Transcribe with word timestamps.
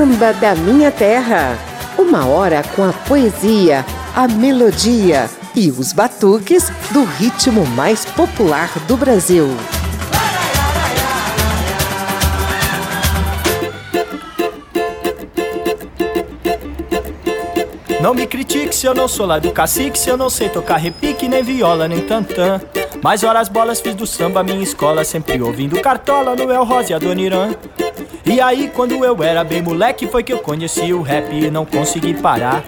Samba 0.00 0.32
da 0.32 0.54
Minha 0.54 0.90
Terra. 0.90 1.58
Uma 1.98 2.24
hora 2.26 2.62
com 2.74 2.82
a 2.82 2.90
poesia, 2.90 3.84
a 4.16 4.26
melodia 4.26 5.28
e 5.54 5.70
os 5.70 5.92
batuques 5.92 6.72
do 6.90 7.04
ritmo 7.04 7.66
mais 7.66 8.06
popular 8.06 8.70
do 8.88 8.96
Brasil. 8.96 9.46
Não 18.00 18.14
me 18.14 18.26
critique 18.26 18.74
se 18.74 18.86
eu 18.86 18.94
não 18.94 19.06
sou 19.06 19.26
lá 19.26 19.38
do 19.38 19.52
cacique, 19.52 19.98
se 19.98 20.08
eu 20.08 20.16
não 20.16 20.30
sei 20.30 20.48
tocar 20.48 20.78
repique, 20.78 21.28
nem 21.28 21.42
viola, 21.42 21.86
nem 21.86 22.00
tantã. 22.00 22.58
Mas 23.02 23.22
horas 23.22 23.50
bolas 23.50 23.82
fiz 23.82 23.94
do 23.94 24.06
samba 24.06 24.42
minha 24.42 24.62
escola, 24.62 25.04
sempre 25.04 25.42
ouvindo 25.42 25.78
Cartola, 25.82 26.34
Noel 26.34 26.64
Rosa 26.64 26.92
e 26.92 26.94
Adoniran. 26.94 27.54
E 28.30 28.40
aí, 28.40 28.70
quando 28.72 29.04
eu 29.04 29.20
era 29.24 29.42
bem 29.42 29.60
moleque, 29.60 30.06
foi 30.06 30.22
que 30.22 30.32
eu 30.32 30.38
conheci 30.38 30.92
o 30.92 31.02
rap 31.02 31.32
e 31.32 31.50
não 31.50 31.66
consegui 31.66 32.14
parar. 32.14 32.62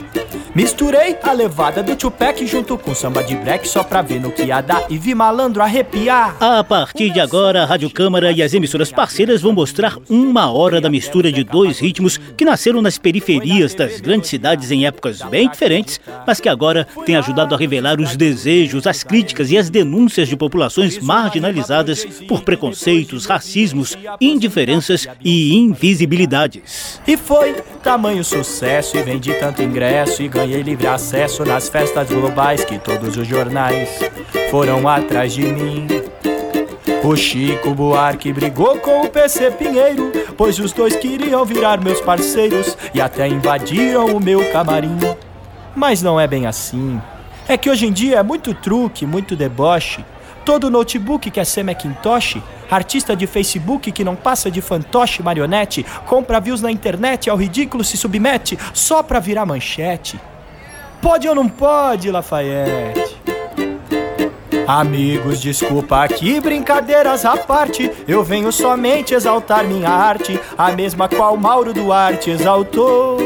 Misturei 0.55 1.16
a 1.23 1.33
levada 1.33 1.83
do 1.83 1.97
Tupac 1.97 2.47
junto 2.47 2.77
com 2.77 2.95
samba 2.95 3.24
de 3.24 3.34
black 3.34 3.66
só 3.66 3.83
pra 3.83 4.02
ver 4.02 4.20
no 4.20 4.30
que 4.30 4.43
ia 4.43 4.60
dar 4.60 4.84
e 4.91 4.98
vi 4.98 5.15
malandro 5.15 5.62
arrepiar. 5.62 6.37
A 6.38 6.62
partir 6.62 7.09
de 7.09 7.20
agora, 7.20 7.62
a 7.62 7.65
Rádio 7.65 7.88
Câmara 7.88 8.30
e 8.30 8.43
as 8.43 8.52
emissoras 8.52 8.93
parceiras 8.93 9.41
vão 9.41 9.55
mostrar 9.55 9.96
uma 10.10 10.52
hora 10.52 10.79
da 10.79 10.91
mistura 10.91 11.33
de 11.33 11.43
dois 11.43 11.79
ritmos 11.79 12.19
que 12.37 12.45
nasceram 12.45 12.83
nas 12.83 12.98
periferias 12.98 13.74
das 13.74 13.98
grandes 13.98 14.29
cidades 14.29 14.70
em 14.70 14.84
épocas 14.84 15.23
bem 15.23 15.48
diferentes, 15.48 15.98
mas 16.27 16.38
que 16.38 16.51
agora 16.51 16.87
têm 17.07 17.16
ajudado 17.16 17.55
a 17.55 17.59
revelar 17.59 17.98
os 17.98 18.15
desejos, 18.15 18.87
as 18.87 19.02
críticas 19.02 19.51
e 19.51 19.57
as 19.57 19.71
denúncias 19.71 20.29
de 20.29 20.37
populações 20.37 20.98
marginalizadas 20.98 22.05
por 22.29 22.43
preconceitos, 22.43 23.24
racismos, 23.24 23.96
indiferenças 24.21 25.09
e 25.24 25.55
invisibilidades. 25.57 27.01
E 27.07 27.16
foi 27.16 27.55
tamanho 27.82 28.23
sucesso 28.23 28.99
e 28.99 29.02
vendi 29.02 29.32
tanto 29.34 29.62
ingresso 29.62 30.23
e 30.23 30.29
ganhei 30.29 30.41
ganhei 30.43 30.60
livre 30.60 30.88
acesso 30.88 31.45
nas 31.45 31.68
festas 31.68 32.09
globais 32.10 32.65
que 32.65 32.76
todos 32.76 33.16
os 33.16 33.29
jornais 33.29 33.88
foram 34.51 34.88
atrás 34.88 35.32
de 35.32 35.43
mim. 35.43 35.87
O 37.04 37.15
Chico 37.15 37.73
Buarque 37.73 38.32
brigou 38.32 38.76
com 38.79 39.02
o 39.02 39.09
PC 39.09 39.52
Pinheiro, 39.52 40.10
pois 40.37 40.59
os 40.59 40.73
dois 40.73 40.96
queriam 40.96 41.45
virar 41.45 41.80
meus 41.80 42.01
parceiros 42.01 42.76
e 42.93 43.01
até 43.01 43.29
invadiram 43.29 44.16
o 44.16 44.21
meu 44.21 44.51
camarim. 44.51 44.99
Mas 45.76 46.02
não 46.02 46.18
é 46.18 46.26
bem 46.26 46.45
assim. 46.45 47.01
É 47.46 47.56
que 47.56 47.71
hoje 47.71 47.87
em 47.87 47.93
dia 47.93 48.18
é 48.18 48.23
muito 48.24 48.52
truque, 48.52 49.06
muito 49.06 49.37
deboche. 49.37 50.04
Todo 50.45 50.71
notebook 50.71 51.30
quer 51.30 51.46
ser 51.46 51.62
Macintosh, 51.62 52.38
artista 52.68 53.15
de 53.15 53.29
Facebook 53.29 53.93
que 53.93 54.02
não 54.02 54.16
passa 54.16 54.51
de 54.51 54.60
fantoche 54.60 55.23
marionete, 55.23 55.87
compra 56.04 56.40
views 56.40 56.60
na 56.60 56.71
internet, 56.73 57.30
ao 57.30 57.37
ridículo 57.37 57.84
se 57.84 57.96
submete 57.96 58.59
só 58.74 59.04
pra 59.04 59.21
virar 59.21 59.46
manchete. 59.46 60.18
Pode 61.03 61.29
ou 61.29 61.35
não 61.35 61.49
pode, 61.49 62.11
Lafayette? 62.13 63.21
Amigos, 64.69 65.41
desculpa 65.41 66.05
aqui, 66.05 66.41
brincadeiras 66.41 67.25
à 67.25 67.37
parte. 67.37 67.91
Eu 68.06 68.22
venho 68.22 68.53
somente 68.53 69.12
exaltar 69.12 69.65
minha 69.65 69.91
arte, 69.91 70.41
a 70.56 70.71
mesma 70.71 71.09
qual 71.09 71.37
Mauro 71.37 71.75
Duarte 71.75 72.31
exaltou. 72.31 73.19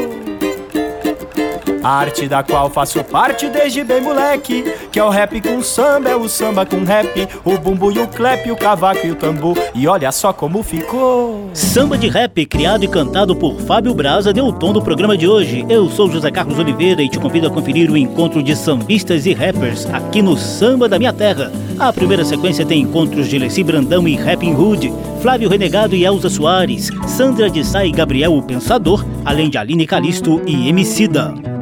Arte 1.83 2.27
da 2.27 2.43
qual 2.43 2.69
faço 2.69 3.03
parte 3.03 3.47
desde 3.49 3.83
bem 3.83 4.01
moleque 4.01 4.63
Que 4.91 4.99
é 4.99 5.03
o 5.03 5.09
rap 5.09 5.39
com 5.41 5.61
samba, 5.61 6.09
é 6.09 6.15
o 6.15 6.27
samba 6.27 6.65
com 6.65 6.83
rap 6.83 7.27
O 7.43 7.57
bumbo 7.57 7.91
e 7.91 7.99
o 7.99 8.07
clap, 8.07 8.49
o 8.51 8.55
cavaco 8.55 9.05
e 9.05 9.11
o 9.11 9.15
tambor 9.15 9.57
E 9.73 9.87
olha 9.87 10.11
só 10.11 10.33
como 10.33 10.63
ficou. 10.63 11.49
Samba 11.53 11.97
de 11.97 12.07
rap, 12.07 12.45
criado 12.45 12.83
e 12.83 12.87
cantado 12.87 13.35
por 13.35 13.59
Fábio 13.61 13.93
Braza 13.93 14.33
Deu 14.33 14.45
o 14.45 14.53
tom 14.53 14.73
do 14.73 14.81
programa 14.81 15.17
de 15.17 15.27
hoje. 15.27 15.65
Eu 15.69 15.89
sou 15.89 16.09
José 16.09 16.31
Carlos 16.31 16.59
Oliveira 16.59 17.01
e 17.01 17.09
te 17.09 17.19
convido 17.19 17.47
a 17.47 17.51
conferir 17.51 17.89
o 17.91 17.97
encontro 17.97 18.41
de 18.41 18.55
sambistas 18.55 19.25
e 19.25 19.33
rappers 19.33 19.85
Aqui 19.93 20.21
no 20.21 20.37
Samba 20.37 20.89
da 20.89 20.97
Minha 20.97 21.13
Terra. 21.13 21.51
A 21.79 21.93
primeira 21.93 22.25
sequência 22.25 22.65
tem 22.65 22.81
encontros 22.81 23.27
de 23.27 23.37
Leci 23.37 23.63
Brandão 23.63 24.07
e 24.07 24.15
Rapping 24.15 24.55
Hood 24.55 24.93
Flávio 25.21 25.49
Renegado 25.49 25.95
e 25.95 26.05
Elza 26.05 26.29
Soares 26.29 26.89
Sandra 27.07 27.49
de 27.49 27.63
Sá 27.63 27.85
e 27.85 27.91
Gabriel 27.91 28.33
o 28.33 28.41
Pensador 28.41 29.05
Além 29.23 29.49
de 29.49 29.57
Aline 29.57 29.85
Calisto 29.85 30.41
e 30.45 30.69
Emicida 30.69 31.56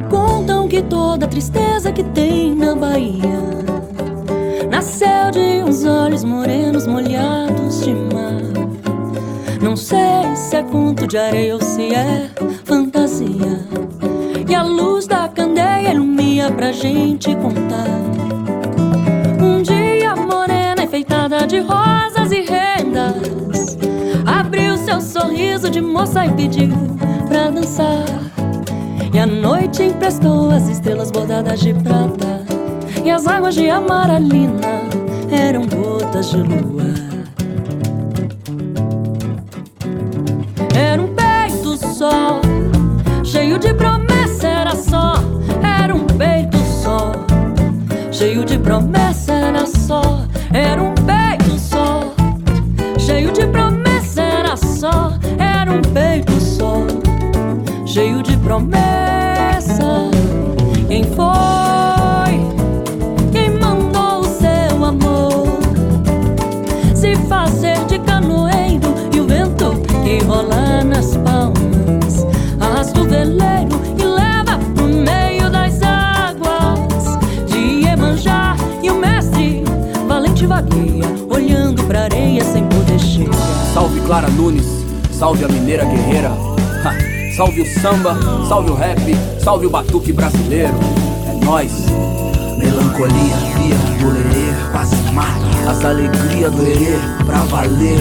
que 0.76 0.82
toda 0.82 1.26
tristeza 1.26 1.90
que 1.90 2.04
tem 2.04 2.54
na 2.54 2.74
Bahia 2.74 3.40
nasceu 4.70 5.30
de 5.32 5.64
uns 5.64 5.86
olhos 5.86 6.22
morenos 6.22 6.86
molhados 6.86 7.82
de 7.82 7.94
mar. 7.94 8.42
Não 9.62 9.74
sei 9.74 10.36
se 10.36 10.54
é 10.54 10.62
conto 10.62 11.06
de 11.06 11.16
areia 11.16 11.54
ou 11.54 11.62
se 11.62 11.94
é 11.94 12.28
fantasia. 12.66 13.58
E 14.46 14.54
a 14.54 14.62
luz 14.64 15.06
da 15.06 15.26
candeia 15.28 15.94
ilumina 15.94 16.52
pra 16.52 16.72
gente 16.72 17.34
contar. 17.36 17.88
Um 19.42 19.62
dia 19.62 20.14
morena 20.14 20.82
enfeitada 20.82 21.46
de 21.46 21.60
rosas 21.60 22.30
e 22.32 22.42
rendas 22.42 23.78
abriu 24.26 24.76
seu 24.76 25.00
sorriso 25.00 25.70
de 25.70 25.80
moça 25.80 26.26
e 26.26 26.32
pediu 26.32 26.68
pra 27.30 27.48
dançar. 27.48 28.35
E 29.16 29.18
a 29.18 29.24
noite 29.24 29.82
emprestou 29.82 30.50
as 30.50 30.68
estrelas 30.68 31.10
bordadas 31.10 31.60
de 31.60 31.72
prata. 31.72 32.44
E 33.02 33.10
as 33.10 33.26
águas 33.26 33.54
de 33.54 33.70
amaralina 33.70 34.82
eram 35.30 35.66
gotas 35.66 36.28
de 36.28 36.36
lua. 36.36 36.84
Era 40.74 41.00
um 41.00 41.14
peito 41.14 41.78
só, 41.94 42.42
cheio 43.24 43.58
de 43.58 43.72
promessa 43.72 44.48
era 44.48 44.76
só. 44.76 45.14
Era 45.62 45.94
um 45.94 46.04
peito 46.04 46.58
só, 46.58 47.12
cheio 48.12 48.44
de 48.44 48.58
promessa 48.58 49.32
era 49.32 49.64
só. 49.64 50.26
Era 50.52 50.82
um 50.82 50.92
peito 50.92 51.58
só, 51.58 52.12
cheio 52.98 53.32
de 53.32 53.46
promessa 53.46 54.20
era 54.20 54.56
só. 54.58 55.14
Era 55.38 55.72
um 55.72 55.80
peito 55.80 56.38
só, 56.38 56.82
cheio 57.86 58.22
de 58.22 58.36
promessa 58.36 58.85
rola 70.46 70.84
nas 70.84 71.16
palmas 71.16 72.26
arrasta 72.60 73.00
o 73.00 73.04
veleiro 73.04 73.80
e 73.98 74.04
leva 74.04 74.58
pro 74.74 74.86
meio 74.86 75.50
das 75.50 75.82
águas 75.82 77.18
de 77.46 77.58
Iemanjá 77.84 78.56
e 78.82 78.90
o 78.90 78.94
mestre 78.94 79.64
valente 80.06 80.46
vagueia 80.46 81.04
olhando 81.28 81.82
pra 81.84 82.04
areia 82.04 82.44
sem 82.44 82.64
poder 82.64 82.98
chegar. 82.98 83.34
Salve 83.74 84.00
Clara 84.02 84.28
Nunes, 84.28 84.66
salve 85.10 85.44
a 85.44 85.48
mineira 85.48 85.84
guerreira. 85.84 86.30
Salve 87.36 87.60
o 87.60 87.80
samba, 87.80 88.16
salve 88.48 88.70
o 88.70 88.74
rap, 88.74 88.98
salve 89.44 89.66
o 89.66 89.70
batuque 89.70 90.10
brasileiro. 90.10 90.72
É 91.28 91.44
nós. 91.44 91.70
Melancolia, 92.56 93.36
via, 93.58 93.76
dolerê, 94.00 94.54
quase 94.72 94.96
mata. 95.12 95.70
As 95.70 95.84
alegrias 95.84 96.50
do 96.50 96.62
erê, 96.62 96.98
pra 97.26 97.40
valer. 97.40 98.00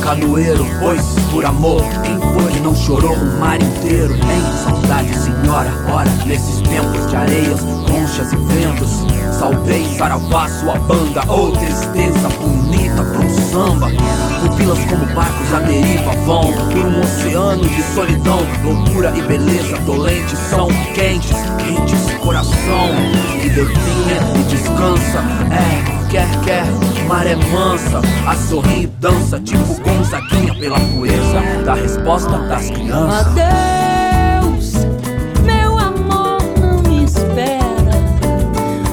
Canoeiro, 0.00 0.64
pois 0.80 1.21
por 1.32 1.46
amor. 1.46 1.82
Quem 2.04 2.20
foi 2.20 2.52
que 2.52 2.60
não 2.60 2.76
chorou 2.76 3.14
o 3.14 3.40
mar 3.40 3.60
inteiro? 3.60 4.14
Em 4.14 4.64
saudade, 4.64 5.16
senhora, 5.16 5.72
ora, 5.90 6.10
nesses 6.26 6.60
tempos 6.60 7.06
de 7.08 7.16
areias, 7.16 7.60
conchas 7.90 8.32
e 8.32 8.36
ventos. 8.36 8.90
Salvei 9.36 9.84
Saravá, 9.96 10.48
sua 10.48 10.78
banda, 10.80 11.22
ou 11.26 11.48
oh, 11.48 11.52
tristeza 11.52 12.28
bonita 12.38 13.02
um 13.02 13.50
samba. 13.50 13.90
Pupilas 14.40 14.78
como 14.84 15.06
barcos 15.14 15.54
à 15.54 15.60
deriva 15.60 16.12
vão 16.26 16.52
por 16.52 16.86
um 16.86 17.00
oceano 17.00 17.66
de 17.66 17.82
solidão. 17.94 18.38
Loucura 18.62 19.12
e 19.16 19.22
beleza 19.22 19.78
dolentes 19.78 20.38
são 20.38 20.68
quentes, 20.94 21.36
quentes 21.58 22.12
coração 22.22 22.90
que 23.40 23.48
define 23.48 24.12
e 24.38 24.42
descansa. 24.44 25.18
É, 25.50 26.01
quer, 26.12 26.28
quer, 26.44 26.64
maré 27.08 27.34
mansa, 27.34 28.02
a 28.26 28.36
sorrir 28.36 28.86
dança, 29.00 29.40
tipo 29.40 29.80
Gonzaguinha 29.80 30.54
pela 30.54 30.78
pureza 30.78 31.40
da 31.64 31.72
resposta 31.72 32.38
das 32.48 32.70
crianças. 32.70 33.26
Adeus, 33.28 34.72
meu 35.42 35.78
amor, 35.78 36.38
não 36.60 36.82
me 36.82 37.04
espera, 37.04 37.96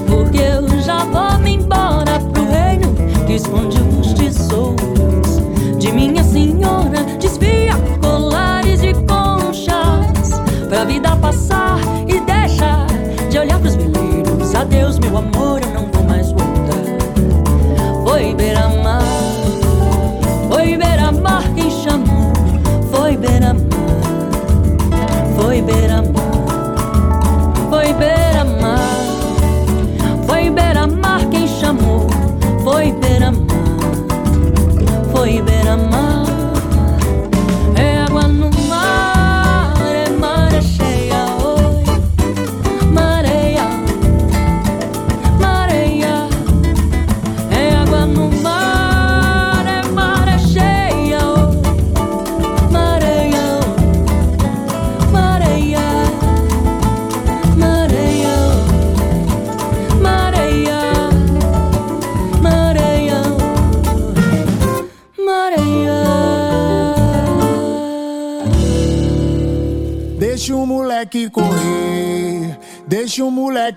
porque 0.07 0.37
eu 0.37 0.81
já 0.81 1.03
vou 1.03 1.37
me 1.39 1.55
embora 1.55 2.21
pro 2.31 2.49
reino 2.49 2.95
que 3.27 3.33
esconde 3.33 3.81
os 3.99 4.13
tesouros 4.13 4.88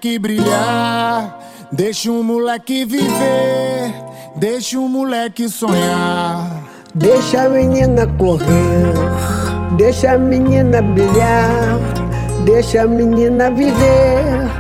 moleque 0.03 0.19
brilhar, 0.19 1.39
deixa 1.71 2.11
o 2.11 2.25
moleque 2.25 2.85
viver, 2.85 3.95
deixa 4.35 4.77
o 4.77 4.89
moleque 4.89 5.49
sonhar. 5.49 6.65
Deixa 6.93 7.43
a 7.43 7.49
menina 7.49 8.07
correr, 8.19 8.95
deixa 9.77 10.13
a 10.13 10.19
menina 10.19 10.83
brilhar, 10.83 11.79
deixa 12.45 12.83
a 12.83 12.87
menina 12.89 13.49
viver, 13.51 14.51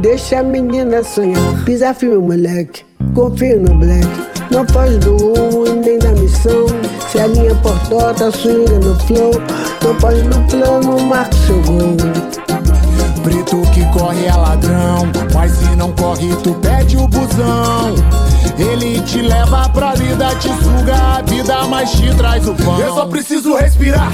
deixa 0.00 0.38
a 0.38 0.42
menina 0.44 1.02
sonhar. 1.02 1.64
Pisa 1.64 1.92
firme, 1.92 2.18
moleque, 2.18 2.84
confia 3.14 3.56
no 3.56 3.74
black, 3.74 4.06
não 4.52 4.64
faz 4.68 4.96
do 4.98 5.16
e 5.66 5.72
nem 5.72 5.98
da 5.98 6.12
missão. 6.12 6.66
Se 7.10 7.18
a 7.18 7.26
linha 7.26 7.54
portota, 7.56 8.30
swinga 8.30 8.78
no 8.78 8.94
flow. 9.00 9.32
Não 9.82 9.94
pode 9.96 10.22
no 10.22 10.46
plano, 10.48 11.00
marca 11.00 11.34
seu 11.34 11.60
gol. 11.62 12.63
Preto 13.24 13.62
que 13.72 13.82
corre 13.86 14.26
é 14.26 14.34
ladrão, 14.34 15.10
mas 15.32 15.52
se 15.52 15.74
não 15.76 15.90
corre, 15.92 16.36
tu 16.42 16.52
pede 16.56 16.98
o 16.98 17.08
busão. 17.08 17.94
Ele 18.58 19.00
te 19.00 19.22
leva 19.22 19.66
pra 19.70 19.94
vida, 19.94 20.28
te 20.36 20.48
suga 20.62 20.94
a 20.94 21.22
vida, 21.22 21.64
mas 21.64 21.90
te 21.90 22.14
traz 22.16 22.46
o 22.46 22.54
pão. 22.54 22.78
Eu 22.78 22.94
só 22.94 23.06
preciso 23.06 23.56
respirar. 23.56 24.12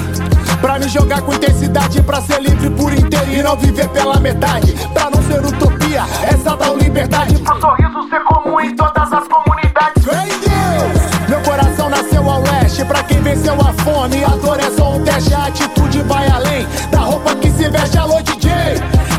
Pra 0.61 0.79
me 0.79 0.87
jogar 0.87 1.21
com 1.23 1.33
intensidade, 1.33 2.01
pra 2.03 2.21
ser 2.21 2.41
livre 2.41 2.69
por 2.69 2.93
inteiro 2.93 3.33
e 3.33 3.43
não 3.43 3.57
viver 3.57 3.89
pela 3.89 4.17
metade. 4.17 4.73
Pra 4.93 5.09
não 5.09 5.21
ser 5.23 5.45
utopia, 5.45 6.05
essa 6.23 6.55
tal 6.55 6.77
liberdade. 6.77 7.35
Pro 7.39 7.59
sorriso 7.59 8.09
ser 8.09 8.23
comum 8.23 8.61
em 8.61 8.73
todas 8.77 9.11
as 9.11 9.27
comunidades. 9.27 10.05
Vem 10.05 10.39
Deus! 10.39 11.27
Meu 11.27 11.41
coração 11.41 11.89
nasceu 11.89 12.29
ao 12.29 12.41
leste, 12.43 12.85
pra 12.85 13.03
quem 13.03 13.19
venceu 13.19 13.55
a 13.55 13.73
fome. 13.83 14.23
A 14.23 14.37
dor 14.37 14.57
é 14.57 14.71
só 14.71 14.93
um 14.93 15.03
teste, 15.03 15.33
a 15.33 15.47
atitude 15.47 16.01
vai 16.03 16.29
além 16.29 16.65
da 16.89 16.99
roupa 16.99 17.35
que 17.35 17.50
se 17.61 17.69
veste. 17.69 17.97
Alô, 17.97 18.19
DJ! 18.21 18.51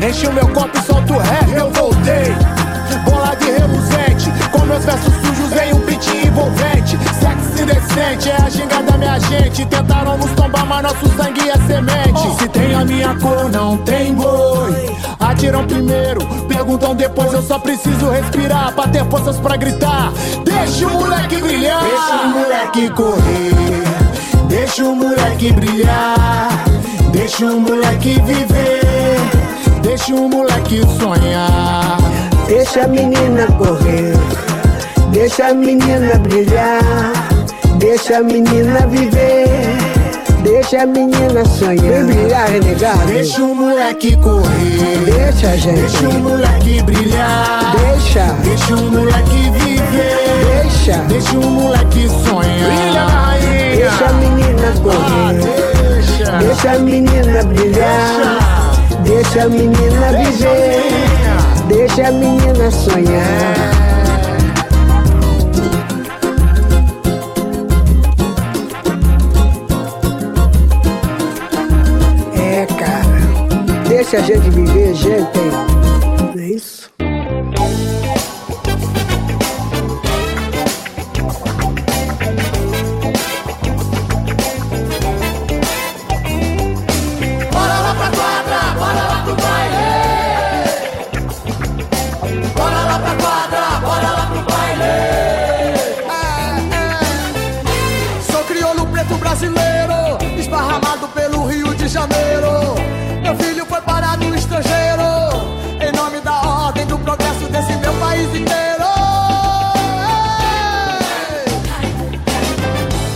Enche 0.07 0.27
o 0.27 0.33
meu 0.33 0.47
copo 0.49 0.77
e 0.77 0.81
solta 0.81 1.13
o 1.13 1.17
rap, 1.17 1.49
eu 1.51 1.71
voltei. 1.71 2.35
Bola 3.05 3.35
de 3.35 3.45
reluzente, 3.45 4.31
com 4.51 4.65
meus 4.65 4.83
versos 4.83 5.13
sujos 5.13 5.51
em 5.61 5.73
um 5.73 5.79
beat 5.79 6.05
envolvente. 6.25 6.97
Sexy 7.19 7.65
decente, 7.65 8.29
é 8.29 8.35
a 8.35 8.49
ginga 8.49 8.83
da 8.83 8.97
minha 8.97 9.19
gente. 9.19 9.65
Tentaram 9.65 10.17
nos 10.17 10.31
tombar, 10.31 10.65
mas 10.65 10.83
nosso 10.83 11.07
sangue 11.15 11.49
é 11.49 11.57
semente. 11.67 12.37
Se 12.39 12.49
tem 12.49 12.75
a 12.75 12.83
minha 12.83 13.15
cor, 13.15 13.49
não 13.49 13.77
tem 13.77 14.13
boi. 14.13 14.97
Atiram 15.19 15.65
primeiro, 15.65 16.25
perguntam 16.47 16.95
depois. 16.95 17.31
Eu 17.31 17.41
só 17.41 17.57
preciso 17.59 18.09
respirar 18.09 18.73
pra 18.73 18.87
ter 18.89 19.05
forças 19.05 19.37
pra 19.37 19.55
gritar. 19.55 20.11
Deixa 20.43 20.85
o 20.87 20.91
moleque 20.91 21.37
brilhar, 21.37 21.81
deixa 21.81 22.15
o 22.15 22.29
moleque 22.29 22.89
correr. 22.89 24.03
Deixa 24.49 24.83
o 24.83 24.95
moleque 24.95 25.51
brilhar, 25.51 26.49
deixa 27.23 27.45
o 27.45 27.57
moleque 27.61 28.21
viver, 28.25 28.81
deixa 29.81 30.13
o 30.13 30.27
moleque 30.27 30.81
sonhar. 30.99 31.97
Deixa 32.47 32.83
a 32.83 32.87
menina 32.89 33.47
correr, 33.57 34.13
deixa 35.11 35.47
a 35.47 35.53
menina 35.53 36.15
brilhar, 36.19 37.13
deixa 37.77 38.17
a 38.17 38.23
menina 38.23 38.85
viver, 38.87 39.47
deixa 40.43 40.81
a 40.81 40.85
menina 40.85 41.45
sonhar. 41.45 41.77
Vem 41.77 42.05
brilhar, 42.07 42.49
renegado. 42.49 43.05
Deixa 43.05 43.41
o 43.41 43.55
moleque 43.55 44.17
correr, 44.17 45.05
Deixa, 45.05 45.57
gente. 45.57 45.79
deixa 45.79 46.09
o 46.09 46.19
moleque 46.19 46.81
brilhar, 46.83 47.73
Deixa, 47.77 48.25
deixa 48.43 48.75
o 48.75 48.91
moleque 48.91 49.49
viver, 49.51 50.61
deixa, 50.61 50.97
deixa 51.07 51.39
o 51.39 51.49
moleque 51.51 52.09
sonhar. 52.09 52.69
Brilha, 52.69 53.05
rainha. 53.05 53.75
deixa 53.77 54.05
a 54.07 54.13
menina 54.13 54.43
Ah, 54.67 54.79
correr, 54.81 55.33
deixa. 55.35 55.82
Deixa 56.39 56.71
a 56.71 56.79
menina 56.79 57.43
brilhar, 57.43 58.71
deixa 59.03 59.43
a 59.43 59.49
menina 59.49 60.11
viver, 60.17 61.67
deixa 61.67 62.07
a 62.07 62.11
menina 62.11 62.71
sonhar. 62.71 63.73
É, 72.35 72.65
cara, 72.65 73.87
deixa 73.87 74.17
a 74.17 74.21
gente 74.21 74.49
viver, 74.49 74.93
gente. 74.95 76.02
Janeiro. 102.03 102.75
Meu 103.21 103.35
filho 103.37 103.65
foi 103.65 103.79
parar 103.81 104.17
no 104.17 104.35
estrangeiro, 104.35 105.03
em 105.79 105.91
nome 105.95 106.19
da 106.19 106.41
ordem 106.41 106.85
do 106.85 106.99
progresso 106.99 107.45
desse 107.45 107.73
meu 107.77 107.93
país 107.93 108.27
inteiro. 108.27 108.83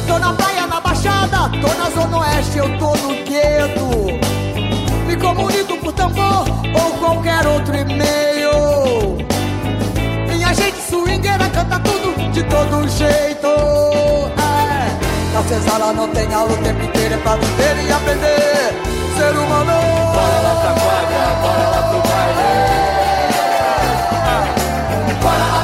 Tô 0.07 0.17
na 0.17 0.31
praia, 0.31 0.67
na 0.67 0.79
baixada, 0.79 1.49
tô 1.59 1.67
na 1.67 1.89
zona 1.89 2.17
oeste, 2.19 2.57
eu 2.59 2.77
tô 2.77 2.95
no 2.95 3.09
gueto. 3.25 3.87
Me 5.05 5.17
comunico 5.17 5.77
por 5.79 5.91
tambor 5.91 6.45
ou 6.73 6.91
qualquer 6.99 7.45
outro 7.45 7.75
e-mail. 7.75 9.17
Minha 10.29 10.53
gente 10.53 10.77
swingueira 10.89 11.49
canta 11.49 11.77
tudo 11.79 12.31
de 12.31 12.41
todo 12.43 12.87
jeito. 12.87 14.06
Na 15.37 15.43
senzala 15.43 15.93
não 15.93 16.07
tem 16.07 16.33
aula 16.33 16.51
o 16.51 16.57
tempo 16.63 16.83
inteiro 16.83 17.13
é 17.13 17.17
pra 17.17 17.35
viver 17.35 17.85
e 17.85 17.91
aprender. 17.91 18.73
Ser 19.15 19.37
humano. 19.37 19.71
Bora 20.11 20.39
lá 20.41 20.55
pra 20.61 20.73
quadra, 20.81 21.21
bora 21.43 21.69
lá 21.69 21.81
pro 21.89 21.99
baile. 22.09 22.49
Bora 25.21 25.37
lá 25.37 25.56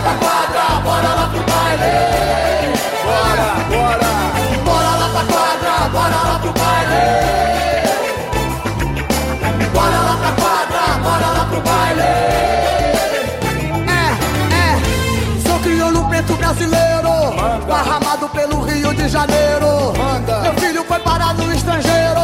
pelo 18.29 18.61
Rio 18.61 18.93
de 18.93 19.07
Janeiro. 19.07 19.93
Meu 20.41 20.53
filho 20.55 20.83
foi 20.85 20.99
parar 20.99 21.33
no 21.33 21.53
estrangeiro, 21.53 22.21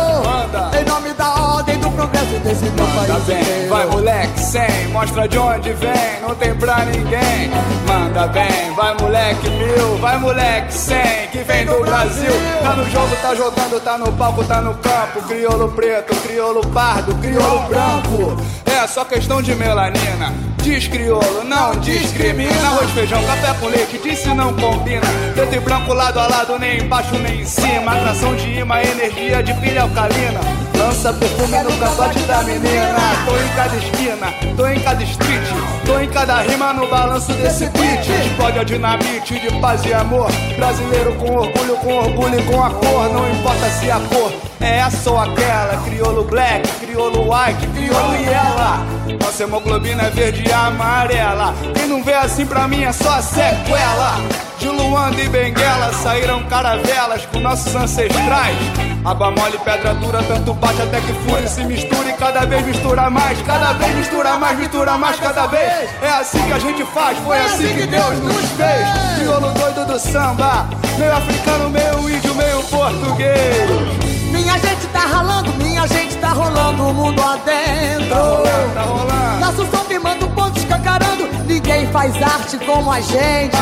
em 0.80 0.86
nome 0.86 1.14
da 1.14 1.34
ordem 1.34 1.78
do 1.80 1.90
progresso 1.92 2.40
desse 2.40 2.66
meu 2.66 2.86
país. 2.88 3.10
Manda 3.10 3.20
bem, 3.22 3.42
inteiro. 3.42 3.70
vai 3.70 3.86
moleque 3.86 4.40
sem, 4.40 4.88
mostra 4.90 5.28
de 5.28 5.38
onde 5.38 5.74
vem, 5.74 6.22
não 6.22 6.36
tem 6.36 6.56
pra 6.56 6.86
ninguém. 6.86 7.50
Manda 7.88 8.28
bem, 8.28 8.74
vai 8.76 8.96
moleque 9.00 9.50
mil, 9.50 9.98
vai 9.98 10.18
moleque 10.18 10.74
sem, 10.74 11.28
que 11.32 11.40
vem 11.40 11.66
do 11.66 11.80
Brasil. 11.82 12.32
Tá 12.62 12.76
no 12.76 12.90
jogo, 12.90 13.16
tá 13.22 13.36
jogando, 13.36 13.84
tá 13.84 13.98
no 13.98 14.12
palco, 14.14 14.44
tá 14.44 14.62
no 14.62 14.74
campo. 14.76 15.22
Crioulo 15.28 15.72
preto, 15.72 16.16
crioulo 16.22 16.66
pardo, 16.68 17.16
crioulo 17.16 17.68
branco. 17.68 18.42
É 18.66 18.88
só 18.88 19.04
questão 19.04 19.42
de 19.42 19.56
melanina. 19.56 20.49
Diz 20.70 20.88
crioulo, 20.88 21.44
não 21.46 21.72
discrimina. 21.80 22.54
Arroz, 22.68 22.92
feijão, 22.92 23.20
café 23.24 23.56
com 23.60 23.66
leite, 23.70 24.00
disse 24.04 24.28
não 24.36 24.54
combina. 24.54 25.02
Preto 25.34 25.56
e 25.56 25.60
branco 25.60 25.92
lado 25.96 26.20
a 26.20 26.28
lado, 26.28 26.60
nem 26.60 26.78
embaixo 26.78 27.16
nem 27.16 27.42
em 27.42 27.46
cima. 27.46 27.92
Atração 27.92 28.36
de 28.36 28.48
imã, 28.52 28.80
energia 28.80 29.42
de 29.42 29.52
pilha 29.56 29.82
alcalina. 29.82 30.40
Lança 30.78 31.12
perfume 31.12 31.58
no 31.64 31.72
cangote 31.80 32.20
da 32.20 32.44
menina. 32.44 33.00
Tô 33.26 33.36
em 33.36 33.56
cada 33.56 33.78
esquina, 33.78 34.56
tô 34.56 34.68
em 34.68 34.80
cada 34.80 35.04
street. 35.04 35.48
Tô 35.88 36.00
em 36.00 36.10
cada 36.10 36.42
rima 36.44 36.72
no 36.72 36.88
balanço 36.88 37.34
desse 37.34 37.66
beat. 37.70 38.08
Explode 38.08 38.60
a 38.60 38.64
dinamite 38.64 39.40
de 39.40 39.52
paz 39.60 39.84
e 39.86 39.92
amor. 39.92 40.30
Brasileiro 40.56 41.16
com 41.16 41.32
orgulho, 41.32 41.78
com 41.78 41.94
orgulho 41.96 42.40
e 42.40 42.44
com 42.44 42.64
a 42.64 42.70
cor. 42.70 43.10
Não 43.12 43.28
importa 43.32 43.68
se 43.72 43.90
a 43.90 44.00
cor 44.02 44.49
essa 44.60 45.10
ou 45.10 45.18
aquela. 45.18 45.82
Crioulo 45.84 46.24
black, 46.24 46.68
crioulo 46.80 47.34
white, 47.34 47.68
crioulo 47.68 48.16
e 48.16 48.26
ela. 48.26 48.86
Nossa 49.22 49.44
hemoglobina 49.44 50.04
é 50.04 50.10
verde 50.10 50.44
e 50.48 50.52
amarela. 50.52 51.54
Quem 51.74 51.88
não 51.88 52.04
vê 52.04 52.14
assim 52.14 52.46
pra 52.46 52.68
mim 52.68 52.84
é 52.84 52.92
só 52.92 53.22
sequela. 53.22 54.18
De 54.60 54.68
Luanda 54.68 55.22
e 55.22 55.30
Benguela 55.30 55.94
saíram 55.94 56.44
caravelas 56.44 57.26
com 57.28 57.40
nossos 57.40 57.74
ancestrais. 57.74 58.58
Água 59.06 59.32
mole, 59.32 59.58
pedra 59.60 59.94
dura, 59.94 60.22
tanto 60.24 60.54
bate 60.54 60.82
até 60.82 61.00
que 61.00 61.14
fure, 61.14 61.48
se 61.48 61.64
mistura 61.64 62.10
e 62.10 62.14
cada 62.14 62.46
vez 62.46 62.66
mistura 62.66 63.10
mais, 63.10 63.42
cada 63.44 63.72
vez 63.72 63.96
mistura 63.96 64.38
mais, 64.38 64.60
mistura 64.60 64.98
mais 64.98 65.18
cada 65.18 65.48
vez. 65.48 65.90
É 66.02 66.10
assim 66.10 66.42
que 66.46 66.52
a 66.52 66.60
gente 66.60 66.84
faz, 66.88 67.18
foi 67.20 67.38
assim 67.38 67.74
que 67.74 67.88
Deus 67.88 68.20
nos 68.20 68.52
fez. 68.52 69.18
Crioulo 69.18 69.52
doido 69.54 69.86
do 69.86 69.98
samba, 69.98 70.68
meio 70.98 71.14
africano, 71.14 71.70
meio 71.70 72.10
índio, 72.10 72.36
meio 72.36 72.62
português. 72.64 74.19
Minha 74.40 74.58
gente 74.58 74.88
tá 74.88 75.00
ralando, 75.00 75.54
minha 75.56 75.86
gente 75.86 76.16
tá 76.16 76.30
rolando 76.30 76.84
o 76.84 76.94
mundo 76.94 77.22
adentro. 77.22 78.10
Tá 78.10 78.16
rolando, 78.16 78.74
tá 78.74 78.82
rolando. 78.82 79.40
Nosso 79.40 79.66
som 79.70 79.84
firmando 79.84 80.30
ponto 80.30 80.58
escancarando, 80.58 81.28
ninguém 81.46 81.86
faz 81.88 82.16
arte 82.24 82.58
como 82.60 82.90
a 82.90 83.02
gente. 83.02 83.58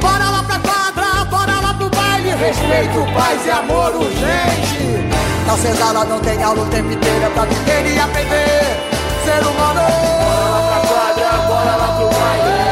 Bora 0.00 0.30
lá 0.30 0.42
pra 0.44 0.58
quadra, 0.60 1.24
bora 1.24 1.60
lá 1.60 1.74
pro 1.74 1.90
baile, 1.90 2.30
respeito, 2.30 3.12
paz 3.14 3.44
e 3.44 3.50
amor 3.50 3.96
urgente. 3.96 5.08
Não 5.46 5.56
senzala, 5.58 6.04
não 6.04 6.20
tem 6.20 6.40
aula 6.40 6.62
o 6.62 6.66
tempo 6.66 6.92
inteiro 6.92 7.24
é 7.24 7.30
pra 7.30 7.44
viver 7.44 7.94
e 7.94 7.98
aprender. 7.98 8.92
Ser 9.24 9.44
humano. 9.44 9.80
Bora 9.80 10.48
lá 10.48 10.60
pra 10.70 10.88
quadra, 10.88 11.48
bora 11.48 11.76
lá 11.76 11.96
pro 11.96 12.08
baile. 12.08 12.71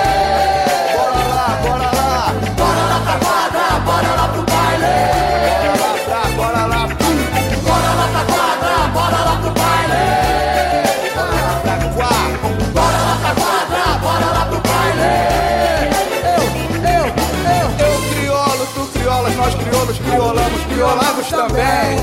Criolamos, 20.80 21.28
também. 21.28 21.98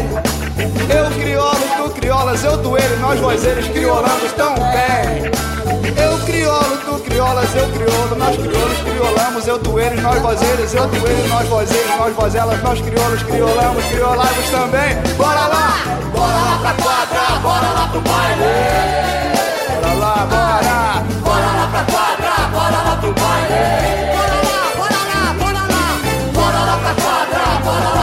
Eu 0.88 1.10
criolo, 1.18 1.60
tu 1.78 1.90
criolas, 2.00 2.44
eu 2.44 2.58
doeiro, 2.58 3.00
nós 3.00 3.20
vozeiros 3.20 3.68
criolamos 3.70 4.32
tão 4.34 4.54
bem. 4.54 5.32
Eu 5.98 6.20
criolo, 6.20 6.78
tu 6.86 7.00
criolas, 7.00 7.56
eu 7.56 7.68
criolo, 7.70 8.16
nós 8.16 8.38
criolos 8.38 8.78
criolamos, 8.78 9.48
eu 9.48 9.58
doeiros, 9.58 10.00
nós 10.04 10.22
vozeiros, 10.22 10.74
eu 10.76 10.88
doeiro, 10.88 11.28
nós 11.28 11.48
vozeiros, 11.48 11.98
nós 11.98 12.16
vozelas, 12.16 12.62
nós 12.62 12.80
criolos 12.82 13.24
criolamos, 13.24 13.84
criolamos 13.86 14.50
também. 14.52 14.96
Bora 15.18 15.48
lá! 15.48 15.82
Bora 16.14 16.38
lá 16.38 16.60
pra 16.62 16.74
quadra, 16.84 17.40
bora 17.42 17.70
lá 17.70 17.88
pro 17.88 18.02
baile. 18.02 18.44
Bora 19.82 19.94
lá, 19.96 20.28
bora! 20.30 21.04
Bora 21.24 21.46
lá 21.48 21.68
pra 21.72 21.84
quadra, 21.84 22.48
bora 22.54 22.78
lá 22.78 22.98
pro 23.02 23.12
baile. 23.12 24.18
Bora 24.18 24.38
lá, 24.46 24.64
bora 24.78 25.00
lá, 25.10 25.34
bora 25.34 25.62
lá. 25.64 25.88
Bora 26.32 26.60
lá 26.60 26.78
pra 26.78 26.94
quadra, 26.94 27.60
bora 27.64 27.90
lá 27.90 27.97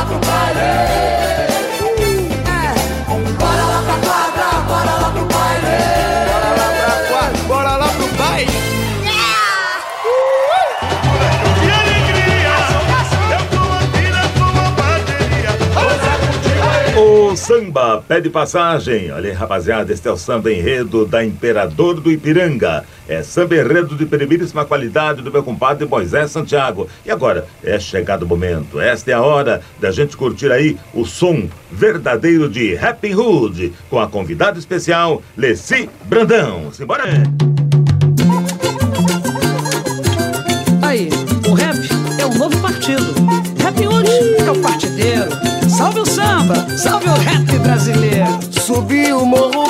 O 17.35 17.37
samba 17.37 18.01
pede 18.07 18.31
passagem. 18.31 19.11
Olha 19.11 19.29
aí, 19.29 19.35
rapaziada, 19.35 19.93
este 19.93 20.07
é 20.07 20.13
o 20.13 20.17
samba 20.17 20.53
enredo 20.53 21.05
da 21.05 21.25
Imperador 21.25 22.01
do 22.01 22.09
Ipiranga. 22.09 22.85
É 23.09 23.25
samba 23.25 23.57
enredo 23.57 23.97
de 23.97 24.07
primeiríssima 24.07 24.65
qualidade 24.65 25.21
do 25.21 25.33
meu 25.33 25.43
compadre 25.43 25.85
Moisés 25.85 26.31
Santiago. 26.31 26.89
E 27.05 27.11
agora, 27.11 27.45
é 27.65 27.77
chegado 27.81 28.23
o 28.23 28.29
momento. 28.29 28.79
Esta 28.79 29.11
é 29.11 29.15
a 29.15 29.21
hora 29.21 29.61
da 29.81 29.91
gente 29.91 30.17
curtir 30.17 30.53
aí 30.53 30.79
o 30.95 31.05
som 31.05 31.49
verdadeiro 31.73 32.49
de 32.49 32.79
Happy 32.79 33.13
Hood 33.13 33.73
com 33.91 33.99
a 33.99 34.07
convidada 34.07 34.57
especial, 34.57 35.21
Leci 35.37 35.91
Brandão. 36.05 36.73
Simbora! 36.73 37.03
Aí, 40.83 41.09
o 41.49 41.53
rap 41.53 41.79
é 42.17 42.27
um 42.27 42.39
novo 42.39 42.57
partido. 42.61 43.14
Salve 46.77 47.09
o 47.09 47.15
rap 47.15 47.59
brasileiro. 47.59 48.39
Subi 48.51 49.13
o 49.13 49.25
morro 49.25 49.64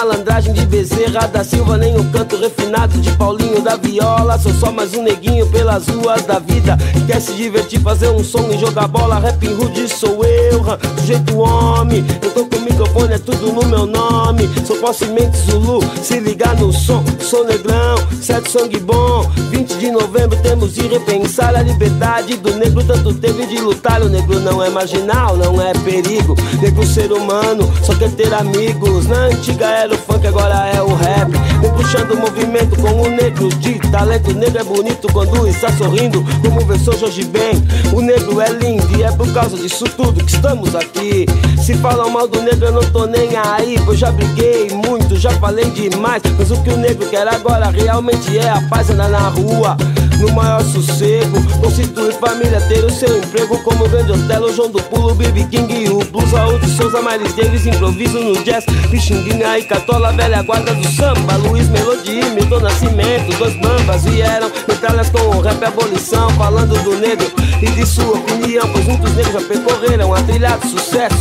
malandragem 0.00 0.54
de 0.54 0.64
Bezerra 0.64 1.26
da 1.28 1.44
Silva, 1.44 1.76
nem 1.76 1.94
o 1.94 2.04
canto 2.04 2.34
refinado 2.36 2.98
de 3.00 3.12
Paulinho 3.18 3.60
da 3.60 3.76
Viola. 3.76 4.38
Sou 4.38 4.52
só 4.54 4.72
mais 4.72 4.94
um 4.94 5.02
neguinho 5.02 5.46
pelas 5.48 5.86
ruas 5.88 6.22
da 6.22 6.38
vida. 6.38 6.78
que 6.94 7.04
Quer 7.04 7.20
se 7.20 7.34
divertir, 7.34 7.80
fazer 7.80 8.08
um 8.08 8.24
som 8.24 8.48
e 8.50 8.58
jogar 8.58 8.88
bola. 8.88 9.18
Rap 9.18 9.46
rude 9.46 9.86
sou 9.88 10.24
eu, 10.24 10.64
hã, 10.66 10.78
do 10.78 11.06
jeito 11.06 11.36
homem. 11.38 12.02
Eu 12.22 12.30
tô 12.30 12.46
com 12.46 12.56
o 12.56 12.60
microfone, 12.60 13.12
é 13.12 13.18
tudo 13.18 13.52
no 13.52 13.66
meu 13.66 13.84
nome. 13.84 14.48
Sou 14.66 14.76
possemente 14.76 15.36
Zulu, 15.36 15.80
se 16.02 16.18
ligar 16.18 16.56
no 16.56 16.72
som. 16.72 17.04
Sou 17.20 17.44
negrão, 17.44 17.96
certo 18.22 18.50
sangue 18.50 18.80
bom. 18.80 19.30
20 19.50 19.74
de 19.74 19.90
novembro 19.90 20.38
temos 20.42 20.72
de 20.72 20.86
repensar 20.88 21.54
a 21.54 21.62
liberdade 21.62 22.38
do 22.38 22.54
negro. 22.56 22.82
Tanto 22.84 23.12
teve 23.12 23.44
de 23.46 23.58
lutar. 23.58 24.00
O 24.00 24.08
negro 24.08 24.40
não 24.40 24.62
é 24.64 24.70
marginal, 24.70 25.36
não 25.36 25.60
é 25.60 25.74
perigo. 25.74 26.34
Negro 26.62 26.86
ser 26.86 27.12
humano, 27.12 27.70
só 27.82 27.94
quer 27.94 28.10
ter 28.12 28.32
amigos. 28.32 29.06
Na 29.06 29.26
antiga 29.26 29.66
era 29.66 29.89
o 29.92 30.09
funk, 30.20 30.26
agora 30.26 30.68
é 30.68 30.82
o 30.82 30.94
rap. 30.94 31.30
Vem 31.60 31.70
puxando 31.72 32.12
o 32.12 32.20
movimento 32.20 32.76
com 32.76 33.02
o 33.02 33.08
negro 33.08 33.48
de 33.56 33.78
talento. 33.90 34.30
O 34.30 34.34
negro 34.34 34.60
é 34.60 34.64
bonito 34.64 35.12
quando 35.12 35.48
está 35.48 35.72
sorrindo, 35.72 36.24
como 36.42 36.60
versou 36.60 36.96
Jorge 36.96 37.24
Ben. 37.24 37.54
O 37.92 38.00
negro 38.00 38.40
é 38.40 38.50
lindo 38.50 38.86
e 38.96 39.02
é 39.02 39.10
por 39.10 39.32
causa 39.32 39.56
disso 39.56 39.84
tudo 39.96 40.24
que 40.24 40.32
estamos 40.32 40.74
aqui. 40.74 41.26
Se 41.62 41.74
falam 41.74 42.10
mal 42.10 42.28
do 42.28 42.40
negro, 42.42 42.66
eu 42.66 42.72
não 42.72 42.90
tô 42.90 43.06
nem 43.06 43.30
aí. 43.36 43.78
Pois 43.84 43.98
já 43.98 44.10
briguei 44.10 44.70
muito, 44.70 45.16
já 45.16 45.30
falei 45.32 45.70
demais. 45.70 46.22
Mas 46.38 46.50
o 46.50 46.62
que 46.62 46.70
o 46.70 46.76
negro 46.76 47.08
quer 47.08 47.26
agora 47.26 47.70
realmente 47.70 48.38
é 48.38 48.48
a 48.48 48.60
paz 48.68 48.90
andar 48.90 49.08
na 49.08 49.28
rua. 49.28 49.76
No 50.20 50.30
maior 50.32 50.62
sossego, 50.62 51.42
constituir 51.62 52.12
família, 52.12 52.60
ter 52.68 52.84
o 52.84 52.90
seu 52.90 53.16
emprego 53.16 53.56
como 53.62 53.88
grande 53.88 54.12
Otelo, 54.12 54.54
João 54.54 54.70
do 54.70 54.82
Pulo, 54.82 55.14
Bibi 55.14 55.44
King 55.46 55.72
e 55.72 55.88
o 55.88 56.04
Blues, 56.04 56.30
Raul 56.32 56.58
de 56.58 56.68
Souza, 56.68 57.00
Miles 57.00 57.32
Davis, 57.32 57.64
improviso 57.64 58.20
no 58.20 58.44
jazz, 58.44 58.66
Pixinguinha 58.90 59.58
e 59.58 59.64
Catola, 59.64 60.09
velha 60.12 60.42
guarda 60.42 60.74
do 60.74 60.88
samba, 60.88 61.36
Luiz 61.36 61.68
Melodia, 61.68 62.28
Milton 62.30 62.60
Nascimento, 62.60 63.36
dois 63.38 63.54
bambas 63.56 64.04
vieram, 64.04 64.50
metralhas 64.66 65.10
com 65.10 65.18
o 65.36 65.40
rap 65.40 65.62
abolição, 65.64 66.30
falando 66.30 66.74
do 66.82 66.96
negro 66.96 67.30
e 67.60 67.66
de 67.66 67.86
sua 67.86 68.16
opinião, 68.18 68.68
pois 68.72 68.86
muitos 68.86 69.14
negros 69.14 69.42
já 69.42 69.48
percorreram 69.48 70.14
a 70.14 70.22
trilha 70.22 70.56
de 70.58 70.68
sucesso, 70.68 71.16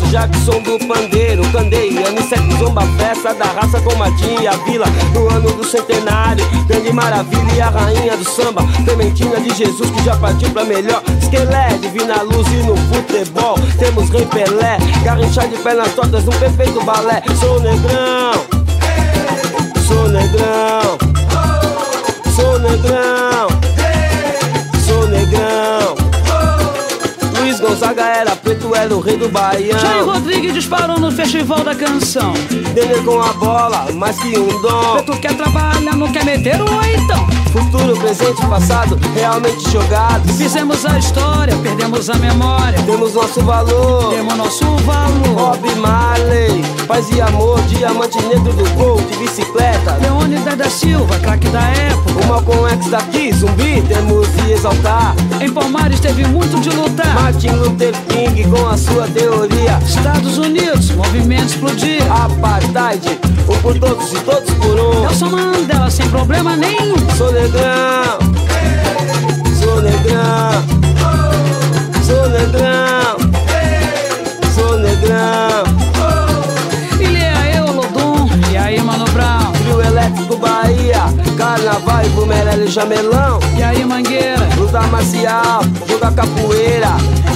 som 0.46 0.62
do 0.62 0.80
pandeiro, 0.88 1.44
candeia, 1.52 2.08
Aniceto, 2.08 2.58
Zomba, 2.58 2.82
festa 2.98 3.34
da 3.34 3.46
raça 3.46 3.80
com 3.82 3.96
Martim 3.96 4.42
e 4.42 4.48
a 4.48 4.52
vila, 4.52 4.86
no 5.14 5.30
ano 5.30 5.52
do 5.52 5.66
centenário, 5.66 6.46
grande 6.68 6.92
maravilha 6.92 7.54
e 7.56 7.62
a 7.62 7.70
rainha 7.70 8.18
do 8.18 8.26
samba, 8.26 8.64
Clementina 8.86 9.40
de 9.40 9.54
Jesus 9.54 9.90
que 9.92 10.04
já 10.04 10.16
partiu 10.16 10.50
pra 10.52 10.64
melhor, 10.64 11.04
Esquelé, 11.22 11.78
divina 11.82 12.22
luz 12.22 12.48
e 12.48 12.64
no 12.64 12.76
futebol, 12.78 13.56
temos 13.78 14.10
Rei 14.10 14.26
Pelé, 14.26 14.78
Garrinchar 15.04 15.48
de 15.48 15.58
pernas 15.58 15.94
tortas 15.94 16.24
num 16.24 16.40
perfeito 16.40 16.84
balé, 16.84 17.22
sou 17.40 17.60
negrão, 17.60 18.59
negrão, 20.12 20.98
sou 22.36 22.60
negrão, 22.60 23.48
sou 24.86 25.08
negrão. 25.08 25.96
Luiz 27.40 27.60
Gonzaga 27.60 28.04
era 28.04 28.29
preto, 28.80 28.86
era 28.86 28.96
o 28.96 29.00
rei 29.00 29.18
do 29.18 29.30
Baião. 29.30 29.80
Jair 29.80 30.06
Rodrigues 30.06 30.54
disparou 30.54 31.00
no 31.00 31.12
Festival 31.12 31.64
da 31.64 31.76
Canção. 31.76 32.34
Denner 32.74 33.04
com 33.04 33.20
a 33.20 33.34
bola, 33.34 33.88
mais 33.94 34.18
que 34.20 34.38
um 34.38 34.62
dom. 34.62 35.02
Tu 35.06 35.18
quer 35.20 35.36
trabalhar, 35.36 35.96
não 35.96 36.12
quer 36.12 36.24
meter 36.24 36.62
o 36.62 36.66
então. 36.66 37.28
Futuro, 37.52 37.98
presente 37.98 38.46
passado, 38.46 39.00
realmente 39.16 39.72
jogados. 39.72 40.38
Fizemos 40.38 40.86
a 40.86 41.00
história, 41.00 41.56
perdemos 41.58 42.08
a 42.10 42.16
memória. 42.16 42.80
Temos 42.84 43.16
nosso 43.16 43.42
valor, 43.42 44.14
temos 44.14 44.36
nosso 44.36 44.66
valor. 44.78 45.36
Bob 45.36 45.76
Marley, 45.76 46.64
paz 46.88 47.10
e 47.10 47.20
amor, 47.20 47.60
diamante 47.64 48.22
negro 48.28 48.54
do 48.54 48.70
gol, 48.76 48.98
de 49.02 49.18
bicicleta. 49.18 49.98
Leônidas 50.00 50.56
da 50.56 50.70
Silva, 50.70 51.18
craque 51.20 51.50
da 51.50 51.62
época. 51.62 52.24
O 52.24 52.28
Malcolm 52.28 52.70
X 52.70 52.88
daqui, 52.92 53.34
zumbi, 53.34 53.82
temos 53.88 54.28
de 54.36 54.52
exaltar. 54.52 55.16
Em 55.42 55.52
Palmares 55.52 56.00
teve 56.00 56.28
muito 56.28 56.60
de 56.62 56.70
lutar. 56.70 57.16
Martin 57.16 57.50
Luther 57.50 57.96
King 58.10 58.44
com 58.48 58.68
a 58.70 58.78
sua 58.78 59.08
teoria. 59.08 59.80
Estados 59.86 60.38
Unidos, 60.38 60.92
movimento 60.92 61.54
explodir. 61.54 62.02
Apartheid, 62.12 63.20
um 63.48 63.58
por 63.62 63.78
todos 63.80 64.14
e 64.14 64.20
todos 64.20 64.54
por 64.56 64.80
um. 64.80 65.02
Nelson 65.02 65.30
Mandela 65.30 65.90
sem 65.90 66.08
problema 66.10 66.56
nenhum. 66.56 66.96
Sou 67.18 67.32
negrão, 67.32 68.20
sou 69.60 69.82
negrão, 69.82 70.64
sou 72.06 72.30
negrão, 72.30 73.19
Carnaval 81.60 82.06
e 82.06 82.10
Bumerelli 82.10 82.68
Jamelão. 82.68 83.38
E 83.58 83.62
aí, 83.62 83.84
Mangueira. 83.84 84.48
Luta 84.58 84.82
marcial, 84.84 85.62
joga 85.88 86.10
capoeira. 86.12 86.88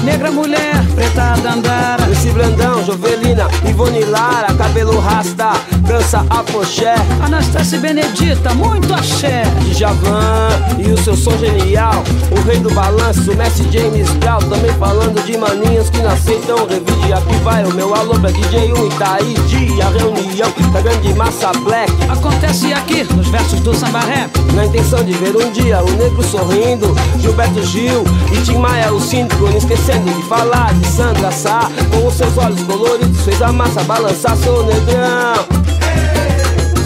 Negra 0.03 0.32
mulher, 0.32 0.84
preta 0.96 1.36
dandara. 1.42 2.10
Esse 2.12 2.30
Brandão, 2.30 2.84
Jovelina, 2.86 3.48
Ivone 3.68 4.03
Lara, 4.03 4.53
cabelo 4.53 5.00
rasta, 5.00 5.53
dança 5.88 6.25
apoxé. 6.30 6.96
Anastácia 7.22 7.80
Benedita, 7.80 8.53
muito 8.53 8.94
axé. 8.94 9.44
Djavan 9.72 10.50
e 10.77 10.92
o 10.92 10.98
seu 10.98 11.15
som 11.15 11.38
genial. 11.38 12.03
O 12.32 12.42
rei 12.42 12.60
do 12.60 12.74
balanço, 12.74 13.36
Messi 13.36 13.63
James 13.72 14.10
Brown. 14.12 14.39
Também 14.39 14.74
falando 14.74 15.24
de 15.25 15.38
maninhos 15.38 15.89
que 15.89 16.00
não 16.00 16.12
aceitam 16.12 16.68
revide. 16.68 17.13
Aqui 17.13 17.36
vai 17.44 17.63
o 17.63 17.74
meu 17.74 17.94
alô 17.96 18.20
pra 18.20 18.32
DJ 18.32 18.74
1 18.74 18.88
Itaíde. 18.88 19.82
A 19.82 19.89
reunião 19.89 20.53
da 20.74 20.82
grande 20.82 21.13
massa 21.13 21.51
black. 21.63 21.92
Acontece 22.10 22.74
aqui 22.74 23.03
nos 23.13 23.27
versos 23.27 23.60
do 23.62 23.74
samba 23.74 24.01
rap. 24.13 24.32
Na 24.53 24.65
intenção 24.65 25.03
de 25.03 25.13
ver 25.13 25.36
um 25.36 25.51
dia 25.51 25.84
o 25.84 25.91
negro 25.91 26.24
sorrindo. 26.24 26.96
Gilberto 27.20 27.63
Gil 27.63 28.03
e 28.32 28.41
Tim 28.43 28.58
Maia, 28.58 28.93
o 28.93 29.00
síndico, 29.00 29.43
não 29.43 29.58
esquecendo 29.58 30.12
de 30.12 30.24
falar 30.27 30.74
de 30.74 30.86
Sandra 30.88 31.32
Sá 31.32 31.72
Com 31.89 32.08
os 32.08 32.13
seus 32.13 32.38
olhos 32.38 32.62
coloridos 32.63 33.22
fez 33.22 33.41
a 33.41 33.51
massa 33.51 33.82
balançar 33.84 34.36
Sou 34.38 34.65
negrão, 34.65 35.46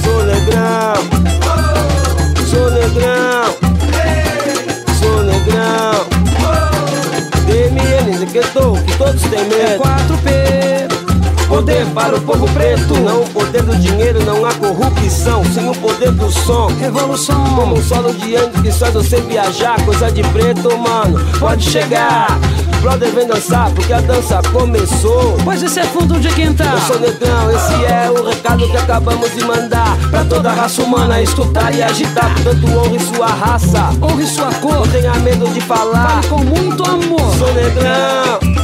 sou 0.03 0.23
negrão 0.25 0.93
Sou 2.45 2.71
negrão, 2.71 3.55
sou 4.99 5.23
negrão 5.23 6.07
DMN 7.47 8.25
que 8.27 8.41
todos 8.97 9.21
têm 9.23 9.43
medo 9.45 9.81
4P 9.81 10.76
Poder 11.57 11.87
para 11.87 12.15
o 12.15 12.21
povo 12.21 12.47
preto, 12.53 12.93
não 12.99 13.23
o 13.23 13.29
poder 13.31 13.63
do 13.63 13.75
dinheiro, 13.77 14.23
não 14.23 14.45
há 14.45 14.53
corrupção, 14.53 15.43
sem 15.43 15.67
o 15.67 15.73
poder 15.73 16.11
do 16.11 16.31
som. 16.31 16.67
Revolução, 16.79 17.43
como 17.55 17.73
um 17.73 17.81
solo 17.81 18.13
de 18.13 18.35
anjo 18.35 18.61
que 18.61 18.71
faz 18.71 18.93
você 18.93 19.19
viajar, 19.21 19.83
coisa 19.83 20.11
de 20.11 20.21
preto, 20.21 20.77
mano, 20.77 21.19
pode 21.39 21.67
chegar. 21.67 22.27
Brother 22.79 23.11
vem 23.11 23.25
dançar 23.25 23.71
porque 23.71 23.91
a 23.91 23.99
dança 24.01 24.39
começou. 24.53 25.35
Pois 25.43 25.63
esse 25.63 25.79
é 25.79 25.83
fundo 25.85 26.19
de 26.19 26.27
quintal. 26.29 26.73
Eu 26.73 26.81
sou 26.81 26.99
negrão, 26.99 27.49
esse 27.49 27.73
é 27.85 28.11
o 28.11 28.23
recado 28.23 28.69
que 28.69 28.77
acabamos 28.77 29.33
de 29.33 29.43
mandar. 29.43 29.97
Pra 30.11 30.23
toda 30.25 30.51
a 30.51 30.53
raça 30.53 30.83
humana 30.83 31.19
escutar 31.23 31.73
e 31.73 31.81
agitar. 31.81 32.35
Portanto, 32.35 32.67
honre 32.77 32.99
sua 32.99 33.29
raça, 33.29 33.89
honre 33.99 34.27
sua 34.27 34.53
cor. 34.61 34.73
Não 34.73 34.87
tenha 34.89 35.15
medo 35.15 35.47
de 35.49 35.61
falar. 35.61 36.21
Fale 36.21 36.27
com 36.27 36.43
muito 36.43 36.83
amor. 36.85 37.35
Sou 37.35 37.51
negrão. 37.51 38.56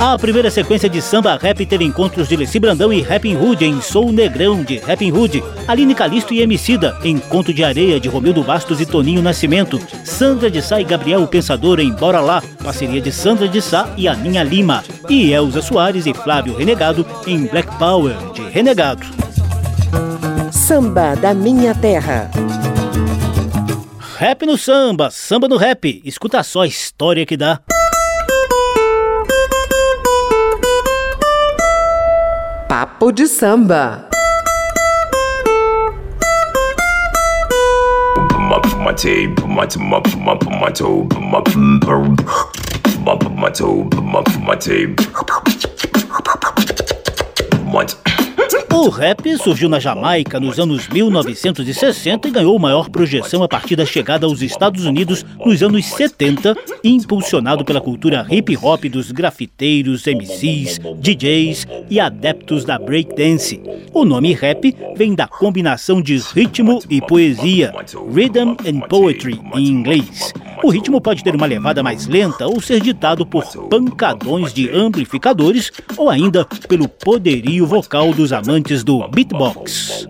A 0.00 0.16
primeira 0.16 0.48
sequência 0.48 0.88
de 0.88 1.02
samba 1.02 1.36
rap 1.36 1.66
teve 1.66 1.84
encontros 1.84 2.28
de 2.28 2.36
Leci 2.36 2.60
Brandão 2.60 2.92
e 2.92 3.02
Rapping 3.02 3.36
Hood 3.36 3.64
em 3.64 3.80
Sou 3.80 4.12
Negrão 4.12 4.62
de 4.62 4.78
Rapping 4.78 5.10
Hood, 5.10 5.42
Aline 5.66 5.92
Calisto 5.92 6.32
e 6.32 6.40
Emicida 6.40 6.96
em 7.02 7.18
Conto 7.18 7.52
de 7.52 7.64
Areia 7.64 7.98
de 7.98 8.08
Romildo 8.08 8.44
Bastos 8.44 8.80
e 8.80 8.86
Toninho 8.86 9.20
Nascimento, 9.20 9.80
Sandra 10.04 10.48
de 10.48 10.62
Sá 10.62 10.80
e 10.80 10.84
Gabriel 10.84 11.26
Pensador 11.26 11.80
em 11.80 11.90
Bora 11.90 12.20
Lá, 12.20 12.40
parceria 12.62 13.00
de 13.00 13.10
Sandra 13.10 13.48
de 13.48 13.60
Sá 13.60 13.92
e 13.96 14.06
Aninha 14.06 14.44
Lima, 14.44 14.84
e 15.08 15.32
Elza 15.32 15.60
Soares 15.60 16.06
e 16.06 16.14
Flávio 16.14 16.56
Renegado 16.56 17.04
em 17.26 17.46
Black 17.46 17.76
Power 17.76 18.14
de 18.34 18.42
Renegado. 18.50 19.04
Samba 20.52 21.16
da 21.16 21.34
Minha 21.34 21.74
Terra. 21.74 22.30
Rap 24.16 24.46
no 24.46 24.56
samba, 24.56 25.10
samba 25.10 25.48
no 25.48 25.56
rap, 25.56 26.00
escuta 26.04 26.40
só 26.44 26.62
a 26.62 26.66
história 26.68 27.26
que 27.26 27.36
dá. 27.36 27.60
Papo 32.98 33.12
de 33.12 33.28
samba. 33.28 34.08
O 48.72 48.90
rap 48.90 49.36
surgiu 49.38 49.68
na 49.68 49.80
Jamaica 49.80 50.38
nos 50.38 50.58
anos 50.58 50.88
1960 50.88 52.28
e 52.28 52.30
ganhou 52.30 52.58
maior 52.58 52.88
projeção 52.90 53.42
a 53.42 53.48
partir 53.48 53.76
da 53.76 53.84
chegada 53.84 54.26
aos 54.26 54.42
Estados 54.42 54.84
Unidos 54.84 55.24
nos 55.44 55.62
anos 55.62 55.86
70, 55.86 56.56
impulsionado 56.84 57.64
pela 57.64 57.80
cultura 57.80 58.26
hip 58.30 58.56
hop 58.56 58.84
dos 58.84 59.10
grafiteiros, 59.10 60.06
MCs, 60.06 60.78
DJs 61.00 61.66
e 61.90 61.98
adeptos 61.98 62.64
da 62.64 62.78
breakdance. 62.78 63.60
O 63.92 64.04
nome 64.04 64.32
rap 64.34 64.76
vem 64.96 65.14
da 65.14 65.26
combinação 65.26 66.00
de 66.00 66.16
ritmo 66.18 66.80
e 66.88 67.00
poesia, 67.00 67.72
rhythm 68.12 68.56
and 68.66 68.80
poetry 68.88 69.40
em 69.54 69.66
inglês. 69.66 70.32
O 70.62 70.70
ritmo 70.70 71.00
pode 71.00 71.22
ter 71.22 71.34
uma 71.34 71.46
levada 71.46 71.82
mais 71.82 72.06
lenta 72.06 72.46
ou 72.46 72.60
ser 72.60 72.80
ditado 72.80 73.24
por 73.24 73.44
pancadões 73.68 74.52
de 74.52 74.70
amplificadores 74.70 75.70
ou 75.96 76.10
ainda 76.10 76.44
pelo 76.68 76.88
poderio 76.88 77.66
vocal 77.66 78.12
dos 78.12 78.32
amantes 78.32 78.82
do 78.82 79.06
beatbox. 79.08 80.06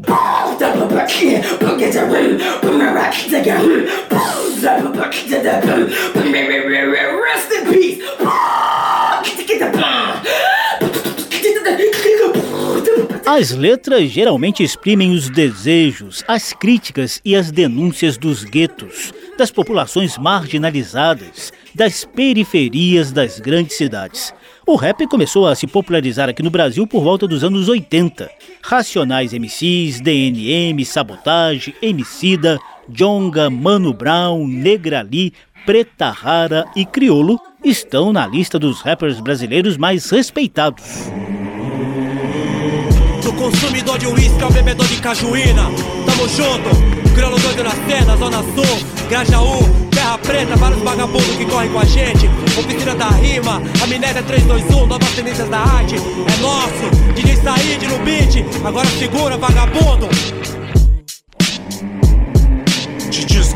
As 13.26 13.50
letras 13.52 14.10
geralmente 14.10 14.64
exprimem 14.64 15.12
os 15.12 15.28
desejos, 15.28 16.24
as 16.26 16.52
críticas 16.52 17.20
e 17.24 17.36
as 17.36 17.50
denúncias 17.52 18.16
dos 18.16 18.42
guetos, 18.42 19.12
das 19.38 19.52
populações 19.52 20.18
marginalizadas, 20.18 21.52
das 21.72 22.04
periferias 22.04 23.12
das 23.12 23.38
grandes 23.38 23.76
cidades. 23.76 24.34
O 24.66 24.74
rap 24.74 25.06
começou 25.06 25.46
a 25.46 25.54
se 25.54 25.66
popularizar 25.66 26.28
aqui 26.28 26.42
no 26.42 26.50
Brasil 26.50 26.86
por 26.86 27.02
volta 27.02 27.26
dos 27.26 27.44
anos 27.44 27.68
80. 27.68 28.28
Racionais 28.60 29.32
MCs, 29.32 30.00
DNM, 30.00 30.84
Sabotage, 30.84 31.74
Emicida, 31.80 32.58
Jonga, 32.88 33.48
Mano 33.48 33.94
Brown, 33.94 34.46
Negrali, 34.46 35.32
Preta 35.64 36.10
Rara 36.10 36.66
e 36.74 36.84
Criolo 36.84 37.40
estão 37.64 38.12
na 38.12 38.26
lista 38.26 38.58
dos 38.58 38.80
rappers 38.80 39.20
brasileiros 39.20 39.76
mais 39.76 40.10
respeitados. 40.10 40.84
Do 43.22 43.32
consumidor 43.34 43.98
de 43.98 44.06
uísque 44.06 44.42
ao 44.42 44.50
bebedor 44.50 44.86
de 44.86 44.96
cajuína, 45.00 45.70
tamo 46.18 46.28
junto, 46.28 46.68
crioulo 47.14 47.38
doido 47.38 47.62
na 47.62 47.70
cena, 47.86 48.16
Zona 48.16 48.38
Sul, 48.38 49.06
Grajaú, 49.08 49.88
Terra 49.90 50.18
Preta, 50.18 50.56
vários 50.56 50.82
vagabundos 50.82 51.36
que 51.36 51.44
correm 51.44 51.70
com 51.70 51.78
a 51.78 51.84
gente. 51.84 52.28
Oficina 52.58 52.94
da 52.96 53.08
rima, 53.10 53.62
amnésia 53.82 54.22
321, 54.22 54.86
novas 54.86 55.10
tendências 55.10 55.48
da 55.48 55.58
arte. 55.58 55.94
É 55.94 56.42
nosso, 56.42 57.14
DJ 57.14 57.36
Said 57.36 57.82
no 57.86 57.98
beat, 58.04 58.44
agora 58.64 58.88
segura, 58.98 59.36
vagabundo. 59.36 60.08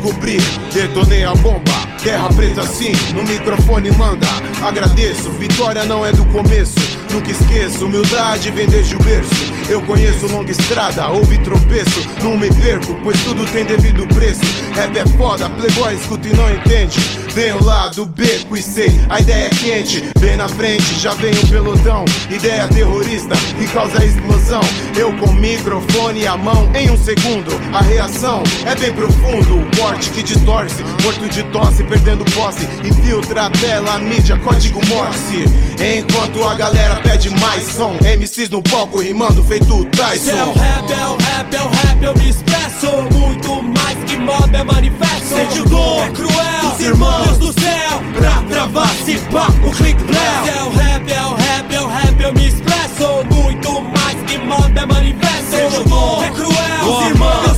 Descobri, 0.03 0.37
detonei 0.73 1.23
a 1.23 1.33
bomba. 1.35 1.71
Terra 2.03 2.27
preta 2.35 2.63
sim, 2.67 2.91
no 3.13 3.23
microfone 3.23 3.89
manda. 3.91 4.27
Agradeço, 4.61 5.31
vitória 5.31 5.85
não 5.85 6.05
é 6.05 6.11
do 6.11 6.25
começo. 6.25 6.75
Nunca 7.11 7.31
esqueço, 7.31 7.85
humildade 7.85 8.51
vem 8.51 8.67
desde 8.67 8.95
o 8.95 8.99
berço. 8.99 9.53
Eu 9.69 9.81
conheço 9.83 10.27
longa 10.27 10.51
estrada, 10.51 11.07
houve 11.07 11.37
tropeço, 11.37 12.07
não 12.21 12.37
me 12.37 12.53
perco, 12.53 12.93
pois 13.03 13.21
tudo 13.23 13.45
tem 13.53 13.63
devido 13.63 14.05
preço. 14.13 14.41
Rap 14.73 14.97
é 14.97 15.05
foda, 15.17 15.49
playboy 15.49 15.93
escuta 15.93 16.27
e 16.27 16.35
não 16.35 16.51
entende. 16.51 16.99
Venho 17.33 17.63
lá 17.63 17.87
do 17.87 18.05
beco 18.05 18.57
e 18.57 18.61
sei, 18.61 18.99
a 19.09 19.21
ideia 19.21 19.45
é 19.45 19.49
quente. 19.49 20.03
Bem 20.19 20.35
na 20.35 20.49
frente, 20.49 20.99
já 20.99 21.13
vem 21.13 21.33
o 21.33 21.47
pelotão. 21.47 22.05
Ideia 22.29 22.67
terrorista 22.67 23.35
que 23.57 23.67
causa 23.67 24.03
explosão. 24.03 24.61
Eu 24.97 25.15
com 25.17 25.31
microfone 25.31 26.21
e 26.21 26.27
a 26.27 26.35
mão 26.35 26.69
em 26.75 26.91
um 26.91 26.97
segundo. 26.97 27.51
A 27.73 27.81
reação 27.81 28.43
é 28.65 28.75
bem 28.75 28.91
profundo. 28.93 29.59
O 29.59 29.69
que 29.99 30.23
distorce, 30.23 30.83
morto 31.03 31.27
de 31.29 31.43
tosse, 31.43 31.83
perdendo 31.83 32.25
posse. 32.31 32.67
Infiltra 32.83 33.45
a 33.45 33.49
tela, 33.49 33.95
a 33.95 33.99
mídia, 33.99 34.37
código 34.39 34.81
Morse. 34.87 35.45
Enquanto 35.79 36.43
a 36.43 36.55
galera 36.55 36.95
pede 36.97 37.29
mais 37.29 37.63
som. 37.63 37.95
MCs 38.01 38.49
no 38.49 38.61
palco 38.61 38.99
rimando 38.99 39.43
feito 39.43 39.85
Tyson. 39.85 40.31
É 40.31 40.43
o 40.43 40.53
rap, 40.53 40.91
é 40.91 41.07
o 41.07 41.15
rap, 41.17 41.55
é 41.55 41.61
o 41.61 41.69
rap, 41.69 42.03
eu 42.03 42.15
me 42.17 42.29
expresso. 42.29 42.87
Muito 43.11 43.63
mais 43.63 43.97
que 44.05 44.17
mob 44.17 44.55
é 44.55 44.63
manifesto. 44.63 45.27
Sente 45.27 45.61
dor, 45.69 46.03
é 46.03 46.09
cruel, 46.11 46.73
os 46.73 46.79
irmãos 46.79 47.25
Deus 47.25 47.37
do 47.37 47.61
céu. 47.61 48.01
Pra 48.15 48.41
travar, 48.49 48.89
se 49.05 49.17
pá, 49.31 49.47
o 49.65 49.71
clique 49.71 50.03
blé. 50.03 50.57
É 50.57 50.63
o 50.63 50.69
rap, 50.69 51.11
é 51.11 51.25
o 51.25 51.33
rap, 51.33 51.75
é 51.75 51.81
o 51.81 51.87
rap, 51.87 52.21
eu 52.21 52.33
me 52.33 52.47
expresso. 52.47 53.23
Muito 53.29 53.81
mais 53.81 54.21
que 54.25 54.37
mob 54.37 54.77
é 54.77 54.85
manifesto. 54.85 55.51
Sente 55.51 55.89
dor, 55.89 56.23
é 56.23 56.29
cruel, 56.31 56.97
os 56.97 57.07
irmãos 57.07 57.52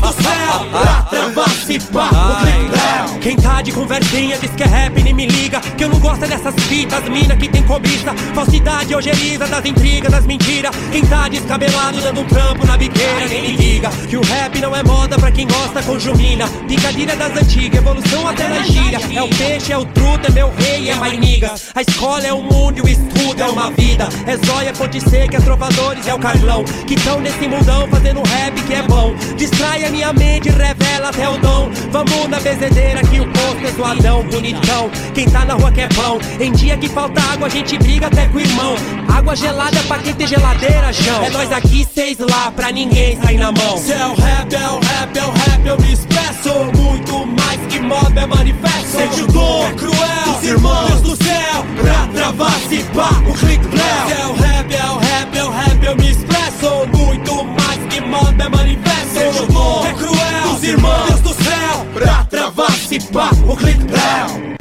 travar, 1.80 1.82
se 1.82 1.92
pá, 1.92 2.10
o 2.10 2.36
clique 2.36 2.42
blé. 2.42 2.64
Quem 3.26 3.36
tá 3.38 3.60
de 3.60 3.72
conversinha 3.72 4.38
diz 4.38 4.52
que 4.52 4.62
é 4.62 4.68
rap, 4.68 5.02
nem 5.02 5.12
me 5.12 5.26
liga. 5.26 5.60
Que 5.60 5.84
eu 5.84 5.90
não 5.90 5.98
gosto 6.00 6.28
dessas 6.28 6.54
fitas, 6.66 7.10
mina 7.10 7.36
que 7.36 7.50
tem 7.50 7.64
cobiça. 7.64 8.14
Falsidade, 8.36 8.94
ojeriza 8.94 9.48
das 9.48 9.66
intrigas, 9.66 10.12
das 10.12 10.28
mentiras. 10.28 10.70
Quem 10.92 11.04
tá 11.04 11.28
descabelado 11.28 12.00
dando 12.02 12.22
um 12.22 12.26
trampo 12.26 12.68
na 12.68 12.78
biqueira, 12.78 13.28
nem 13.28 13.42
me 13.42 13.52
liga. 13.54 13.90
Que 14.08 14.16
o 14.16 14.22
rap 14.22 14.62
não 14.62 14.76
é 14.76 14.84
moda 14.84 15.18
pra 15.18 15.32
quem 15.32 15.48
gosta 15.48 15.82
com 15.82 15.98
jumina. 15.98 16.48
Picadilha 16.68 17.16
das 17.16 17.36
antigas, 17.36 17.80
evolução 17.80 18.28
até 18.28 18.48
na 18.48 18.62
gíria. 18.62 19.00
É 19.16 19.24
o 19.24 19.30
peixe, 19.30 19.74
é 19.74 19.78
o 19.80 19.86
truta, 19.86 20.28
é 20.28 20.32
meu 20.32 20.54
rei, 20.60 20.92
é 20.92 20.94
mais 20.94 21.20
niga. 21.20 21.56
A 21.74 21.82
escola 21.82 22.28
é 22.28 22.32
o 22.32 22.44
mundo 22.44 22.78
e 22.78 22.82
o 22.82 22.88
estudo 22.88 23.42
é 23.42 23.48
uma 23.48 23.72
vida. 23.72 24.08
É 24.28 24.38
zóia, 24.46 24.72
ponte 24.72 25.02
seca, 25.02 25.38
é 25.38 25.42
trovadores, 25.42 26.06
é 26.08 26.14
o 26.14 26.20
Carlão. 26.20 26.64
Que 26.86 26.96
tão 26.98 27.20
nesse 27.20 27.48
mundão 27.48 27.88
fazendo 27.88 28.22
rap 28.22 28.62
que 28.62 28.74
é 28.76 28.84
bom. 28.84 29.16
Distrai 29.36 29.84
a 29.84 29.90
minha 29.90 30.14
mente, 30.14 30.50
revela 30.50 31.10
até 31.10 31.28
o 31.28 31.40
dom. 31.40 31.72
Vamos 31.92 32.30
na 32.30 32.40
bezedeira 32.40 33.02
que 33.02 33.14
o 33.19 33.28
posto 33.28 33.65
é 33.65 33.71
zoadão, 33.71 34.23
bonitão. 34.23 34.89
Quem 35.13 35.30
tá 35.30 35.45
na 35.45 35.54
rua 35.54 35.71
quer 35.71 35.93
pão. 35.93 36.19
Em 36.39 36.51
dia 36.51 36.78
que 36.78 36.89
falta 36.89 37.21
água, 37.32 37.47
a 37.47 37.49
gente 37.49 37.78
briga 37.78 38.08
até 38.08 38.28
com 38.28 38.38
o 38.38 38.41
irmão. 38.41 38.75
Água 39.08 39.36
gelada 39.36 39.78
pra 39.88 39.97
quem 39.99 40.13
tem 40.13 40.28
geladeira, 40.28 40.91
chão. 40.93 41.23
É 41.23 41.30
nós 41.30 41.51
aqui, 41.51 41.88
seis 41.93 42.17
lá, 42.19 42.51
pra 42.51 42.71
ninguém 42.71 43.19
sair 43.21 43.38
na 43.38 43.51
mão. 43.51 43.78
Se 43.78 43.93
é 43.93 44.06
o 44.06 44.15
rap, 44.15 44.54
é 44.54 44.69
o 44.69 44.80
rap, 44.80 45.17
é 45.17 45.25
o 45.25 45.32
rap, 45.32 45.65
eu 45.65 45.80
me 45.80 45.93
expresso. 45.93 46.54
Muito 46.75 47.25
mais 47.25 47.60
que 47.67 47.80
mob 47.80 48.19
é 48.19 48.25
manifesto. 48.25 48.88
Sente 48.88 49.23
dor, 49.32 49.65
é 49.67 49.73
cruel, 49.73 50.38
os 50.38 50.47
irmãos 50.47 50.88
Deus 50.88 51.01
do 51.01 51.23
céu. 51.23 51.65
Pra 51.82 52.08
travar, 52.13 52.60
se 52.69 52.78
pá, 52.93 53.10
o 53.28 53.34
clique 53.34 53.67
blé. 53.67 53.84
Se 54.08 54.21
é 54.21 54.25
o 54.28 54.34
rap, 54.34 54.73
é 54.73 54.91
o 54.91 54.97
rap, 54.97 55.38
é 55.38 55.43
o 55.43 55.49
rap, 55.49 55.86
eu 55.86 55.95
me 55.95 56.12
expresso. 56.12 56.88
Muito 56.93 57.43
mais 57.43 57.80
que 57.89 58.01
mob 58.01 58.41
é 58.41 58.49
manifesto. 58.49 59.13
Sente 59.13 59.51
dor, 59.51 59.88
é 59.88 59.93
cruel, 59.93 60.56
os 60.56 60.63
irmãos 60.63 61.06
Deus 61.08 61.25
travar, 62.26 62.72
se 62.72 63.00
pá, 63.12 63.32
o 63.48 63.56
clique 63.56 63.84
blé. 63.86 64.56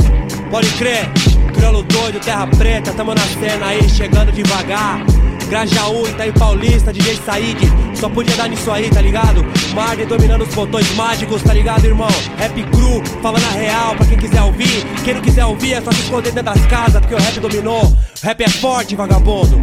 Pode 0.51 0.69
crer, 0.75 1.11
crioulo 1.55 1.83
doido, 1.83 2.21
terra 2.21 2.47
preta, 2.47 2.93
tamo 2.93 3.15
na 3.15 3.23
cena 3.23 3.67
aí, 3.67 3.89
chegando 3.89 4.33
devagar. 4.33 5.05
Grajaú, 5.49 6.07
Itaí 6.09 6.33
Paulista, 6.33 6.93
DJ 6.93 7.17
Said, 7.17 7.59
só 7.95 8.09
podia 8.09 8.35
dar 8.37 8.49
nisso 8.49 8.71
aí, 8.71 8.89
tá 8.91 9.01
ligado? 9.01 9.45
Marden 9.75 10.07
dominando 10.07 10.43
os 10.43 10.55
botões 10.55 10.91
mágicos, 10.95 11.43
tá 11.43 11.53
ligado, 11.53 11.85
irmão? 11.85 12.09
Rap 12.39 12.63
cru, 12.65 13.03
falando 13.23 13.45
a 13.45 13.53
real 13.53 13.95
pra 13.95 14.07
quem 14.07 14.19
quiser 14.19 14.43
ouvir. 14.43 14.85
Quem 15.05 15.15
não 15.15 15.21
quiser 15.21 15.45
ouvir 15.45 15.75
é 15.75 15.81
só 15.81 15.93
se 15.93 16.01
esconder 16.01 16.33
dentro 16.33 16.55
das 16.55 16.67
casas, 16.67 17.01
porque 17.01 17.15
o 17.15 17.19
rap 17.19 17.39
dominou. 17.41 17.83
O 17.85 18.27
rap 18.27 18.41
é 18.43 18.49
forte, 18.49 18.97
vagabundo. 18.97 19.61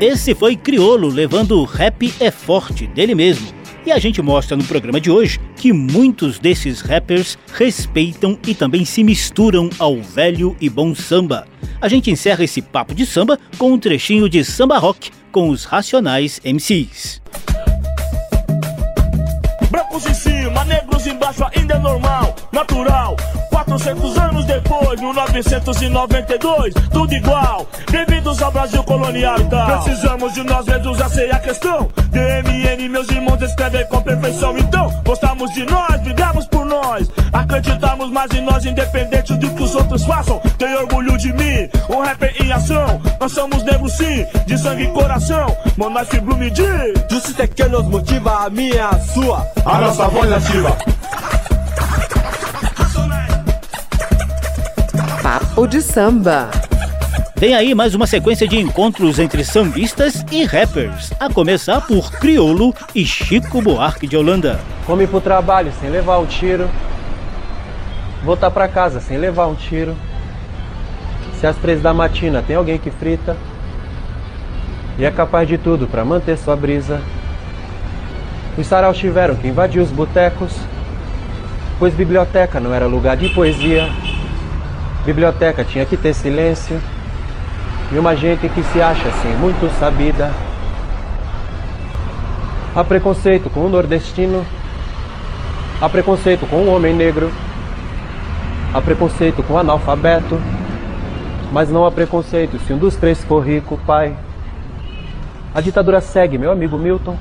Esse 0.00 0.34
foi 0.34 0.56
Criolo 0.56 1.08
levando 1.08 1.62
Rap 1.64 2.12
é 2.18 2.30
Forte 2.30 2.86
dele 2.86 3.14
mesmo. 3.14 3.59
E 3.90 3.92
a 3.92 3.98
gente 3.98 4.22
mostra 4.22 4.56
no 4.56 4.62
programa 4.62 5.00
de 5.00 5.10
hoje 5.10 5.40
que 5.56 5.72
muitos 5.72 6.38
desses 6.38 6.80
rappers 6.80 7.36
respeitam 7.52 8.38
e 8.46 8.54
também 8.54 8.84
se 8.84 9.02
misturam 9.02 9.68
ao 9.80 10.00
velho 10.00 10.56
e 10.60 10.70
bom 10.70 10.94
samba. 10.94 11.44
A 11.80 11.88
gente 11.88 12.08
encerra 12.08 12.44
esse 12.44 12.62
papo 12.62 12.94
de 12.94 13.04
samba 13.04 13.36
com 13.58 13.72
um 13.72 13.78
trechinho 13.80 14.28
de 14.28 14.44
samba 14.44 14.78
rock 14.78 15.10
com 15.32 15.48
os 15.48 15.64
Racionais 15.64 16.40
MCs. 16.44 17.20
Brancos 19.68 20.06
em 20.06 20.14
cima, 20.14 20.64
negros 20.66 21.04
embaixo, 21.08 21.44
ainda 21.52 21.74
é 21.74 21.78
normal, 21.80 22.36
natural. 22.52 23.16
400 23.50 24.18
anos 24.18 24.44
depois, 24.46 25.00
1992, 25.00 26.74
tudo 26.92 27.14
igual. 27.14 27.66
Bem-vindos 27.90 28.42
ao 28.42 28.50
Brasil 28.50 28.82
colonial, 28.84 29.36
então. 29.40 29.80
Precisamos 29.82 30.32
de 30.34 30.42
nós 30.42 30.66
mesmos, 30.66 31.00
essa 31.00 31.20
é 31.20 31.30
a 31.30 31.38
questão. 31.38 31.88
DMN, 32.10 32.88
meus 32.88 33.08
irmãos, 33.10 33.40
escrevem 33.42 33.86
com 33.86 34.02
perfeição. 34.02 34.56
Então, 34.58 34.90
gostamos 35.04 35.52
de 35.52 35.64
nós, 35.66 36.00
brigamos 36.00 36.46
por 36.46 36.64
nós. 36.64 37.08
Acreditamos 37.32 38.10
mais 38.10 38.30
em 38.32 38.40
nós, 38.40 38.64
independente 38.64 39.36
do 39.36 39.50
que 39.50 39.62
os 39.62 39.74
outros 39.74 40.04
façam. 40.04 40.40
Tenho 40.58 40.80
orgulho 40.80 41.16
de 41.18 41.32
mim, 41.32 41.68
um 41.88 42.00
rapper 42.00 42.34
em 42.42 42.52
ação. 42.52 43.00
Nós 43.20 43.32
somos 43.32 43.62
negros, 43.62 43.92
sim, 43.92 44.26
de 44.46 44.58
sangue 44.58 44.84
e 44.84 44.88
coração. 44.88 45.56
Monarch 45.76 46.18
Blume 46.20 46.50
de. 46.50 46.62
Justiça 47.10 47.42
é 47.42 47.46
que 47.46 47.64
nos 47.64 47.84
motiva, 47.84 48.46
a 48.46 48.50
minha, 48.50 48.88
a 48.88 48.98
sua. 49.00 49.46
A 49.64 49.78
nossa 49.78 50.08
voz 50.08 50.32
ativa. 50.32 50.76
Papo 55.30 55.64
de 55.64 55.80
samba. 55.80 56.50
Vem 57.36 57.54
aí 57.54 57.72
mais 57.72 57.94
uma 57.94 58.04
sequência 58.04 58.48
de 58.48 58.58
encontros 58.58 59.20
entre 59.20 59.44
sambistas 59.44 60.24
e 60.28 60.42
rappers, 60.42 61.12
a 61.20 61.32
começar 61.32 61.82
por 61.82 62.10
Criolo 62.10 62.74
e 62.96 63.06
Chico 63.06 63.62
Buarque 63.62 64.08
de 64.08 64.16
Holanda. 64.16 64.58
Come 64.84 65.06
pro 65.06 65.20
trabalho 65.20 65.72
sem 65.80 65.88
levar 65.88 66.16
o 66.16 66.26
tiro. 66.26 66.68
Voltar 68.24 68.50
pra 68.50 68.66
casa 68.66 68.98
sem 69.00 69.18
levar 69.18 69.46
um 69.46 69.54
tiro. 69.54 69.96
Se 71.38 71.46
às 71.46 71.56
três 71.58 71.80
da 71.80 71.94
matina 71.94 72.42
tem 72.44 72.56
alguém 72.56 72.76
que 72.76 72.90
frita. 72.90 73.36
E 74.98 75.04
é 75.04 75.12
capaz 75.12 75.46
de 75.46 75.56
tudo 75.56 75.86
pra 75.86 76.04
manter 76.04 76.36
sua 76.38 76.56
brisa. 76.56 77.00
Os 78.58 78.66
saraus 78.66 78.98
tiveram 78.98 79.36
que 79.36 79.46
invadir 79.46 79.80
os 79.80 79.92
botecos. 79.92 80.50
Pois 81.78 81.94
biblioteca 81.94 82.58
não 82.58 82.74
era 82.74 82.86
lugar 82.86 83.16
de 83.16 83.28
poesia. 83.28 83.88
Biblioteca 85.04 85.64
tinha 85.64 85.86
que 85.86 85.96
ter 85.96 86.14
silêncio. 86.14 86.80
E 87.92 87.98
uma 87.98 88.14
gente 88.14 88.48
que 88.48 88.62
se 88.62 88.80
acha 88.80 89.08
assim 89.08 89.34
muito 89.36 89.68
sabida. 89.78 90.30
Há 92.74 92.84
preconceito 92.84 93.50
com 93.50 93.66
o 93.66 93.68
nordestino. 93.68 94.44
Há 95.80 95.88
preconceito 95.88 96.46
com 96.46 96.56
o 96.56 96.74
homem 96.74 96.94
negro. 96.94 97.32
Há 98.72 98.80
preconceito 98.80 99.42
com 99.42 99.54
o 99.54 99.58
analfabeto. 99.58 100.40
Mas 101.52 101.68
não 101.68 101.84
há 101.84 101.90
preconceito 101.90 102.58
se 102.60 102.72
um 102.72 102.78
dos 102.78 102.94
três 102.94 103.24
for 103.24 103.40
rico, 103.40 103.78
pai. 103.86 104.14
A 105.52 105.60
ditadura 105.60 106.00
segue, 106.00 106.38
meu 106.38 106.52
amigo 106.52 106.78
Milton. 106.78 107.16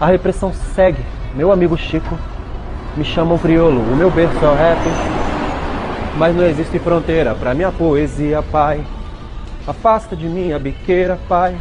A 0.00 0.06
repressão 0.06 0.52
segue, 0.74 1.02
meu 1.34 1.52
amigo 1.52 1.76
Chico. 1.76 2.18
Me 2.96 3.04
chamam 3.04 3.36
crioulo, 3.36 3.80
o 3.80 3.96
meu 3.96 4.10
berço 4.10 4.42
é 4.42 4.48
o 4.48 4.54
rap. 4.54 5.25
Mas 6.18 6.34
não 6.34 6.44
existe 6.44 6.78
fronteira 6.78 7.34
pra 7.34 7.52
minha 7.52 7.70
poesia, 7.70 8.42
pai. 8.42 8.82
Afasta 9.66 10.16
de 10.16 10.26
mim 10.26 10.50
a 10.50 10.58
biqueira, 10.58 11.18
pai. 11.28 11.56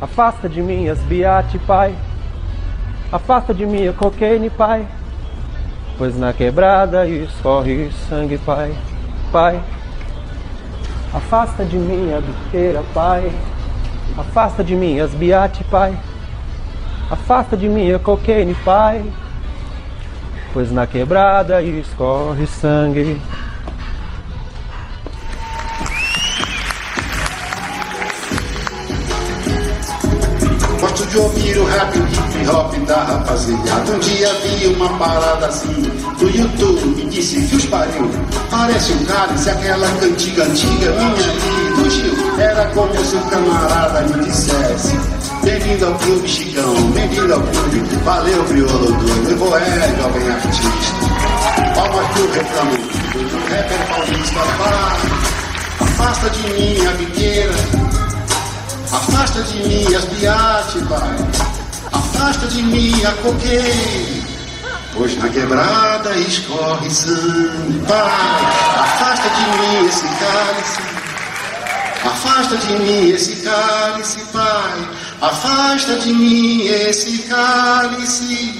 Afasta 0.00 0.48
de 0.48 0.62
mim 0.62 0.88
as 0.88 1.00
biate, 1.00 1.58
pai. 1.58 1.94
Afasta 3.10 3.52
de 3.52 3.66
mim 3.66 3.88
a 3.88 3.92
cocaine, 3.92 4.48
pai. 4.50 4.86
Pois 5.98 6.16
na 6.16 6.32
quebrada 6.32 7.06
escorre 7.08 7.90
sangue, 8.08 8.38
pai. 8.38 8.72
Pai. 9.32 9.60
Afasta 11.12 11.64
de 11.64 11.76
mim 11.76 12.12
a 12.14 12.20
biqueira, 12.20 12.84
pai. 12.94 13.32
Afasta 14.16 14.62
de 14.62 14.76
mim 14.76 15.00
as 15.00 15.10
biate, 15.10 15.64
pai. 15.64 15.98
Afasta 17.10 17.56
de 17.56 17.68
mim 17.68 17.90
a 17.92 17.98
cocaine, 17.98 18.54
pai. 18.64 19.04
Pois 20.52 20.72
na 20.72 20.84
quebrada 20.84 21.62
escorre 21.62 22.44
sangue. 22.44 23.20
Gosto 30.80 31.06
de 31.06 31.18
ouvir 31.18 31.56
o 31.56 31.64
rap, 31.66 31.96
o 31.96 32.02
hip 32.02 32.48
hop 32.48 32.74
da 32.84 32.96
rapaziada. 32.96 33.92
Um 33.92 33.98
dia 34.00 34.32
vi 34.42 34.66
uma 34.74 34.88
parada 34.98 35.46
assim 35.46 35.92
no 36.20 36.28
YouTube 36.28 37.00
e 37.00 37.08
disse 37.08 37.46
que 37.46 37.54
os 37.54 37.66
pariu. 37.66 38.10
Parece 38.50 38.92
um 38.92 39.04
cálice, 39.04 39.50
aquela 39.50 39.88
cantiga 40.00 40.44
antiga 40.44 40.90
minha 40.90 41.70
e 41.70 41.82
do 41.82 41.90
Gil. 41.90 42.40
Era 42.40 42.66
como 42.70 42.92
se 43.04 43.14
o 43.14 43.20
camarada 43.26 44.00
me 44.02 44.24
dissesse. 44.24 45.19
Bem-vindo 45.42 45.86
ao 45.86 45.94
clube, 45.94 46.28
Chicão. 46.28 46.74
Bem-vindo 46.92 47.32
ao 47.32 47.40
clube. 47.40 47.80
Valeu, 48.04 48.44
crioulo 48.44 48.92
doido. 48.92 49.36
Vou 49.38 49.56
é, 49.56 49.96
jovem 49.96 50.30
artista. 50.30 50.64
Palmas 51.74 52.06
pro 52.12 52.32
refrão 52.32 52.66
do 52.66 53.38
rapper 53.48 53.86
paulista. 53.88 54.40
Vai. 54.58 55.20
Afasta 55.80 56.30
de 56.30 56.42
mim 56.52 56.86
a 56.86 56.90
biqueira. 56.92 57.54
Afasta 58.92 59.42
de 59.42 59.58
mim 59.66 59.94
as 59.94 60.04
biates, 60.04 60.82
pai. 60.88 61.16
Afasta 61.92 62.46
de 62.46 62.62
mim 62.62 63.04
a 63.04 63.12
coqueira. 63.22 64.20
Pois 64.94 65.16
na 65.16 65.28
quebrada 65.30 66.14
escorre 66.16 66.90
sangue, 66.90 67.80
pai. 67.88 68.44
Afasta 68.78 69.30
de 69.30 69.42
mim 69.58 69.86
esse 69.86 70.02
cálice. 70.02 71.00
Afasta 72.04 72.56
de 72.56 72.72
mim 72.78 73.10
esse 73.10 73.36
cálice, 73.36 74.18
pai. 74.32 74.88
Afasta 75.20 75.96
de 75.96 76.14
mim 76.14 76.62
esse 76.66 77.18
cálice 77.24 78.54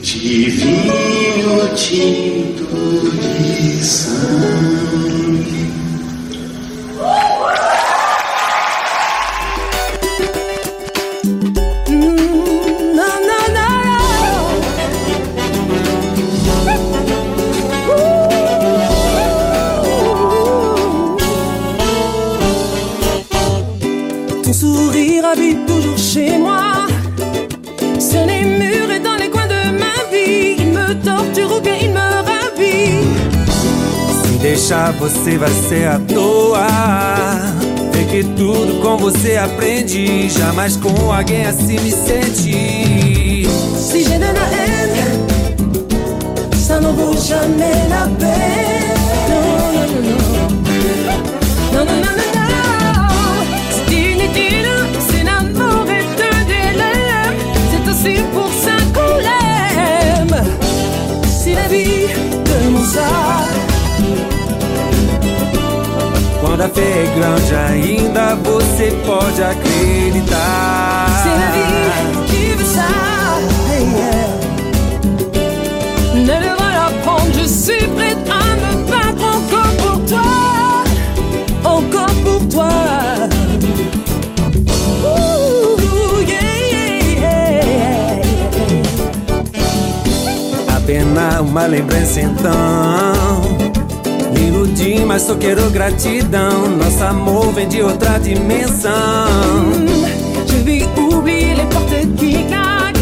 de 0.00 0.50
vinho 0.50 1.68
tinto 1.74 3.10
de 3.10 3.84
sangue. 3.84 5.25
Deixar 34.56 34.90
você 34.92 35.36
vai 35.36 35.50
ser 35.50 35.86
à 35.86 35.98
toa. 35.98 36.66
Vê 37.92 38.04
que 38.04 38.24
tudo 38.24 38.80
com 38.80 38.96
você 38.96 39.36
aprendi. 39.36 40.30
Jamais 40.30 40.76
com 40.78 41.12
alguém 41.12 41.44
assim 41.44 41.78
me 41.78 41.90
senti. 41.90 43.46
Si 43.76 44.02
j'ai 44.02 44.18
de 44.18 44.24
la 44.24 44.46
haine, 44.56 45.04
ça 46.56 46.80
n'en 46.80 46.94
vaut 46.94 47.14
jamais 47.18 47.86
la 47.90 48.08
peine. 48.18 48.94
Non, 49.28 49.40
non, 49.74 49.86
non, 49.92 50.02
non. 50.08 50.40
Non, 51.74 51.84
non, 51.84 51.98
non, 52.00 52.16
non. 52.16 52.48
C'est 53.70 53.94
inutile, 53.94 54.70
c'est 55.06 55.18
est 55.18 55.28
un 55.28 55.42
délai. 56.48 56.98
C'est 57.70 57.84
aussi 57.90 58.22
pour 58.32 58.50
ça 58.64 58.76
qu'on 58.94 59.16
l'aime. 59.18 60.36
C'est 61.26 61.54
la 61.54 61.68
vie 61.68 62.08
de 62.46 62.70
mon 62.70 62.84
sort. 62.84 63.75
Quando 66.56 66.70
a 66.70 66.74
fé 66.74 66.80
é 66.80 67.06
grande 67.18 67.54
ainda, 67.54 68.34
você 68.36 68.90
pode 69.04 69.42
acreditar. 69.42 71.06
Veut 72.28 72.64
ça. 72.64 72.88
yeah. 73.78 74.28
Ne 76.14 76.24
devrais 76.24 76.72
l'apprendre, 76.72 77.30
je 77.34 77.44
suis 77.46 77.86
prête 77.88 78.16
à 78.30 78.56
me 78.56 78.72
battre 78.88 79.24
encore 79.36 79.74
pour 79.76 79.98
toi. 80.06 80.84
Encore 81.62 82.14
pour 82.24 82.48
toi. 82.48 82.72
Yeah, 86.26 86.56
yeah, 86.72 87.04
yeah. 87.18 88.22
Apenas 90.74 91.40
uma 91.40 91.66
lembrança 91.66 92.20
então. 92.22 93.55
Me 94.66 94.72
iludi, 94.72 95.04
mas 95.04 95.22
só 95.22 95.34
quero 95.36 95.70
gratidão. 95.70 96.68
Nosso 96.76 97.04
amor 97.04 97.52
vem 97.52 97.68
de 97.68 97.82
outra 97.82 98.18
dimensão. 98.18 98.92
Je 100.46 100.56
vais 100.64 100.86
oublier 100.96 101.54
les 101.54 101.66
portes 101.66 102.06
qui 102.16 102.44
claquent. 102.44 102.98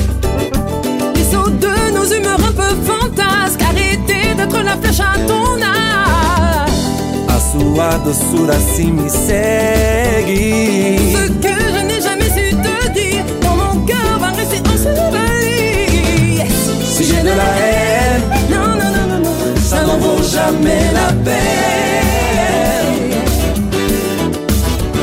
Les 1.15 1.25
sauts 1.25 1.51
de 1.51 1.91
nos 1.93 2.13
humeurs 2.13 2.41
un 2.41 2.53
peu 2.53 2.75
fantasques. 2.85 3.63
Arrêtez 3.63 4.35
d'être 4.37 4.63
la 4.63 4.77
flèche 4.77 5.01
à 5.01 5.15
ton 5.27 5.61
âge. 5.63 6.71
A 7.29 7.41
sua 7.41 7.99
doçura 7.99 8.55
assim 8.55 8.93
me 8.93 9.09
segue. 9.09 10.37
Ce 11.15 11.29
que 11.41 11.49
je 11.49 11.81
n'ai 11.87 12.01
jamais 12.01 12.31
su 12.31 12.55
te 12.57 12.93
dire. 12.93 13.25
Dans 13.41 13.57
mon 13.57 13.87
cœur 13.87 14.19
va 14.21 14.29
rester 14.29 14.61
enseveli. 14.69 15.34
Jamais 20.47 20.85
la 20.93 21.09
peine. 21.25 23.13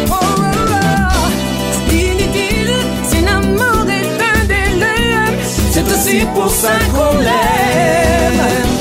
Oh, 0.10 0.13
oh, 0.13 0.21
oh. 0.38 1.30
C'est 1.88 1.95
inutile, 2.12 2.73
c'est 3.10 3.21
l'amour 3.27 3.86
est 3.89 4.21
un. 4.21 4.41
C'est 5.73 5.86
aussi 5.93 6.25
pour 6.36 6.49
ça 6.49 6.73
qu'on 6.93 7.17
l'aime. 7.19 8.71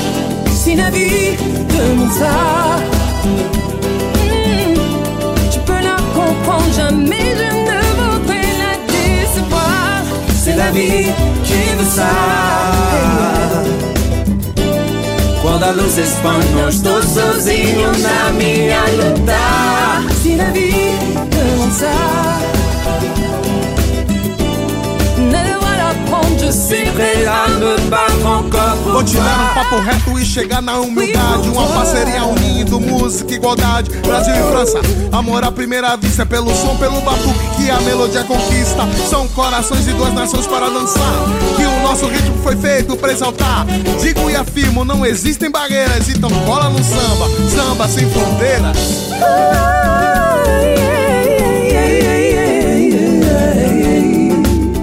C'est 0.53 0.75
la 0.75 0.89
vie 0.89 1.35
de 1.73 1.83
mon 1.97 2.09
phare. 2.09 2.81
Hmm, 3.23 4.75
Tu 5.51 5.59
peux 5.67 5.81
la 5.89 5.97
comprendre, 6.17 6.71
jamais 6.75 7.27
je 7.39 7.49
ne 7.69 7.79
voudrais 7.97 8.53
la 8.63 8.73
décevoir. 8.93 10.01
C'est 10.43 10.55
la 10.55 10.69
vie 10.71 11.07
qui 11.43 11.61
veut 11.77 11.89
ça. 11.99 12.80
Quando 15.61 15.79
a 15.79 15.83
luz 15.83 15.95
expande, 15.95 16.47
não 16.55 16.69
estou 16.69 17.03
sozinho 17.03 17.91
na 17.99 18.31
minha 18.31 18.81
luta. 18.97 19.37
C'est 20.23 20.35
la 20.35 20.49
vie 20.49 20.97
de 21.29 21.61
battre 27.89 28.25
encore 28.25 28.77
pour 28.83 28.91
Vou 28.93 29.03
te 29.03 29.15
dar 29.15 29.51
um 29.51 29.53
papo 29.53 29.79
reto 29.79 30.19
e 30.19 30.25
chegar 30.25 30.61
na 30.61 30.79
humildade. 30.79 31.49
Uma 31.49 31.67
parceria 31.67 32.25
unindo 32.25 32.79
música 32.79 33.31
e 33.31 33.35
igualdade. 33.35 33.89
Brasil 33.99 34.33
e 34.33 34.51
França, 34.51 34.81
amor 35.11 35.43
à 35.43 35.51
primeira 35.51 35.95
vista. 35.95 36.23
É 36.23 36.25
pelo 36.25 36.53
som, 36.53 36.75
pelo 36.77 36.99
batuque 37.01 37.55
que 37.57 37.71
a 37.71 37.79
melodia 37.81 38.23
conquista. 38.23 38.87
São 39.09 39.27
corações 39.29 39.85
de 39.85 39.93
duas 39.93 40.13
nações 40.13 40.45
para 40.47 40.69
dançar. 40.69 41.13
Que 41.55 41.63
o 41.63 41.79
nosso 41.81 42.05
ritmo 42.07 42.37
foi 42.43 42.55
feito 42.55 42.95
para 42.97 43.11
exaltar. 43.11 43.65
Digo 44.01 44.29
e 44.29 44.35
afirmo, 44.35 44.83
não 44.83 45.05
existem 45.05 45.49
barreiras. 45.49 46.09
Então 46.09 46.29
cola 46.45 46.69
no 46.69 46.83
samba, 46.83 47.29
samba 47.49 47.87
sem 47.87 48.09
fronteiras. 48.09 48.77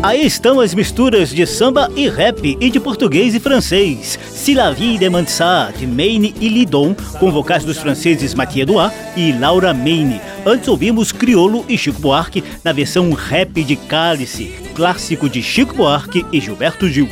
Aí 0.00 0.24
estão 0.24 0.60
as 0.60 0.74
misturas 0.74 1.30
de 1.30 1.44
samba 1.44 1.90
e 1.96 2.08
rap 2.08 2.56
e 2.60 2.70
de 2.70 2.78
português 2.78 3.34
e 3.34 3.40
francês. 3.40 4.16
Si 4.30 4.54
la 4.54 4.70
vie 4.70 4.96
demande 4.96 5.28
ça, 5.28 5.72
de 5.76 5.88
Maine 5.88 6.32
e 6.40 6.48
Lidon, 6.48 6.94
com 7.18 7.32
vocais 7.32 7.64
dos 7.64 7.78
franceses 7.78 8.32
Mathieu 8.32 8.62
Edouard 8.62 8.94
e 9.16 9.32
Laura 9.32 9.74
Maine. 9.74 10.20
Antes 10.46 10.68
ouvimos 10.68 11.10
Criolo 11.10 11.64
e 11.68 11.76
Chico 11.76 12.00
Buarque 12.00 12.44
na 12.62 12.72
versão 12.72 13.10
rap 13.12 13.64
de 13.64 13.74
Cálice, 13.74 14.54
clássico 14.72 15.28
de 15.28 15.42
Chico 15.42 15.74
Buarque 15.74 16.24
e 16.32 16.40
Gilberto 16.40 16.88
Gil. 16.88 17.08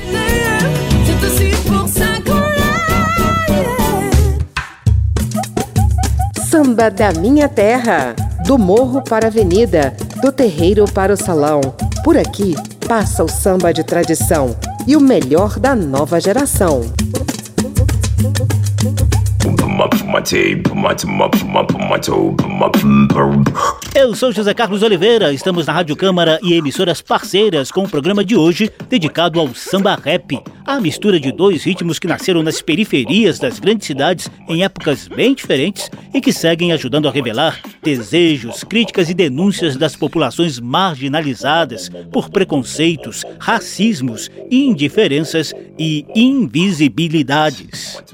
Samba 6.49 6.89
da 6.89 7.13
minha 7.13 7.49
terra. 7.49 8.15
Do 8.47 8.57
morro 8.57 9.03
para 9.03 9.27
a 9.27 9.29
avenida, 9.29 9.97
do 10.23 10.31
terreiro 10.31 10.85
para 10.85 11.13
o 11.13 11.17
salão. 11.17 11.61
Por 12.05 12.17
aqui 12.17 12.55
passa 12.87 13.25
o 13.25 13.29
samba 13.29 13.73
de 13.73 13.83
tradição 13.83 14.57
e 14.87 14.97
o 14.97 15.01
melhor 15.01 15.59
da 15.59 15.75
nova 15.75 16.21
geração. 16.21 16.83
Eu 23.99 24.15
sou 24.15 24.31
José 24.31 24.53
Carlos 24.53 24.83
Oliveira, 24.83 25.33
estamos 25.33 25.67
na 25.67 25.73
Rádio 25.73 25.97
Câmara 25.97 26.39
e 26.43 26.53
emissoras 26.53 27.01
parceiras 27.01 27.73
com 27.73 27.85
o 27.85 27.89
programa 27.89 28.23
de 28.23 28.37
hoje 28.37 28.71
dedicado 28.91 29.41
ao 29.41 29.55
samba 29.55 29.95
rap, 29.95 30.39
a 30.67 30.79
mistura 30.79 31.19
de 31.19 31.33
dois 31.33 31.65
ritmos 31.65 31.99
que 31.99 32.07
nasceram 32.07 32.43
nas 32.43 32.61
periferias 32.61 33.39
das 33.39 33.59
grandes 33.59 33.87
cidades 33.87 34.31
em 34.51 34.63
épocas 34.63 35.09
bem 35.09 35.35
diferentes 35.35 35.91
e 36.13 36.21
que 36.21 36.31
seguem 36.31 36.75
ajudando 36.75 37.09
a 37.09 37.11
revelar 37.11 37.59
desejos, 37.83 38.63
críticas 38.65 39.09
e 39.09 39.15
denúncias 39.15 39.79
das 39.79 39.97
populações 39.97 40.61
marginalizadas 40.61 41.89
por 42.13 42.29
preconceitos, 42.29 43.25
racismos, 43.41 44.31
indiferenças 44.51 45.55
e 45.79 46.05
invisibilidades. 46.15 48.05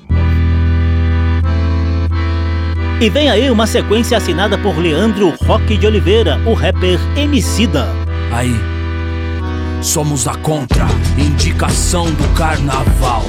E 3.03 3.11
vem 3.11 3.29
aí 3.29 3.51
uma 3.51 3.67
sequência 3.67 4.17
assinada 4.17 4.57
por 4.57 4.79
Leandro 4.79 5.35
Roque 5.45 5.77
de 5.77 5.89
Oliveira, 5.89 6.41
o 6.47 6.55
rapper 6.55 7.01
Emicida. 7.17 7.89
Aí, 8.31 8.55
Somos 9.83 10.29
a 10.29 10.37
contra, 10.37 10.87
indicação 11.19 12.05
do 12.05 12.29
carnaval. 12.37 13.25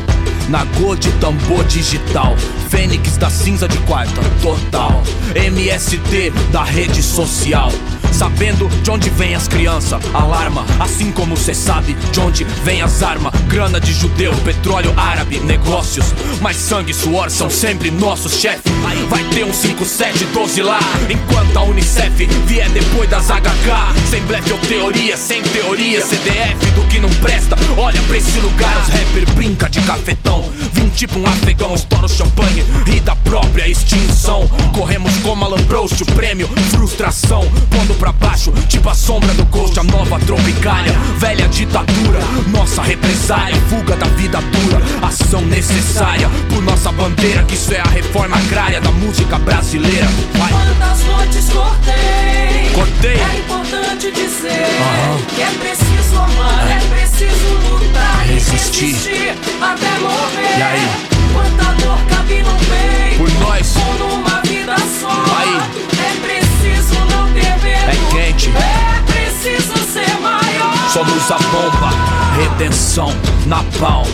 Nagô 0.49 0.95
de 0.95 1.12
tambor 1.13 1.63
digital, 1.65 2.36
Fênix 2.69 3.17
da 3.17 3.29
cinza 3.29 3.67
de 3.67 3.77
quarta, 3.79 4.21
total. 4.41 5.01
MST 5.36 6.32
da 6.51 6.63
rede 6.63 7.01
social. 7.01 7.71
Sabendo 8.12 8.67
de 8.84 8.91
onde 8.91 9.10
vem 9.10 9.34
as 9.34 9.47
crianças, 9.47 9.99
alarma. 10.13 10.63
Assim 10.79 11.12
como 11.12 11.36
cê 11.36 11.53
sabe 11.53 11.93
de 12.12 12.19
onde 12.19 12.43
vem 12.63 12.82
as 12.82 13.01
armas. 13.01 13.34
Grana 13.47 13.79
de 13.79 13.91
judeu, 13.91 14.34
petróleo 14.43 14.93
árabe, 14.95 15.39
negócios. 15.39 16.13
Mas 16.39 16.58
sangue 16.58 16.91
e 16.91 16.93
suor 16.93 17.32
são 17.32 17.49
sempre 17.49 17.89
nossos 17.89 18.34
chefes. 18.39 18.71
Vai 19.10 19.23
ter 19.25 19.43
um 19.43 19.53
5712 19.53 20.62
lá. 20.62 20.79
Enquanto 21.10 21.58
a 21.58 21.63
Unicef 21.63 22.25
vier 22.45 22.69
depois 22.69 23.10
das 23.10 23.27
HK. 23.27 24.10
Sem 24.10 24.21
blefe 24.23 24.51
ou 24.51 24.60
teoria, 24.60 25.17
sem 25.17 25.41
teoria. 25.41 26.06
CDF 26.06 26.71
do 26.75 26.84
que 26.88 26.99
não 26.99 27.10
presta. 27.15 27.56
Olha 27.77 28.01
pra 28.03 28.17
esse 28.17 28.39
lugar, 28.39 28.77
os 28.82 28.89
rapper 28.89 29.34
brinca 29.34 29.69
de 29.69 29.82
cafetão. 29.82 30.33
Vim 30.74 30.89
tipo 30.89 31.19
um 31.19 31.26
afegão, 31.28 31.74
estoura 31.74 32.06
o 32.06 32.10
champanhe. 32.10 32.63
E 32.88 33.00
da 33.00 33.15
própria 33.15 33.67
extinção. 33.67 34.48
Corremos 34.74 35.15
como 35.17 35.46
Alan 35.46 35.63
Proust, 35.63 36.02
o 36.04 36.06
prêmio, 36.08 36.48
frustração. 36.72 37.41
Pondo 37.69 37.93
pra 37.96 38.12
baixo, 38.12 38.52
tipo 38.67 38.89
a 38.89 38.93
sombra 38.96 39.34
do 39.34 39.46
Ghost, 39.46 39.80
a 39.80 39.84
nova 39.84 40.19
tropicália. 40.19 40.93
Velha 41.17 41.48
ditadura, 41.48 42.19
nossa 42.52 42.82
represália. 42.82 43.60
Fuga 43.69 43.96
da 43.96 44.08
vida 44.08 44.39
dura, 44.41 44.82
ação 45.08 45.41
necessária. 45.41 46.30
Por 46.50 46.62
nossa 46.63 46.91
bandeira, 46.91 47.43
que 47.43 47.56
isso 47.56 47.74
é 47.74 47.80
a 47.80 47.89
reforma 47.89 48.36
agrária 48.38 48.80
da 48.82 48.91
música 48.91 49.38
brasileira. 49.39 50.08
Vai. 50.36 50.52
Quantas 50.52 51.04
noites 51.06 51.50
cortei. 51.50 52.69
Cortei. 52.74 53.13
É 53.19 53.39
importante 53.39 54.12
dizer 54.12 54.65
Aham. 54.82 55.19
que 55.36 55.41
é 55.41 55.52
preciso 55.52 56.17
amar, 56.17 56.67
é 56.72 56.80
preciso 56.96 57.54
lutar 57.69 58.26
Resistir. 58.28 58.86
resistir 58.86 59.36
até 59.62 60.00
morrer. 60.00 60.22
E 60.57 60.62
aí? 60.62 60.89
Quanta 61.33 61.73
dor 61.83 61.97
cabe 62.09 62.43
no 62.43 62.55
peito. 62.55 63.17
Por 63.17 63.31
nós. 63.39 63.75
Ou 63.75 64.07
numa 64.07 64.41
vida 64.41 64.75
só. 64.99 65.09
Aí. 65.38 65.57
É 65.99 66.15
preciso 66.21 66.95
não 67.12 67.31
ter 67.33 67.57
medo. 67.63 67.89
É 67.89 68.12
quente. 68.12 68.49
É 68.49 69.12
preciso 69.12 69.77
ser 69.91 70.19
maior. 70.19 70.89
Somos 70.91 71.31
a 71.31 71.38
bomba, 71.38 71.89
redenção, 72.38 73.13
napal. 73.45 74.05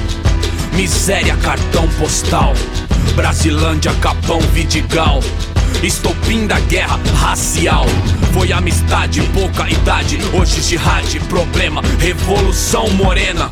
Miséria, 0.74 1.36
cartão 1.38 1.88
postal. 2.00 2.54
Brasilândia, 3.16 3.94
Capão, 3.96 4.40
Vidigal. 4.54 5.20
Estopim 5.84 6.48
da 6.48 6.60
guerra 6.62 7.00
racial. 7.16 7.86
Foi 8.34 8.52
amistade, 8.52 9.22
pouca 9.34 9.70
idade. 9.70 10.20
Hoje 10.34 10.62
jihad, 10.62 11.20
problema, 11.28 11.82
revolução 12.00 12.90
morena. 12.92 13.50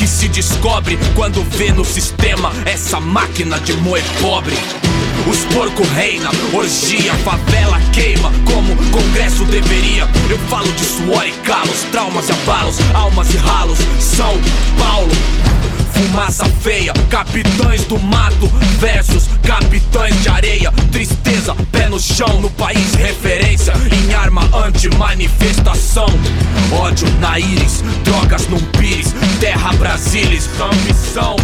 Que 0.00 0.06
se 0.06 0.28
descobre 0.28 0.98
quando 1.14 1.44
vê 1.44 1.70
no 1.72 1.84
sistema 1.84 2.50
essa 2.64 2.98
máquina 2.98 3.60
de 3.60 3.74
moer 3.74 4.02
pobre. 4.18 4.56
Os 5.30 5.44
porco 5.54 5.82
reina, 5.94 6.30
orgia, 6.54 7.12
favela 7.16 7.78
queima 7.92 8.32
como 8.46 8.74
congresso 8.92 9.44
deveria. 9.44 10.08
Eu 10.30 10.38
falo 10.48 10.72
de 10.72 10.86
suor 10.86 11.26
e 11.26 11.32
calos, 11.42 11.82
traumas 11.92 12.30
e 12.30 12.32
abalos, 12.32 12.76
almas 12.94 13.34
e 13.34 13.36
ralos. 13.36 13.78
São 13.98 14.40
Paulo. 14.78 15.12
Fumaça 16.00 16.46
feia, 16.62 16.94
capitães 17.10 17.84
do 17.84 17.98
mato 17.98 18.46
versus 18.78 19.28
capitães 19.42 20.22
de 20.22 20.30
areia. 20.30 20.72
Tristeza, 20.90 21.54
pé 21.70 21.90
no 21.90 22.00
chão, 22.00 22.40
no 22.40 22.48
país 22.48 22.94
referência 22.94 23.74
em 23.92 24.14
arma 24.14 24.48
anti-manifestação. 24.66 26.08
Ódio 26.72 27.06
na 27.20 27.38
íris, 27.38 27.84
drogas 28.02 28.48
num 28.48 28.60
pires, 28.78 29.14
terra 29.40 29.74
brasilis, 29.74 30.48
ambição. 30.58 31.36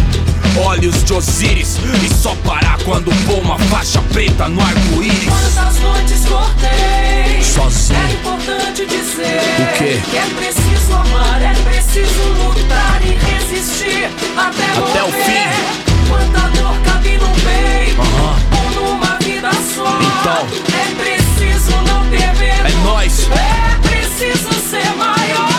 Olhos 0.55 1.03
de 1.03 1.13
Osíris, 1.13 1.77
e 2.03 2.13
só 2.13 2.35
parar 2.43 2.77
quando 2.83 3.11
pôr 3.25 3.39
uma 3.39 3.57
faixa 3.59 4.01
preta 4.13 4.47
no 4.49 4.61
arco-íris. 4.61 5.25
Quantas 5.25 5.79
noites 5.79 6.25
cortei. 6.25 7.41
Sozinho. 7.43 7.99
É 7.99 8.13
importante 8.13 8.85
dizer 8.85 9.41
O 9.59 9.77
quê? 9.77 10.01
que 10.09 10.17
é 10.17 10.25
preciso 10.37 10.93
amar, 10.93 11.41
é 11.41 11.53
preciso 11.63 12.21
lutar 12.43 12.99
e 13.03 13.11
resistir 13.31 14.09
até, 14.35 14.65
Até 14.89 15.03
o 15.03 15.11
fim. 15.11 16.07
Quanta 16.09 16.47
dor 16.59 16.75
cabe 16.83 17.17
no 17.17 17.29
peito 17.29 18.01
Aham. 18.01 18.35
ou 18.57 18.71
numa 18.95 19.17
vida 19.19 19.49
só. 19.75 19.99
Então. 19.99 20.47
é 20.73 20.95
preciso 20.95 21.71
não 21.87 22.05
ter 22.09 22.33
medo. 22.39 22.67
É 22.67 22.83
nós. 22.83 23.27
É 23.31 23.87
preciso 23.87 24.49
ser 24.69 24.95
maior. 24.95 25.56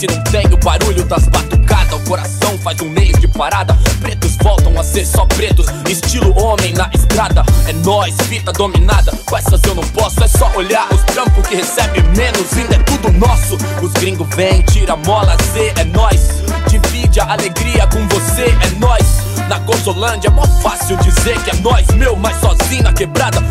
Se 0.00 0.06
não 0.06 0.22
tem 0.24 0.46
o 0.46 0.56
barulho 0.56 1.04
das 1.04 1.28
batucadas. 1.28 1.92
O 1.92 2.04
coração 2.08 2.56
faz 2.58 2.80
um 2.80 2.88
mês 2.88 3.18
de 3.20 3.28
parada, 3.28 3.76
pretos 4.00 4.34
voltam 4.42 4.80
a 4.80 4.82
ser 4.82 5.04
só 5.04 5.26
pretos, 5.26 5.66
estilo 5.90 6.32
homem 6.42 6.72
na 6.72 6.88
estrada. 6.94 7.44
É 7.68 7.72
nós, 7.84 8.14
fita 8.26 8.50
dominada, 8.50 9.12
com 9.26 9.36
essas 9.36 9.60
eu 9.64 9.74
não 9.74 9.82
posso, 9.88 10.24
é 10.24 10.28
só 10.28 10.50
olhar 10.56 10.88
os 10.90 11.02
trampos 11.02 11.46
que 11.46 11.54
recebe 11.54 12.02
menos, 12.16 12.50
ainda 12.56 12.76
é 12.76 12.78
tudo 12.78 13.12
nosso. 13.12 13.58
Os 13.82 13.92
gringos 13.92 14.26
vêm, 14.34 14.62
tira 14.62 14.96
mola, 14.96 15.36
Z, 15.52 15.74
é 15.76 15.84
nós. 15.84 16.42
Divide 16.68 17.20
a 17.20 17.32
alegria 17.32 17.86
com 17.88 18.08
você, 18.08 18.44
é 18.44 18.70
nós. 18.78 19.04
Na 19.50 19.58
Gozolândia 19.58 20.28
é 20.28 20.30
mó 20.30 20.46
fácil 20.62 20.96
dizer 20.98 21.38
que 21.42 21.50
é 21.50 21.54
nós, 21.56 21.86
meu, 21.88 22.16
mas 22.16 22.36
sozinho 22.40 22.84
na 22.84 22.92
quebrada. 22.92 23.42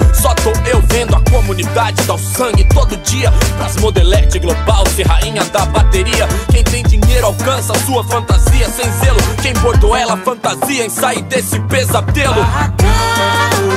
A 1.70 1.92
comunidade 1.92 2.04
dar 2.08 2.14
o 2.14 2.18
sangue 2.18 2.64
todo 2.66 2.98
dia. 2.98 3.32
Pras 3.58 3.76
modelete 3.78 4.40
global, 4.40 4.84
ser 4.96 5.06
rainha 5.08 5.44
da 5.46 5.66
bateria. 5.66 6.28
Quem 6.52 6.64
tem 6.64 6.84
dinheiro 6.84 7.28
alcança 7.28 7.74
sua 7.86 8.04
fantasia 8.04 8.68
sem 8.70 8.92
zelo. 8.92 9.20
Quem 9.42 9.54
bordou 9.54 9.96
ela 9.96 10.18
fantasia 10.18 10.86
em 10.86 10.90
sair 10.90 11.22
desse 11.24 11.60
pesadelo. 11.62 12.46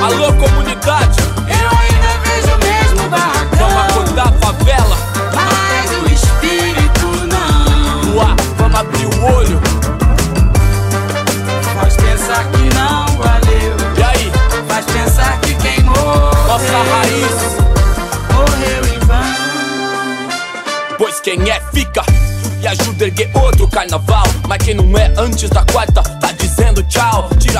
Alô, 0.03 0.33
comunidade, 0.35 1.19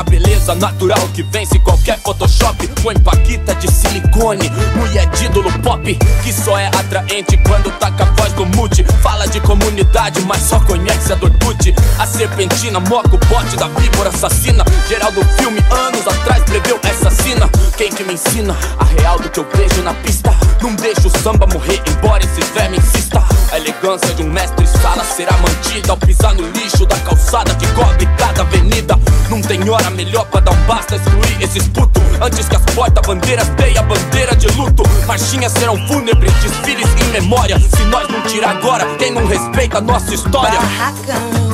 a 0.03 0.05
beleza 0.05 0.55
natural 0.57 1.09
que 1.15 1.23
vence 1.23 1.59
qualquer 1.61 1.99
Photoshop. 2.01 2.67
Põe 2.83 2.99
paquita 2.99 3.55
de 3.55 3.71
silicone, 3.71 4.51
mulher 4.77 5.07
de 5.11 5.27
ídolo 5.27 5.51
pop. 5.61 5.83
Que 6.23 6.33
só 6.33 6.59
é 6.59 6.67
atraente 6.67 7.37
quando 7.47 7.71
taca 7.79 8.05
a 8.05 8.07
voz 8.21 8.33
do 8.33 8.45
mute. 8.47 8.85
Fala 9.01 9.27
de 9.29 9.41
comunidade, 9.41 10.21
mas 10.23 10.43
só 10.43 10.59
conhece 10.61 11.13
a 11.13 11.17
Dortute. 11.17 11.75
A 11.99 12.07
serpentina, 12.07 12.81
moca 12.81 13.15
o 13.15 13.19
bote 13.19 13.57
da 13.57 13.69
víbora 13.69 14.11
assassina. 14.11 14.65
Geral 14.89 15.13
do 15.13 15.25
filme, 15.37 15.61
anos 15.71 16.07
atrás, 16.07 16.43
preveu 16.45 16.79
essa 16.83 17.11
cena. 17.11 17.49
Quem 17.77 17.93
que 17.93 18.03
me 18.03 18.15
ensina 18.15 18.57
a 18.79 18.85
real 18.85 19.19
do 19.21 19.31
que 19.31 19.39
eu 19.39 19.47
vejo 19.55 19.83
na 19.83 19.95
pista? 19.95 20.35
Não 20.61 20.75
deixa 20.75 21.07
o 21.07 21.19
samba 21.23 21.47
morrer, 21.47 21.81
embora 21.87 22.25
esse 22.25 22.41
verme 22.53 22.79
insista. 22.79 23.23
A 23.53 23.59
elegância 23.59 24.15
de 24.15 24.23
um 24.23 24.31
mestre 24.31 24.67
sala 24.67 25.05
será 25.05 25.37
mantida 25.37 25.93
ao 25.93 25.99
pisar 25.99 26.35
no 26.35 26.49
lixo 26.53 26.87
da 26.87 26.97
calçada 27.01 27.55
que 27.55 27.67
cobre 27.75 28.07
cada 28.17 28.41
avenida. 28.41 28.99
Não 29.29 29.43
tem 29.43 29.69
hora 29.69 29.91
melhor 29.91 30.25
pra 30.25 30.41
dar 30.41 30.53
um 30.53 30.67
basta, 30.67 30.97
excluir 30.97 31.43
esses 31.43 31.69
putos. 31.69 32.03
Antes 32.19 32.49
que 32.49 32.57
as 32.57 32.63
porta-bandeiras 32.75 33.47
deem 33.51 33.77
a 33.77 33.83
bandeira 33.83 34.35
de 34.35 34.49
luto. 34.57 34.83
Marchinhas 35.07 35.53
serão 35.53 35.77
fúnebres, 35.87 36.33
desfiles 36.37 36.89
em 37.03 37.11
memória. 37.11 37.61
Se 37.61 37.85
nós 37.85 38.09
não 38.09 38.23
tirar 38.23 38.57
agora, 38.57 38.87
quem 38.97 39.13
não 39.13 39.27
respeita 39.27 39.77
a 39.77 39.81
nossa 39.83 40.15
história? 40.15 40.59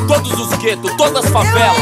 Todos 0.07 0.33
os 0.39 0.57
guetos, 0.59 0.93
todas 0.97 1.25
as 1.25 1.31
favelas. 1.33 1.77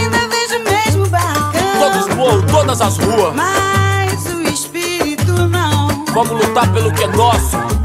Todos 1.79 2.07
os 2.07 2.15
morros, 2.15 2.51
todas 2.51 2.81
as 2.81 2.97
ruas. 2.97 3.35
Mas 3.35 4.25
o 4.33 4.41
espírito 4.49 5.47
não 5.47 6.07
Vamos 6.15 6.47
lutar 6.47 6.73
pelo 6.73 6.91
que 6.95 7.05
é 7.05 7.07
nosso. 7.09 7.76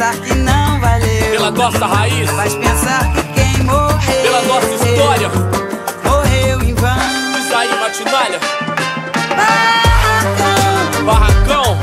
Pensar 0.00 0.14
que 0.14 0.34
não 0.34 0.80
valeu. 0.80 1.30
Pela 1.30 1.50
nossa 1.50 1.86
raiz. 1.86 2.30
Faz 2.30 2.54
pensar 2.54 3.12
que 3.12 3.22
quem 3.34 3.64
morreu. 3.64 4.22
Pela 4.22 4.42
nossa 4.42 4.86
história. 4.86 5.30
Morreu 6.04 6.62
em 6.62 6.74
vão. 6.74 6.96
Diz 7.34 7.52
aí, 7.52 7.68
Matinalha. 7.78 8.40
Barracão. 9.36 11.04
Barracão. 11.04 11.78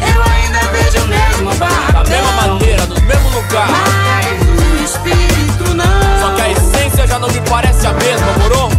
Eu 0.00 0.22
ainda 0.32 0.60
vejo 0.72 1.04
o 1.04 1.08
mesmo 1.08 1.54
barracão. 1.56 2.02
Da 2.04 2.08
mesma 2.08 2.32
maneira, 2.32 2.86
no 2.86 3.00
mesmo 3.02 3.28
lugar. 3.28 3.68
Mas 3.68 4.36
o 4.48 4.84
espírito 4.84 5.74
não. 5.74 6.20
Só 6.20 6.34
que 6.34 6.40
a 6.40 6.50
essência 6.52 7.06
já 7.06 7.18
não 7.18 7.28
me 7.28 7.40
parece 7.42 7.86
a 7.86 7.92
mesma, 7.92 8.32
moro? 8.38 8.70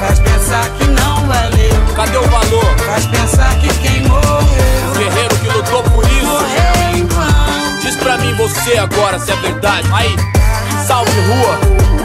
Faz 0.00 0.18
pensar 0.18 0.66
que 0.78 0.84
não 0.86 1.26
valeu. 1.26 1.94
Cadê 1.94 2.16
o 2.16 2.22
valor? 2.22 2.74
Faz 2.86 3.04
pensar 3.06 3.54
que 3.56 3.83
você 8.48 8.76
agora 8.76 9.18
se 9.18 9.32
é 9.32 9.36
verdade. 9.36 9.88
Aí, 9.92 10.14
salve 10.86 11.10
rua. 11.20 11.58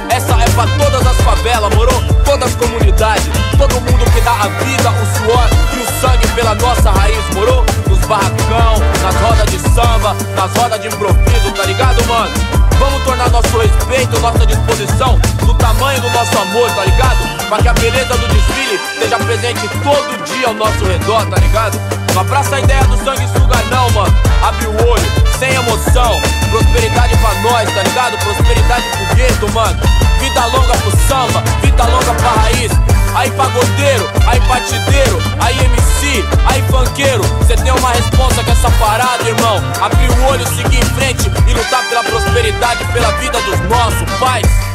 Essa 0.10 0.42
é 0.42 0.50
pra 0.52 0.66
todas 0.78 1.06
as 1.06 1.18
favelas, 1.18 1.76
moro? 1.76 1.92
Todas 2.24 2.50
as 2.50 2.56
comunidades. 2.56 3.28
Todo 3.58 3.74
mundo 3.82 4.12
que 4.14 4.22
dá 4.22 4.32
a 4.32 4.48
vida, 4.64 4.90
o 4.90 5.18
suor 5.18 5.50
e 5.76 5.80
o 5.80 6.00
sangue 6.00 6.28
pela 6.30 6.56
nossa 6.56 6.92
raiz, 6.92 7.18
moro? 7.36 7.66
Nos 7.90 8.00
barracão, 8.06 8.76
nas 9.04 9.16
rodas 9.16 9.52
de 9.52 9.60
samba, 9.60 10.16
nas 10.36 10.54
rodas 10.56 10.82
de 10.82 10.88
improviso, 10.88 11.52
tá 11.52 11.66
ligado, 11.66 12.06
mano? 12.08 12.32
Vamos 12.80 13.04
tornar 13.04 13.30
nosso 13.30 13.58
respeito, 13.58 14.18
nossa 14.22 14.46
disposição 14.46 15.20
do 15.46 15.54
tamanho 15.56 16.00
do 16.00 16.10
nosso 16.12 16.38
amor, 16.38 16.72
tá 16.72 16.86
ligado? 16.86 17.48
Pra 17.50 17.58
que 17.58 17.68
a 17.68 17.74
beleza 17.74 18.16
do 18.16 18.28
desfile 18.30 18.80
esteja 18.94 19.18
presente 19.18 19.68
todo 19.84 20.24
dia 20.24 20.48
ao 20.48 20.54
nosso 20.54 20.86
redor, 20.86 21.26
tá 21.26 21.36
ligado? 21.36 21.99
Não 22.14 22.22
abraça 22.22 22.56
a 22.56 22.60
ideia 22.60 22.84
do 22.86 22.98
sanguessuga 22.98 23.58
não, 23.70 23.90
mano. 23.92 24.14
Abre 24.44 24.68
o 24.68 24.90
olho, 24.90 25.06
sem 25.38 25.54
emoção. 25.54 26.20
Prosperidade 26.50 27.16
pra 27.18 27.34
nós, 27.42 27.74
tá 27.74 27.84
ligado? 27.84 28.18
Prosperidade 28.20 28.84
pro 28.90 29.16
gueto, 29.16 29.52
mano. 29.54 29.80
Vida 30.20 30.46
longa 30.48 30.78
pro 30.78 30.92
samba, 31.08 31.44
vida 31.62 31.84
longa 31.86 32.14
pra 32.14 32.30
raiz. 32.42 32.72
Aí 33.16 33.32
pagodeiro, 33.32 34.10
aí 34.28 34.40
batideiro, 34.42 35.20
aí 35.40 35.58
MC, 35.66 36.24
aí 36.46 36.62
funkeiro. 36.64 37.24
Cê 37.48 37.56
tem 37.56 37.72
uma 37.72 37.92
responsa 37.92 38.44
com 38.44 38.52
essa 38.52 38.70
parada, 38.72 39.28
irmão. 39.28 39.62
Abrir 39.82 40.10
o 40.10 40.26
olho, 40.26 40.48
seguir 40.48 40.80
em 40.80 40.86
frente 40.96 41.32
E 41.48 41.54
lutar 41.54 41.84
pela 41.90 42.04
prosperidade, 42.04 42.84
pela 42.94 43.12
vida 43.14 43.40
dos 43.42 43.60
nossos 43.70 44.20
pais 44.20 44.69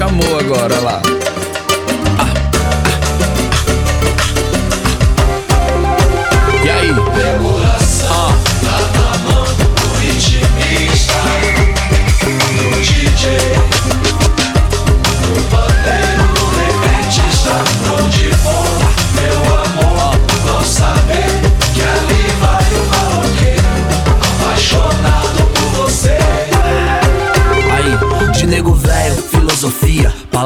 Chamou, 0.00 0.38
agora, 0.40 0.80
lá. 0.80 1.09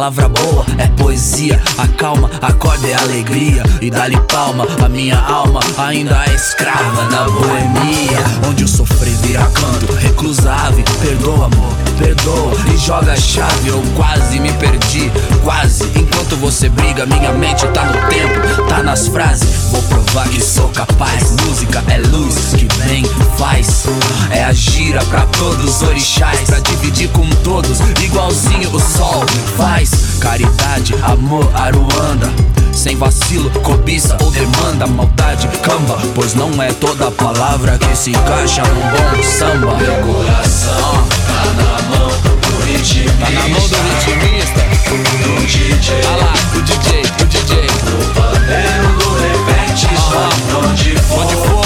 Palavra 0.04 0.28
boa 0.28 0.66
é 0.76 0.86
poesia. 0.88 1.58
Acalma, 1.78 2.30
acorda 2.42 2.86
é 2.86 2.94
alegria. 2.94 3.62
E 3.80 3.90
dá-lhe 3.90 4.18
palma, 4.28 4.66
a 4.84 4.88
minha 4.88 5.18
alma 5.18 5.60
ainda 5.78 6.22
é 6.26 6.34
escrava 6.34 7.04
na 7.08 7.24
boemia. 7.24 8.18
Onde 8.46 8.64
o 8.64 8.68
sofrer 8.68 9.14
vira 9.22 9.44
canto, 9.54 9.94
reclusa 9.94 10.52
ave, 10.52 10.84
perdoa 11.00 11.46
amor, 11.46 11.74
perdoa 11.98 12.52
e 12.74 12.76
joga 12.76 13.12
a 13.12 13.16
chave. 13.16 13.68
Eu 13.68 13.82
quase 13.96 14.38
me 14.40 14.52
perdi, 14.54 15.10
quase. 15.42 15.84
Enquanto 15.96 16.36
você 16.36 16.68
briga, 16.68 17.06
minha 17.06 17.32
mente 17.32 17.66
tá 17.68 17.84
no 17.84 18.06
tempo, 18.08 18.53
nas 18.94 19.08
frases. 19.08 19.72
Vou 19.72 19.82
provar 19.82 20.28
que 20.28 20.40
sou 20.40 20.68
capaz. 20.68 21.34
Música 21.44 21.82
é 21.88 21.98
luz 21.98 22.54
que 22.56 22.68
vem, 22.78 23.04
faz. 23.36 23.86
É 24.30 24.44
a 24.44 24.52
gira 24.52 25.04
pra 25.06 25.22
todos 25.38 25.82
os 25.82 25.82
orixás, 25.82 26.42
pra 26.42 26.60
dividir 26.60 27.08
com 27.08 27.28
todos, 27.42 27.80
igualzinho 28.00 28.70
o 28.70 28.78
sol 28.78 29.26
faz. 29.56 29.90
Caridade, 30.20 30.94
amor, 31.02 31.50
aruanda. 31.54 32.32
Sem 32.72 32.96
vacilo, 32.96 33.50
cobiça 33.62 34.16
ou 34.22 34.30
demanda 34.30 34.86
maldade, 34.86 35.48
camba. 35.58 35.98
Pois 36.14 36.34
não 36.34 36.62
é 36.62 36.72
toda 36.74 37.10
palavra 37.10 37.76
que 37.78 37.96
se 37.96 38.10
encaixa 38.10 38.62
num 38.62 38.80
bom 38.80 39.22
samba. 39.24 39.76
Meu 39.76 40.14
coração 40.14 41.04
tá 41.26 41.44
na 41.56 41.82
mão 41.88 42.08
do 42.08 42.64
ritmista. 42.64 43.12
Tá 43.18 43.30
na 43.30 43.48
mão 43.48 43.68
do 43.68 43.76
ritmista. 43.76 44.60
Do 44.88 45.46
DJ. 45.46 45.94
Olha 46.06 46.16
lá, 46.16 46.32
o 46.54 46.62
DJ, 46.62 47.02
o 47.20 47.24
DJ. 47.24 48.33
Onde 50.16 50.96
for, 50.96 51.20
Onde 51.20 51.36
for, 51.36 51.63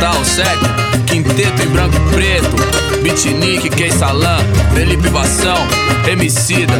Capital 0.00 0.24
7, 0.24 0.48
Quinteto 1.08 1.62
em 1.62 1.66
Branco 1.66 1.94
e 1.94 2.00
Preto, 2.14 2.56
Bitnik, 3.02 3.68
Key 3.68 3.92
Salam, 3.92 4.40
Felipe 4.72 5.06
Vação, 5.10 5.58
Emicida. 6.10 6.72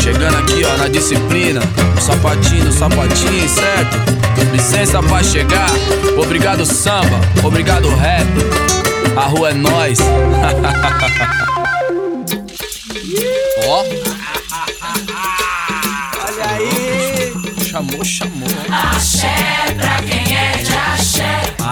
Chegando 0.00 0.36
aqui, 0.36 0.62
ó, 0.64 0.76
na 0.76 0.86
disciplina, 0.86 1.60
o 1.96 2.00
sapatinho, 2.00 2.68
o 2.68 2.72
sapatinho, 2.72 3.48
certo? 3.48 3.98
Licença 4.52 5.02
pra 5.02 5.24
chegar, 5.24 5.68
obrigado 6.16 6.64
samba, 6.64 7.20
obrigado 7.42 7.88
rap, 7.96 8.28
a 9.16 9.22
rua 9.22 9.50
é 9.50 9.54
nós. 9.54 9.98
ó. 13.66 13.82
Olha 16.20 16.46
aí! 16.48 17.32
Chamou, 17.64 18.04
chamou. 18.04 18.48
Axé 18.70 19.34
pra 19.76 20.01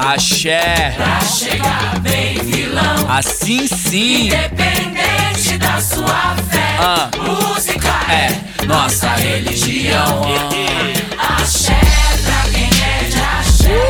axé. 0.01 0.95
Pra 0.97 1.21
chegar 1.21 1.99
bem 2.01 2.39
vilão. 2.43 3.07
Assim 3.09 3.67
sim. 3.67 4.27
Independente 4.27 5.59
da 5.59 5.81
sua 5.81 6.35
fé. 6.51 6.77
Ah. 6.79 7.11
Música 7.19 7.91
É, 8.11 8.65
nossa 8.67 9.09
religião. 9.15 10.23
Axé 11.19 11.79
pra 12.25 12.51
quem 12.51 12.65
é 12.65 13.09
de 13.09 13.21
axé. 13.21 13.81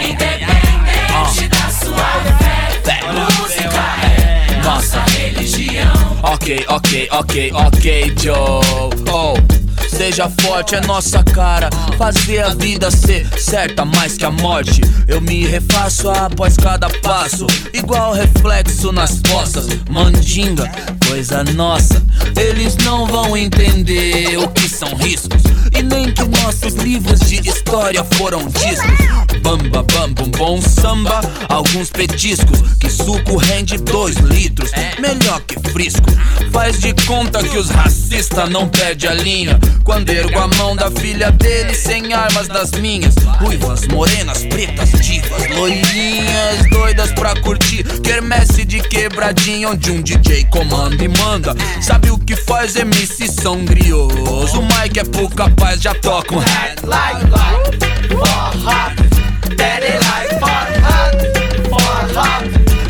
Independente 0.02 1.48
da 1.48 1.70
sua 1.70 2.10
fé. 2.38 3.00
Música 3.12 3.84
é 4.06 4.62
nossa 4.62 5.00
religião. 5.18 5.92
Ok, 6.22 6.64
ok, 6.68 7.08
ok, 7.10 7.52
ok, 7.54 8.12
Joe. 8.20 8.62
Oh. 9.10 9.61
Seja 9.96 10.28
forte, 10.40 10.74
é 10.74 10.80
nossa 10.80 11.22
cara. 11.22 11.68
Fazer 11.98 12.40
a 12.40 12.54
vida 12.54 12.90
ser 12.90 13.28
certa 13.38 13.84
mais 13.84 14.16
que 14.16 14.24
a 14.24 14.30
morte. 14.30 14.80
Eu 15.06 15.20
me 15.20 15.46
refaço 15.46 16.10
após 16.10 16.56
cada 16.56 16.88
passo. 17.00 17.46
Igual 17.72 18.14
reflexo 18.14 18.90
nas 18.90 19.20
costas. 19.20 19.66
Mandinga, 19.90 20.70
coisa 21.06 21.44
nossa. 21.44 22.02
Eles 22.36 22.76
não 22.78 23.06
vão 23.06 23.36
entender 23.36 24.38
o 24.38 24.48
que 24.48 24.68
são 24.68 24.94
riscos. 24.96 25.42
E 25.76 25.82
nem 25.82 26.10
que 26.10 26.24
nossos 26.24 26.74
livros 26.74 27.20
de 27.20 27.48
história 27.48 28.02
foram 28.02 28.46
discos. 28.48 29.40
Bamba, 29.42 29.82
bam, 29.82 30.12
bum, 30.14 30.30
bom 30.30 30.60
samba. 30.62 31.20
Alguns 31.48 31.90
petiscos. 31.90 32.60
Que 32.80 32.90
suco 32.90 33.36
rende 33.36 33.76
dois 33.78 34.16
litros. 34.16 34.70
Melhor 34.98 35.40
que 35.42 35.58
frisco. 35.70 36.10
Faz 36.50 36.80
de 36.80 36.94
conta 37.06 37.42
que 37.42 37.56
os 37.56 37.70
racistas 37.70 38.48
não 38.50 38.68
perdem 38.68 39.10
a 39.10 39.14
linha. 39.14 39.60
Quando 39.84 40.10
ergo 40.10 40.38
a 40.38 40.48
mão 40.56 40.76
da 40.76 40.90
filha 40.90 41.30
dele 41.32 41.74
sem 41.74 42.12
armas 42.12 42.48
das 42.48 42.70
minhas. 42.72 43.14
Ruivas, 43.40 43.86
morenas, 43.88 44.44
pretas, 44.44 44.90
divas, 45.00 45.48
loirinhas, 45.50 46.70
doidas 46.70 47.12
pra 47.12 47.34
curtir. 47.40 47.84
Quermesse 48.00 48.64
de 48.64 48.80
quebradinha 48.80 49.70
onde 49.70 49.90
um 49.90 50.00
DJ 50.00 50.44
comanda 50.44 51.02
e 51.02 51.08
manda. 51.08 51.54
Sabe 51.80 52.10
o 52.10 52.18
que 52.18 52.36
faz 52.36 52.76
MC 52.76 53.26
são 53.28 53.64
griosos? 53.64 54.54
O 54.54 54.62
Mike 54.62 55.00
é 55.00 55.04
pro 55.04 55.28
capaz, 55.28 55.80
já 55.80 55.94
toca 55.94 56.34
um 56.34 56.38
hot. 56.38 56.82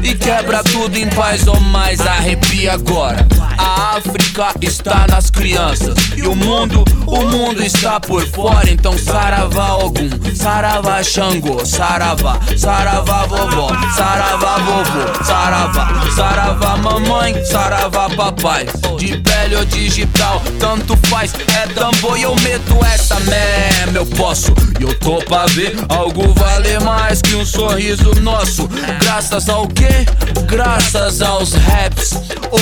E 0.03 0.15
quebra 0.15 0.63
tudo 0.83 0.99
em 0.99 1.09
paz 1.11 1.47
ou 1.47 1.61
mais, 1.61 2.01
arrepia 2.01 2.73
agora. 2.73 3.25
A 3.57 3.97
África 3.97 4.53
está 4.61 5.07
nas 5.09 5.31
crianças 5.31 5.95
e 6.17 6.23
o 6.23 6.35
mundo, 6.35 6.83
o 7.07 7.23
mundo 7.23 7.63
está 7.63 8.01
por 8.01 8.27
fora. 8.27 8.69
Então 8.69 8.99
saravá 8.99 9.75
Ogum, 9.75 10.11
saravá 10.35 11.01
Xangô, 11.05 11.65
saravá, 11.65 12.41
saravá 12.57 13.27
vovó, 13.27 13.69
saravá 13.95 14.59
vovô, 14.59 15.25
saravá, 15.25 16.11
saravá 16.17 16.77
mamãe, 16.79 17.45
saravá 17.45 18.11
papai. 18.11 18.67
De 18.99 19.19
pele 19.19 19.57
ou 19.57 19.65
digital, 19.65 20.43
tanto 20.59 20.97
faz, 21.07 21.33
é 21.55 21.67
tambor 21.69 22.19
e 22.19 22.23
eu 22.23 22.35
meto 22.37 22.85
essa 22.85 23.21
mesmo. 23.21 23.99
Eu 23.99 24.07
posso 24.07 24.53
e 24.81 24.83
eu 24.83 24.95
tô 24.99 25.19
pra 25.19 25.47
ver 25.47 25.77
algo 25.89 26.35
valer 26.35 26.81
mais 26.81 27.23
que 27.23 27.37
um 27.37 27.47
sorriso 27.47 28.21
nosso. 28.21 28.69
Graças 29.01 29.49
ao 29.49 29.69
quê? 29.69 30.05
Graças 30.47 30.72
aos 30.73 31.53
raps. 31.53 32.15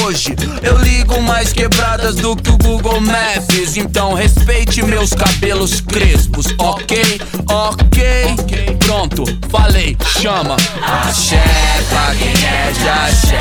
Hoje 0.03 0.35
eu 0.63 0.77
ligo 0.79 1.23
mais 1.23 1.53
quebradas 1.53 2.17
do 2.17 2.35
que 2.35 2.51
o 2.51 2.59
Google 2.59 3.01
Maps. 3.01 3.77
Então 3.77 4.15
respeite 4.15 4.83
meus 4.83 5.11
cabelos 5.11 5.81
crespos, 5.81 6.47
ok? 6.59 7.21
Ok. 7.49 8.37
Pronto, 8.81 9.25
falei, 9.49 9.97
chama. 10.19 10.57
Axé 10.83 11.41
pra 11.89 12.15
quem 12.17 12.33
é 12.33 12.73
de 12.73 12.89
axé. 12.89 13.39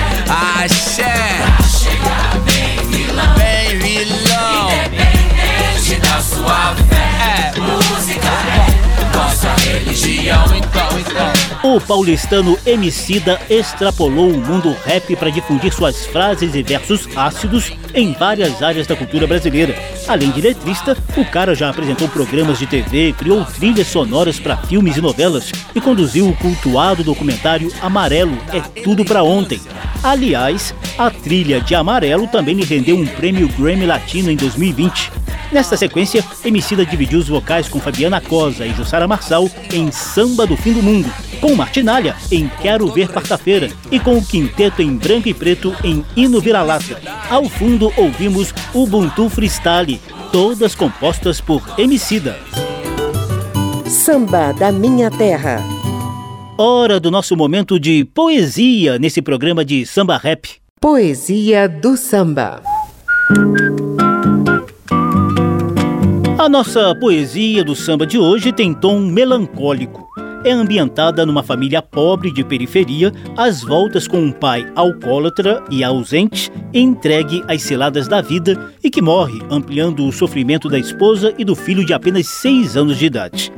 Axé. 0.64 1.14
Chegar 1.80 2.38
bem 2.46 2.78
vilão. 2.90 3.36
Bem 3.36 3.80
vilão. 3.80 4.70
Independente 4.70 6.00
da 6.02 6.22
sua 6.22 6.76
fé. 6.88 7.54
É. 7.56 7.60
Música 7.60 8.29
O 11.62 11.80
paulistano 11.80 12.58
Emicida 12.66 13.40
extrapolou 13.50 14.32
o 14.32 14.38
mundo 14.38 14.76
rap 14.86 15.16
para 15.16 15.30
difundir 15.30 15.74
suas 15.74 16.06
frases 16.06 16.56
e 16.56 16.64
versos 16.64 17.08
ácidos 17.16 17.72
em 17.94 18.14
várias 18.14 18.64
áreas 18.64 18.88
da 18.88 18.96
cultura 18.96 19.28
brasileira. 19.28 19.76
Além 20.08 20.32
de 20.32 20.42
letrista, 20.42 20.98
o 21.16 21.26
cara 21.26 21.54
já 21.54 21.70
apresentou 21.70 22.08
programas 22.08 22.58
de 22.58 22.66
TV, 22.66 23.14
criou 23.18 23.46
trilhas 23.46 23.88
sonoras 23.88 24.40
para 24.40 24.58
filmes 24.58 24.98
e 24.98 25.02
novelas 25.02 25.52
e 25.76 25.82
conduziu 25.82 26.28
o 26.28 26.36
cultuado 26.38 27.04
documentário 27.04 27.72
Amarelo 27.82 28.38
é 28.52 28.62
Tudo 28.82 29.06
Pra 29.06 29.22
Ontem. 29.22 29.62
Aliás, 30.02 30.74
a 30.98 31.12
trilha 31.12 31.62
de 31.62 31.76
Amarelo 31.76 32.28
também 32.28 32.56
lhe 32.56 32.66
rendeu 32.66 32.98
um 32.98 33.06
prêmio 33.06 33.48
Grammy 33.50 33.86
Latino 33.86 34.32
em 34.32 34.36
2020. 34.36 35.12
Nesta 35.52 35.76
sequência, 35.76 36.24
Emicida 36.46 36.86
dividiu 36.86 37.18
os 37.18 37.28
vocais 37.28 37.68
com 37.68 37.80
Fabiana 37.80 38.22
Cosa 38.22 38.68
e 38.68 38.74
Jussara 38.74 39.08
Marçal 39.08 39.50
em 39.74 39.92
Samba 40.00 40.48
do 40.48 40.56
Fim 40.56 40.74
do 40.74 40.82
Mundo, 40.82 41.12
com 41.42 41.54
Martinalha 41.54 42.16
em 42.32 42.50
Quero 42.62 42.88
Ver 42.88 43.10
Quarta-feira 43.10 43.70
e 43.92 44.00
com 44.00 44.18
o 44.18 44.26
quinteto 44.26 44.82
em 44.82 44.96
branco 44.96 45.28
e 45.28 45.34
preto 45.34 45.76
em 45.84 46.04
Hino 46.16 46.40
Vira-Lata. 46.40 47.00
Ao 47.30 47.44
fundo 47.46 47.92
ouvimos 47.98 48.54
Ubuntu 48.74 49.30
Freestyle, 49.30 50.00
todas 50.32 50.74
compostas 50.74 51.42
por 51.42 51.62
Emicida. 51.78 52.40
Samba 53.86 54.54
da 54.54 54.72
Minha 54.72 55.12
Terra. 55.12 55.64
Hora 56.58 57.00
do 57.00 57.12
nosso 57.12 57.36
momento 57.36 57.80
de 57.80 58.06
poesia 58.06 58.98
nesse 58.98 59.22
programa 59.22 59.64
de 59.64 59.86
samba 59.86 60.18
rap. 60.18 60.50
Poesia 60.80 61.68
do 61.68 61.98
samba. 61.98 62.62
A 66.40 66.48
nossa 66.48 66.96
poesia 66.96 67.66
do 67.66 67.76
samba 67.76 68.08
de 68.08 68.18
hoje 68.18 68.54
tem 68.54 68.74
tom 68.74 69.02
melancólico. 69.02 70.08
É 70.46 70.52
ambientada 70.52 71.26
numa 71.26 71.44
família 71.44 71.82
pobre 71.82 72.32
de 72.32 72.46
periferia, 72.46 73.12
às 73.36 73.62
voltas 73.62 74.08
com 74.08 74.22
um 74.22 74.32
pai 74.32 74.66
alcoólatra 74.74 75.62
e 75.70 75.84
ausente, 75.84 76.50
entregue 76.74 77.44
às 77.46 77.62
ciladas 77.62 78.08
da 78.08 78.22
vida 78.22 78.72
e 78.82 78.90
que 78.90 79.02
morre, 79.02 79.42
ampliando 79.50 80.08
o 80.08 80.14
sofrimento 80.14 80.70
da 80.70 80.80
esposa 80.80 81.36
e 81.38 81.44
do 81.44 81.58
filho 81.58 81.86
de 81.86 81.94
apenas 81.94 82.28
seis 82.28 82.78
anos 82.78 82.98
de 82.98 83.08
idade. 83.08 83.52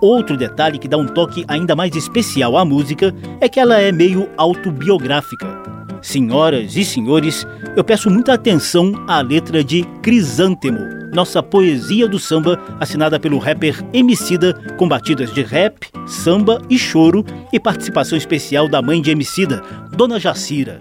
Outro 0.00 0.36
detalhe 0.36 0.80
que 0.80 0.88
dá 0.88 0.96
um 0.96 1.06
toque 1.06 1.44
ainda 1.46 1.76
mais 1.76 1.94
especial 1.94 2.56
à 2.56 2.64
música 2.64 3.14
é 3.40 3.48
que 3.48 3.60
ela 3.60 3.80
é 3.80 3.92
meio 3.92 4.28
autobiográfica. 4.36 5.73
Senhoras 6.04 6.76
e 6.76 6.84
senhores, 6.84 7.46
eu 7.74 7.82
peço 7.82 8.10
muita 8.10 8.34
atenção 8.34 8.92
à 9.08 9.22
letra 9.22 9.64
de 9.64 9.84
Crisântemo, 10.02 10.78
nossa 11.14 11.42
poesia 11.42 12.06
do 12.06 12.18
samba 12.18 12.60
assinada 12.78 13.18
pelo 13.18 13.38
rapper 13.38 13.82
Emicida, 13.90 14.52
com 14.76 14.86
batidas 14.86 15.32
de 15.32 15.42
rap, 15.42 15.88
samba 16.06 16.60
e 16.68 16.78
choro 16.78 17.24
e 17.50 17.58
participação 17.58 18.18
especial 18.18 18.68
da 18.68 18.82
mãe 18.82 19.00
de 19.00 19.12
Emicida, 19.12 19.62
Dona 19.96 20.20
Jacira. 20.20 20.78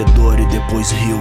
Vencedor 0.00 0.40
e 0.40 0.46
depois 0.46 0.90
riu, 0.90 1.18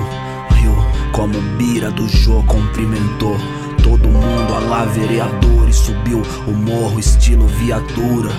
riu, 0.52 0.76
como 1.12 1.40
bira 1.58 1.92
do 1.92 2.08
jogo 2.08 2.44
cumprimentou. 2.48 3.36
Todo 3.84 4.08
mundo 4.08 4.54
a 4.56 4.60
lá 4.60 4.86
vereador 4.86 5.68
e 5.68 5.74
subiu 5.74 6.22
o 6.48 6.52
morro 6.52 7.00
estilo 7.00 7.48
viatura. 7.48 8.32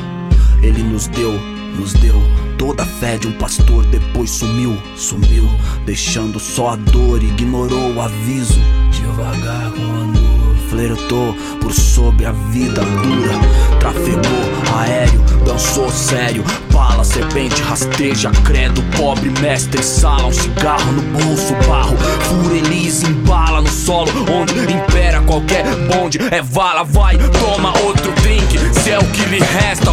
Ele 0.63 0.83
nos 0.83 1.07
deu, 1.09 1.33
nos 1.77 1.93
deu 1.95 2.15
toda 2.59 2.83
a 2.83 2.87
fé 2.87 3.17
de 3.17 3.27
um 3.27 3.33
pastor, 3.33 3.85
depois 3.87 4.31
sumiu, 4.31 4.77
sumiu, 4.97 5.49
deixando 5.85 6.39
só 6.39 6.71
a 6.71 6.77
dor, 6.77 7.23
ignorou 7.23 7.95
o 7.95 8.01
aviso. 8.01 8.61
Devagar 8.91 9.73
com 9.73 9.83
a 9.83 10.30
flertou 10.71 11.35
por 11.61 11.73
sobre 11.73 12.25
a 12.25 12.33
vida 12.33 12.81
dura. 12.83 13.35
Trafegou 13.81 14.79
aéreo, 14.79 15.21
dançou 15.45 15.91
sério. 15.91 16.45
Bala, 16.73 17.03
serpente, 17.05 17.61
rasteja, 17.63 18.31
credo, 18.45 18.81
pobre 18.97 19.31
mestre. 19.41 19.83
Sala, 19.83 20.27
um 20.27 20.33
cigarro 20.33 20.93
no 20.93 21.03
bolso, 21.19 21.55
barro. 21.69 21.97
Fureliz, 22.23 23.03
embala 23.03 23.61
no 23.61 23.69
solo, 23.69 24.11
onde 24.31 24.55
impera 24.73 25.21
qualquer 25.23 25.65
bonde. 25.87 26.19
É 26.31 26.41
vala, 26.41 26.85
vai, 26.85 27.19
toma 27.19 27.77
outro 27.81 28.13
drink. 28.23 28.59
Se 28.81 28.91
é 28.91 28.99
o 28.99 29.05
que 29.07 29.25
lhe 29.25 29.41
resta, 29.41 29.91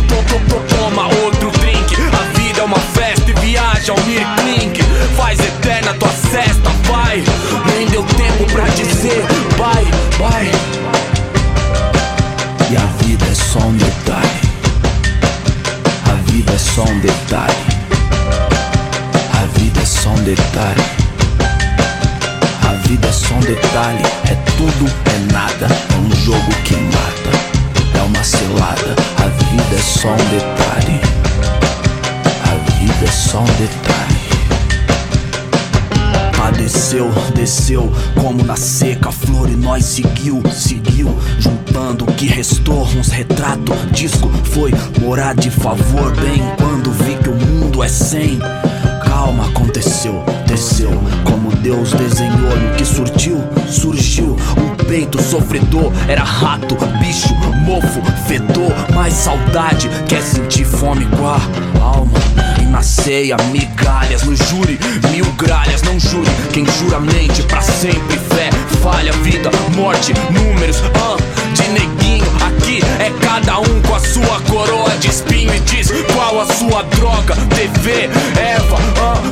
o 42.67 42.83
restou, 42.83 42.99
uns 42.99 43.09
retrato, 43.09 43.73
disco 43.91 44.29
foi 44.45 44.73
morar 45.01 45.35
de 45.35 45.49
favor, 45.49 46.13
bem 46.17 46.41
quando 46.57 46.91
vi 46.91 47.15
que 47.15 47.29
o 47.29 47.35
mundo 47.35 47.83
é 47.83 47.87
sem. 47.87 48.39
Calma, 49.03 49.47
aconteceu, 49.47 50.23
desceu, 50.45 50.91
como 51.23 51.55
Deus 51.57 51.93
desenhou 51.93 52.55
no 52.55 52.75
que 52.75 52.85
surgiu, 52.85 53.41
surgiu 53.67 54.35
um 54.57 54.85
peito 54.85 55.21
sofredor, 55.21 55.91
era 56.07 56.23
rato, 56.23 56.75
bicho, 56.99 57.33
mofo, 57.63 58.01
fedor, 58.27 58.73
mais 58.93 59.13
saudade, 59.13 59.89
quer 60.07 60.21
sentir 60.21 60.65
fome 60.65 61.05
com 61.05 61.27
a 61.27 61.39
alma 61.81 62.17
na 62.69 62.81
ceia, 62.81 63.37
migalhas 63.51 64.23
no 64.23 64.35
júri, 64.35 64.77
mil 65.11 65.25
gralhas, 65.33 65.81
não 65.83 65.99
jure. 65.99 66.29
Quem 66.51 66.65
jura 66.65 66.99
mente 66.99 67.41
pra 67.43 67.61
sempre, 67.61 68.17
fé, 68.17 68.51
falha, 68.83 69.11
vida, 69.23 69.49
morte, 69.75 70.13
números, 70.31 70.77
ah, 70.95 71.17
de 71.57 71.67
neguinho. 71.69 72.25
Aqui 72.45 72.79
é 72.99 73.09
cada 73.25 73.59
um 73.59 73.81
com 73.81 73.95
a 73.95 73.99
sua 73.99 74.39
coroa 74.41 74.89
de 74.99 75.09
espinho 75.09 75.53
e 75.53 75.59
diz 75.61 75.91
qual 76.13 76.41
a 76.41 76.45
sua 76.45 76.83
droga. 76.83 77.35
TV, 77.55 78.09
Eva, 78.39 78.77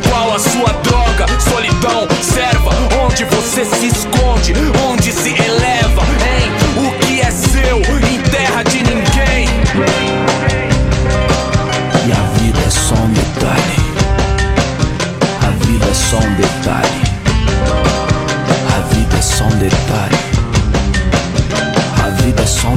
qual 0.10 0.34
a 0.34 0.40
sua 0.40 0.74
droga? 0.84 1.26
Solidão, 1.40 2.08
serva, 2.22 2.72
onde 3.04 3.26
você 3.26 3.64
se 3.66 3.88
esconde, 3.88 4.54
onde 4.90 5.12
se 5.12 5.30
eleva, 5.30 6.02
hein? 6.26 6.52
O 6.78 7.06
que 7.06 7.22
é 7.22 7.32
seu 7.32 7.78
em 7.78 8.20
terra 8.30 8.64
de 8.64 8.78
ninguém? 8.84 10.25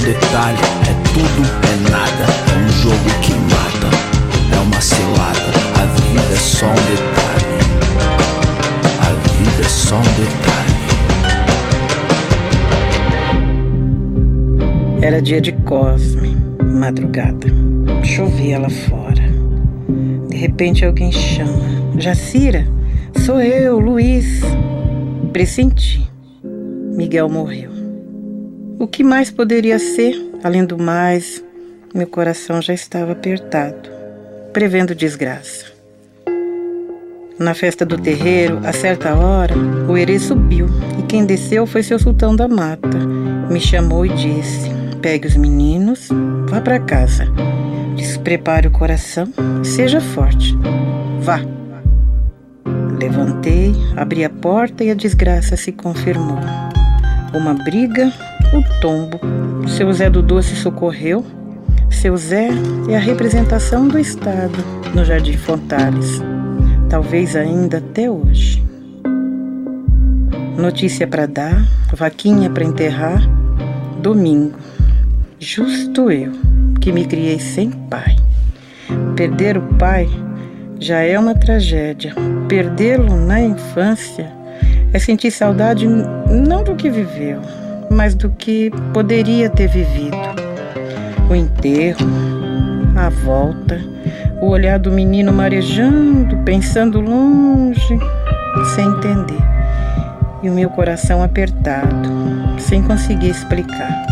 Detalhe. 0.08 0.58
É 0.88 0.94
tudo, 1.12 1.42
é 1.64 1.74
nada. 1.90 2.24
É 2.50 2.56
um 2.64 2.68
jogo 2.70 3.10
que 3.20 3.32
mata. 3.52 3.90
É 4.54 4.58
uma 4.58 4.80
cilada. 4.80 5.50
A 5.74 5.84
vida 6.00 6.32
é 6.32 6.36
só 6.36 6.66
um 6.66 6.74
detalhe. 6.74 7.58
A 9.00 9.10
vida 9.32 9.60
é 9.60 9.68
só 9.68 9.96
um 9.96 10.02
detalhe. 10.02 10.78
Era 15.02 15.20
dia 15.20 15.40
de 15.40 15.52
Cosme, 15.52 16.36
madrugada. 16.64 17.46
Chovia 18.02 18.58
lá 18.58 18.70
fora. 18.70 19.28
De 20.30 20.36
repente 20.36 20.86
alguém 20.86 21.12
chama: 21.12 21.52
Jacira, 21.98 22.66
sou 23.24 23.40
eu, 23.42 23.78
Luiz. 23.78 24.40
Pressenti. 25.32 26.08
Miguel 26.96 27.28
morreu. 27.28 27.77
O 28.80 28.86
que 28.86 29.02
mais 29.02 29.28
poderia 29.28 29.76
ser? 29.76 30.14
Além 30.44 30.64
do 30.64 30.78
mais, 30.78 31.42
meu 31.92 32.06
coração 32.06 32.62
já 32.62 32.72
estava 32.72 33.10
apertado, 33.10 33.90
prevendo 34.52 34.94
desgraça. 34.94 35.66
Na 37.40 37.54
festa 37.54 37.84
do 37.84 37.98
terreiro, 37.98 38.60
a 38.62 38.72
certa 38.72 39.16
hora, 39.16 39.52
o 39.88 39.98
herê 39.98 40.16
subiu 40.20 40.68
e 40.96 41.02
quem 41.02 41.26
desceu 41.26 41.66
foi 41.66 41.82
seu 41.82 41.98
sultão 41.98 42.36
da 42.36 42.46
mata. 42.46 42.98
Me 43.50 43.58
chamou 43.58 44.06
e 44.06 44.10
disse: 44.10 44.70
Pegue 45.02 45.26
os 45.26 45.34
meninos, 45.34 46.08
vá 46.48 46.60
para 46.60 46.78
casa. 46.78 47.26
Desprepare 47.96 48.68
o 48.68 48.70
coração 48.70 49.28
e 49.60 49.66
seja 49.66 50.00
forte. 50.00 50.56
Vá. 51.20 51.40
Levantei, 52.96 53.72
abri 53.96 54.24
a 54.24 54.30
porta 54.30 54.84
e 54.84 54.90
a 54.92 54.94
desgraça 54.94 55.56
se 55.56 55.72
confirmou. 55.72 56.38
Uma 57.34 57.54
briga, 57.54 58.12
o 58.52 58.80
tombo. 58.80 59.20
Seu 59.68 59.92
Zé 59.92 60.08
do 60.08 60.22
Doce 60.22 60.56
socorreu. 60.56 61.24
Seu 61.90 62.16
Zé 62.16 62.48
é 62.88 62.96
a 62.96 63.00
representação 63.00 63.88
do 63.88 63.98
Estado 63.98 64.58
no 64.94 65.04
Jardim 65.04 65.36
Fontales. 65.36 66.22
Talvez 66.88 67.36
ainda 67.36 67.78
até 67.78 68.10
hoje. 68.10 68.62
Notícia 70.56 71.06
para 71.06 71.26
dar, 71.26 71.66
vaquinha 71.94 72.50
para 72.50 72.64
enterrar, 72.64 73.22
domingo. 74.00 74.58
Justo 75.38 76.10
eu, 76.10 76.32
que 76.80 76.90
me 76.90 77.04
criei 77.04 77.38
sem 77.38 77.70
pai. 77.70 78.16
Perder 79.14 79.58
o 79.58 79.62
pai 79.74 80.08
já 80.80 81.00
é 81.00 81.18
uma 81.18 81.34
tragédia. 81.34 82.14
Perdê-lo 82.48 83.14
na 83.14 83.40
infância 83.40 84.32
é 84.92 84.98
sentir 84.98 85.30
saudade 85.30 85.86
não 85.86 86.64
do 86.64 86.74
que 86.74 86.90
viveu, 86.90 87.40
mas 87.90 88.14
do 88.14 88.30
que 88.30 88.70
poderia 88.92 89.48
ter 89.50 89.68
vivido. 89.68 90.16
O 91.30 91.34
enterro, 91.34 92.06
a 92.96 93.08
volta, 93.08 93.80
o 94.40 94.48
olhar 94.48 94.78
do 94.78 94.90
menino 94.90 95.32
marejando, 95.32 96.36
pensando 96.38 97.00
longe, 97.00 97.98
sem 98.74 98.86
entender. 98.86 99.42
E 100.42 100.48
o 100.48 100.52
meu 100.52 100.70
coração 100.70 101.22
apertado, 101.22 102.08
sem 102.58 102.82
conseguir 102.82 103.30
explicar. 103.30 104.06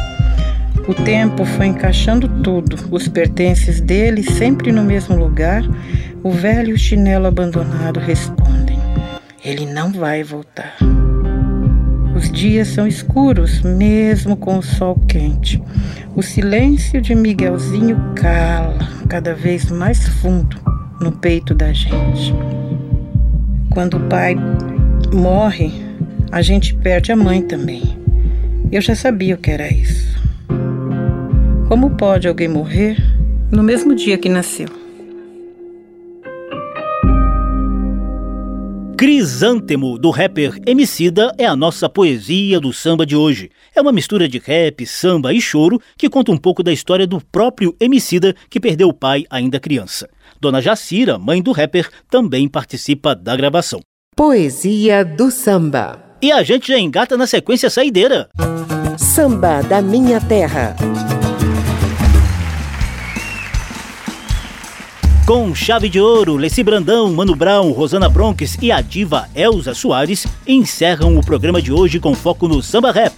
O 0.89 0.95
tempo 0.95 1.45
foi 1.45 1.67
encaixando 1.67 2.29
tudo, 2.43 2.77
os 2.91 3.09
pertences 3.09 3.81
dele 3.81 4.23
sempre 4.23 4.71
no 4.71 4.85
mesmo 4.85 5.17
lugar, 5.17 5.63
o 6.23 6.31
velho 6.31 6.79
chinelo 6.79 7.27
abandonado 7.27 7.99
respondem: 7.99 8.79
Ele 9.45 9.67
não 9.67 9.93
vai 9.93 10.23
voltar. 10.23 10.77
Os 12.17 12.33
dias 12.33 12.69
são 12.69 12.87
escuros, 12.87 13.61
mesmo 13.61 14.39
com 14.39 14.57
o 14.57 14.63
sol 14.63 14.99
quente. 15.07 15.63
O 16.15 16.23
silêncio 16.23 16.99
de 16.99 17.15
Miguelzinho 17.15 18.15
cala 18.15 18.79
cada 19.07 19.35
vez 19.35 19.71
mais 19.71 20.09
fundo 20.09 20.57
no 20.99 21.13
peito 21.13 21.55
da 21.55 21.75
gente. 21.75 22.35
Quando 23.69 23.99
o 23.99 24.09
pai 24.09 24.35
morre, 25.13 25.71
a 26.33 26.41
gente 26.41 26.75
perde 26.77 27.13
a 27.13 27.17
mãe 27.17 27.43
também. 27.43 27.99
Eu 28.73 28.81
já 28.81 28.95
sabia 28.95 29.35
o 29.35 29.39
que 29.39 29.51
era 29.51 29.71
isso. 29.71 30.17
Como 31.69 31.91
pode 31.91 32.27
alguém 32.27 32.49
morrer 32.49 32.97
no 33.53 33.63
mesmo 33.63 33.95
dia 33.95 34.17
que 34.17 34.31
nasceu? 34.31 34.86
Crisântemo, 38.97 39.99
do 39.99 40.09
rapper 40.09 40.59
Emicida, 40.67 41.31
é 41.37 41.45
a 41.45 41.55
nossa 41.55 41.87
poesia 41.87 42.59
do 42.59 42.73
samba 42.73 43.05
de 43.05 43.15
hoje. 43.15 43.51
É 43.75 43.83
uma 43.83 43.93
mistura 43.93 44.27
de 44.27 44.39
rap, 44.39 44.87
samba 44.87 45.35
e 45.35 45.41
choro 45.41 45.79
que 45.99 46.09
conta 46.09 46.33
um 46.33 46.37
pouco 46.39 46.63
da 46.63 46.73
história 46.73 47.07
do 47.07 47.21
próprio 47.21 47.77
Emicida, 47.79 48.35
que 48.49 48.59
perdeu 48.59 48.89
o 48.89 48.95
pai 48.95 49.25
ainda 49.29 49.61
criança. 49.61 50.09
Dona 50.41 50.63
Jacira, 50.63 51.19
mãe 51.19 51.43
do 51.43 51.53
rapper, 51.53 51.91
também 52.11 52.49
participa 52.49 53.15
da 53.15 53.37
gravação. 53.37 53.81
Poesia 54.17 55.05
do 55.05 55.31
samba. 55.31 56.03
E 56.23 56.33
a 56.33 56.43
gente 56.43 56.69
já 56.69 56.79
engata 56.79 57.19
na 57.19 57.27
sequência 57.27 57.69
saideira. 57.69 58.31
Samba 58.97 59.61
da 59.61 59.83
minha 59.83 60.19
terra. 60.23 60.75
Com 65.27 65.53
chave 65.57 65.89
de 65.89 66.01
ouro, 66.01 66.37
Leci 66.37 66.63
Brandão, 66.63 67.13
Mano 67.13 67.35
Brown, 67.35 67.73
Rosana 67.73 68.09
Bronx 68.09 68.57
e 68.63 68.71
a 68.71 68.81
diva 68.81 69.29
Elza 69.35 69.75
Soares 69.75 70.25
encerram 70.47 71.19
o 71.19 71.21
programa 71.21 71.61
de 71.61 71.73
hoje 71.73 71.99
com 71.99 72.15
foco 72.15 72.47
no 72.47 72.63
samba 72.63 72.93
rap. 72.93 73.13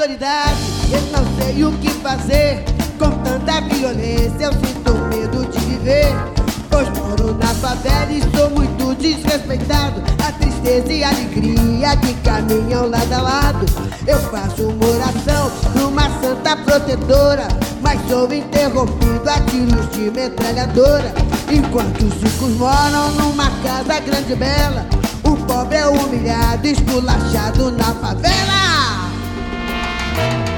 Autoridade. 0.00 0.60
Eu 0.90 1.02
não 1.12 1.36
sei 1.36 1.62
o 1.62 1.72
que 1.72 1.90
fazer 1.90 2.64
com 2.98 3.10
tanta 3.22 3.60
violência. 3.60 4.44
Eu 4.44 4.52
sinto 4.54 4.94
medo 5.14 5.44
de 5.50 5.58
viver. 5.60 6.14
Pois 6.70 6.88
moro 6.90 7.34
na 7.34 7.48
favela 7.48 8.10
e 8.10 8.22
sou 8.34 8.48
muito 8.48 8.94
desrespeitado. 8.94 10.02
A 10.26 10.32
tristeza 10.32 10.90
e 10.90 11.04
a 11.04 11.10
alegria 11.10 11.96
que 11.98 12.14
caminham 12.22 12.88
lado 12.88 13.12
a 13.12 13.20
lado. 13.20 13.66
Eu 14.06 14.18
faço 14.30 14.68
uma 14.68 14.86
oração 14.86 15.52
numa 15.74 16.08
santa 16.20 16.56
protetora. 16.56 17.46
Mas 17.82 18.00
sou 18.08 18.32
interrompido 18.32 19.28
a 19.28 19.38
tiros 19.40 19.90
de 19.90 20.10
metralhadora. 20.10 21.12
Enquanto 21.52 22.02
os 22.06 22.14
ricos 22.22 22.56
moram 22.56 23.10
numa 23.16 23.50
casa 23.62 24.00
grande 24.00 24.32
e 24.32 24.36
bela. 24.36 24.86
O 25.24 25.36
pobre 25.44 25.76
é 25.76 25.86
humilhado, 25.86 26.66
esculachado 26.66 27.70
na 27.72 27.94
favela. 27.94 28.79
De 30.16 30.49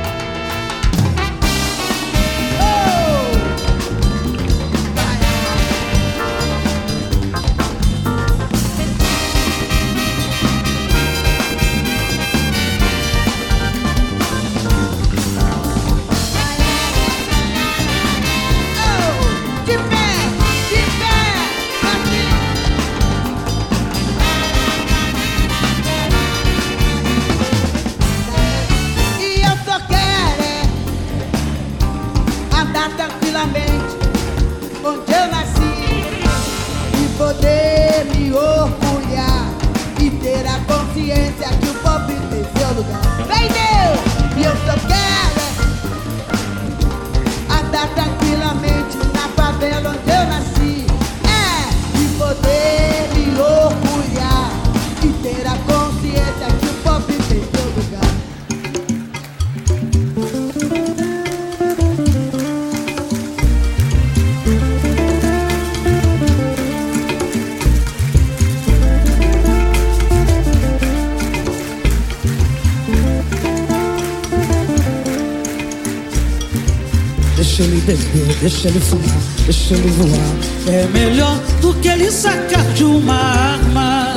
deixa 78.43 78.67
ele 78.69 78.81
fumar, 78.81 79.23
deixa 79.45 79.75
ele 79.75 79.89
voar. 79.91 80.75
É 80.75 80.87
melhor 80.89 81.39
do 81.61 81.73
que 81.75 81.89
ele 81.89 82.11
sacar 82.11 82.65
de 82.75 82.83
uma 82.83 83.15
arma 83.15 84.15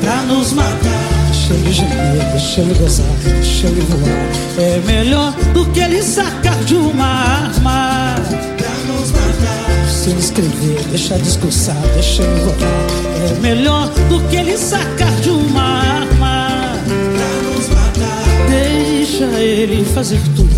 pra 0.00 0.22
nos 0.22 0.52
matar. 0.52 1.26
Deixa 1.30 1.52
ele 1.52 1.72
gemer, 1.72 2.30
deixa 2.32 2.60
ele 2.62 2.74
gozar, 2.74 3.06
deixa 3.22 3.66
ele 3.66 3.82
voar. 3.82 4.64
É 4.64 4.80
melhor 4.86 5.32
do 5.52 5.66
que 5.66 5.80
ele 5.80 6.02
sacar 6.02 6.56
de 6.64 6.74
uma 6.74 7.06
arma 7.06 8.14
pra 8.56 8.92
nos 8.92 9.10
matar. 9.10 9.88
Se 9.92 10.10
ele 10.10 10.20
escrever, 10.20 10.82
deixa 10.90 11.18
discursar, 11.18 11.76
deixa 11.92 12.22
ele 12.22 12.40
voar. 12.44 13.30
É 13.30 13.40
melhor 13.40 13.88
do 14.08 14.20
que 14.28 14.36
ele 14.36 14.56
sacar 14.56 15.12
de 15.20 15.28
uma 15.28 15.62
arma 15.62 16.78
pra 16.86 17.50
nos 17.50 17.68
matar. 17.68 18.24
Deixa 18.48 19.24
ele 19.38 19.84
fazer 19.84 20.20
tudo 20.34 20.48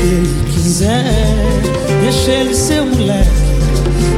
que 0.00 0.06
ele 0.06 0.51
quiser. 0.62 1.04
Deixa 2.02 2.30
ele 2.30 2.54
ser 2.54 2.82
mulher 2.82 3.26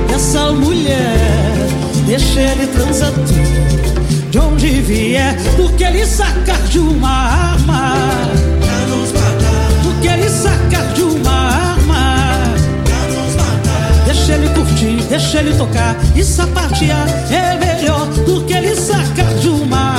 dessa 0.09 0.53
mulher. 0.53 1.17
Deixa 2.07 2.41
ele 2.41 2.67
transar 2.67 3.11
tudo 3.13 4.31
de 4.31 4.39
onde 4.39 4.81
vier. 4.83 5.35
Do 5.57 5.71
que 5.71 5.85
ele 5.85 6.07
sacar 6.07 6.61
de 6.69 6.79
uma 6.79 7.09
arma. 7.09 7.95
Pra 8.61 8.95
nos 8.95 9.13
matar. 9.13 9.69
Do 9.83 10.01
que 10.01 10.09
ele 10.09 10.29
sacar 10.29 10.87
de 10.93 11.03
uma 11.03 11.33
arma. 11.33 12.31
Pra 12.85 12.99
nos 13.09 13.35
matar. 13.37 14.05
Deixa 14.07 14.33
ele 14.35 14.49
curtir, 14.51 15.03
deixa 15.09 15.39
ele 15.39 15.55
tocar 15.55 15.97
e 16.15 16.23
sapatear. 16.23 17.07
É 17.31 17.57
melhor 17.57 18.07
do 18.27 18.45
que 18.45 18.53
ele 18.53 18.77
sacar 18.77 19.35
de 19.35 19.49
uma 19.49 19.79
arma. 19.79 19.94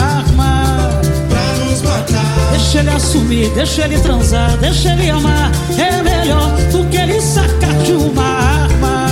Deixa 2.55 2.79
ele 2.79 2.89
assumir, 2.89 3.49
deixa 3.49 3.83
ele 3.83 3.99
transar, 3.99 4.55
deixa 4.57 4.93
ele 4.93 5.09
amar. 5.09 5.51
É 5.77 6.01
melhor 6.01 6.49
do 6.71 6.85
que 6.85 6.95
ele 6.95 7.19
sacar 7.19 7.73
de 7.83 7.91
uma 7.91 8.23
arma. 8.23 9.09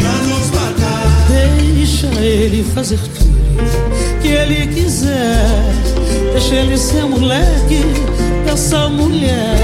Pra 0.00 0.10
nos 0.26 0.50
matar. 0.50 1.26
Deixa 1.28 2.08
ele 2.08 2.64
fazer 2.74 2.98
tudo 2.98 4.20
que 4.20 4.28
ele 4.28 4.66
quiser. 4.66 5.46
Deixa 6.32 6.56
ele 6.56 6.76
ser 6.76 7.04
moleque 7.04 7.84
dessa 8.44 8.88
mulher. 8.88 9.60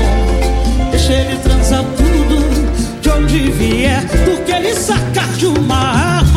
Deixa 0.92 1.12
ele 1.12 1.38
transar 1.38 1.82
tudo 1.96 3.00
de 3.00 3.10
onde 3.10 3.50
vier. 3.50 4.00
Do 4.00 4.44
que 4.44 4.52
ele 4.52 4.72
sacar 4.76 5.26
de 5.36 5.46
uma 5.46 5.76
arma. 5.76 6.27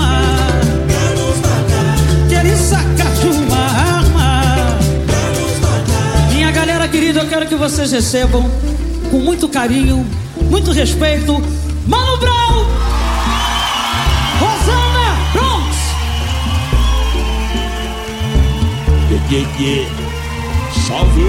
Vocês 7.62 7.92
recebam 7.92 8.50
com 9.12 9.20
muito 9.20 9.48
carinho, 9.48 10.04
muito 10.50 10.72
respeito, 10.72 11.34
Mano 11.86 12.18
Brown, 12.18 12.66
Rosana 14.40 15.16
Bronx. 15.32 15.78
Yeah. 19.60 19.88
Salve! 20.88 21.22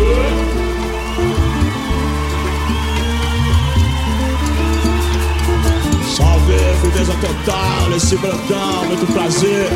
Salve, 6.17 6.57
firmeza 6.81 7.13
total, 7.21 7.93
esse 7.95 8.17
brandão, 8.17 8.87
muito 8.87 9.13
prazer. 9.13 9.69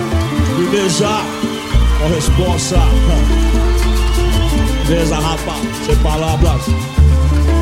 Firmeza, 0.56 1.20
com 2.00 2.08
responsa. 2.14 2.78
Beleza, 4.88 5.16
rapa, 5.16 5.54
sem 5.84 5.96
palavras. 5.96 6.62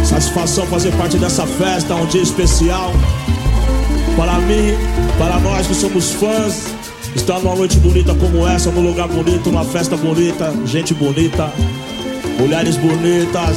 Satisfação 0.05 0.66
fazer 0.66 0.93
parte 0.93 1.16
dessa 1.16 1.47
festa, 1.47 1.95
um 1.95 2.05
dia 2.05 2.20
especial. 2.20 2.93
Para 4.14 4.35
mim, 4.41 4.75
para 5.18 5.39
nós 5.41 5.66
que 5.66 5.75
somos 5.75 6.12
fãs, 6.12 6.66
estar 7.16 7.41
numa 7.41 7.55
noite 7.55 7.79
bonita 7.79 8.14
como 8.14 8.47
essa, 8.47 8.70
num 8.70 8.83
lugar 8.83 9.09
bonito, 9.09 9.51
numa 9.51 9.64
festa 9.64 9.97
bonita, 9.97 10.53
gente 10.66 10.93
bonita, 10.93 11.51
mulheres 12.39 12.77
bonitas. 12.77 13.57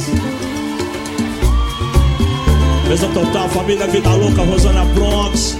Mesa 2.88 3.06
total, 3.08 3.50
família 3.50 3.86
Vida 3.86 4.14
Louca, 4.14 4.42
Rosana 4.44 4.86
Bronx. 4.86 5.58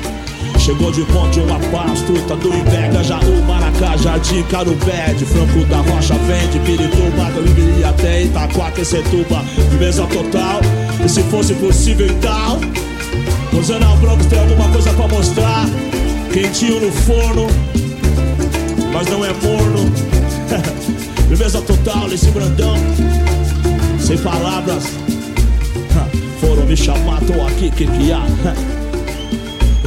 Chegou 0.68 0.92
de 0.92 1.02
ponte, 1.06 1.40
uma 1.40 1.58
truta 2.04 2.36
do 2.36 2.54
Ibega, 2.54 3.02
Jaú, 3.02 3.42
Maracá, 3.46 3.96
Jardim, 3.96 4.42
Carubé, 4.50 5.14
de 5.16 5.24
Franco 5.24 5.64
da 5.64 5.78
Rocha, 5.78 6.12
Vende, 6.26 6.58
Pirituba, 6.58 7.30
Libiri 7.40 7.82
até 7.84 8.24
Itaquá, 8.24 8.70
Quecetuba, 8.72 9.42
mesa 9.80 10.06
total, 10.08 10.60
e 11.02 11.08
se 11.08 11.22
fosse 11.22 11.54
possível 11.54 12.06
e 12.06 12.14
tal, 12.16 12.60
Rosana 13.50 13.96
Bronx 13.96 14.26
tem 14.26 14.38
alguma 14.38 14.68
coisa 14.68 14.92
pra 14.92 15.08
mostrar, 15.08 15.64
quentinho 16.34 16.80
no 16.80 16.92
forno, 16.92 17.46
mas 18.92 19.08
não 19.08 19.24
é 19.24 19.32
morno, 19.42 19.90
firmeza 21.28 21.62
total, 21.62 22.12
esse 22.12 22.30
brandão, 22.30 22.76
sem 23.98 24.18
palavras, 24.18 24.84
foram 26.42 26.66
me 26.66 26.76
chamar, 26.76 27.22
tô 27.22 27.40
aqui, 27.46 27.70
que 27.70 27.86
que 27.86 28.12
há? 28.12 28.20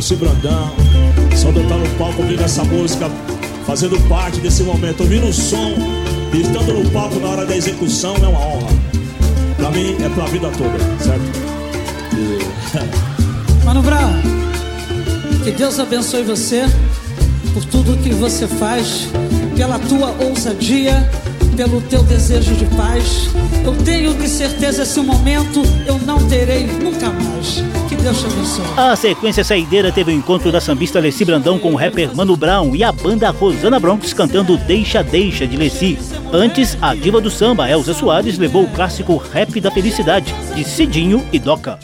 esse 0.01 0.15
Brandão. 0.15 0.73
Só 1.35 1.51
de 1.51 1.57
eu 1.57 1.63
estar 1.63 1.77
no 1.77 1.87
palco 1.95 2.21
ouvindo 2.23 2.43
essa 2.43 2.63
música, 2.63 3.09
fazendo 3.65 3.99
parte 4.09 4.39
desse 4.39 4.63
momento, 4.63 5.01
ouvindo 5.01 5.27
o 5.27 5.33
som 5.33 5.75
e 6.33 6.41
estando 6.41 6.73
no 6.73 6.89
palco 6.89 7.19
na 7.19 7.29
hora 7.29 7.45
da 7.45 7.55
execução 7.55 8.15
é 8.15 8.27
uma 8.27 8.39
honra. 8.39 8.67
Pra 9.57 9.69
mim 9.69 9.95
é 10.03 10.09
pra 10.09 10.25
vida 10.25 10.49
toda, 10.57 10.77
certo? 10.99 11.21
E- 12.17 13.63
Mano 13.63 13.81
Brown, 13.83 14.11
que 15.43 15.51
Deus 15.51 15.79
abençoe 15.79 16.23
você 16.23 16.65
por 17.53 17.63
tudo 17.65 17.95
que 18.01 18.09
você 18.09 18.47
faz, 18.47 19.07
pela 19.55 19.77
tua 19.77 20.15
ousadia 20.19 21.07
pelo 21.55 21.81
teu 21.81 22.01
desejo 22.03 22.55
de 22.55 22.65
paz. 22.75 23.29
Eu 23.63 23.75
tenho 23.83 24.15
que 24.15 24.27
certeza 24.27 24.83
esse 24.83 24.99
momento 25.01 25.61
eu 25.85 25.99
não 25.99 26.17
terei 26.27 26.65
nunca 26.65 27.09
mais. 27.09 27.63
Deus 28.01 28.19
te 28.19 28.25
abençoe. 28.25 28.65
A 28.75 28.95
sequência 28.95 29.43
saideira 29.43 29.91
teve 29.91 30.11
o 30.11 30.15
encontro 30.15 30.51
da 30.51 30.59
sambista 30.59 30.99
Leci 30.99 31.23
Brandão 31.23 31.59
com 31.59 31.73
o 31.73 31.75
rapper 31.75 32.15
Mano 32.15 32.35
Brown 32.35 32.75
e 32.75 32.83
a 32.83 32.91
banda 32.91 33.29
Rosana 33.29 33.79
Bronx 33.79 34.11
cantando 34.11 34.57
Deixa 34.57 35.03
Deixa 35.03 35.45
de 35.45 35.55
Leci. 35.55 35.99
Antes, 36.33 36.77
a 36.81 36.95
diva 36.95 37.21
do 37.21 37.29
samba, 37.29 37.69
Elza 37.69 37.93
Soares, 37.93 38.37
levou 38.37 38.63
o 38.63 38.69
clássico 38.69 39.17
Rap 39.17 39.59
da 39.61 39.69
Felicidade, 39.69 40.33
de 40.55 40.63
Cidinho 40.63 41.23
e 41.31 41.37
Doca. 41.37 41.77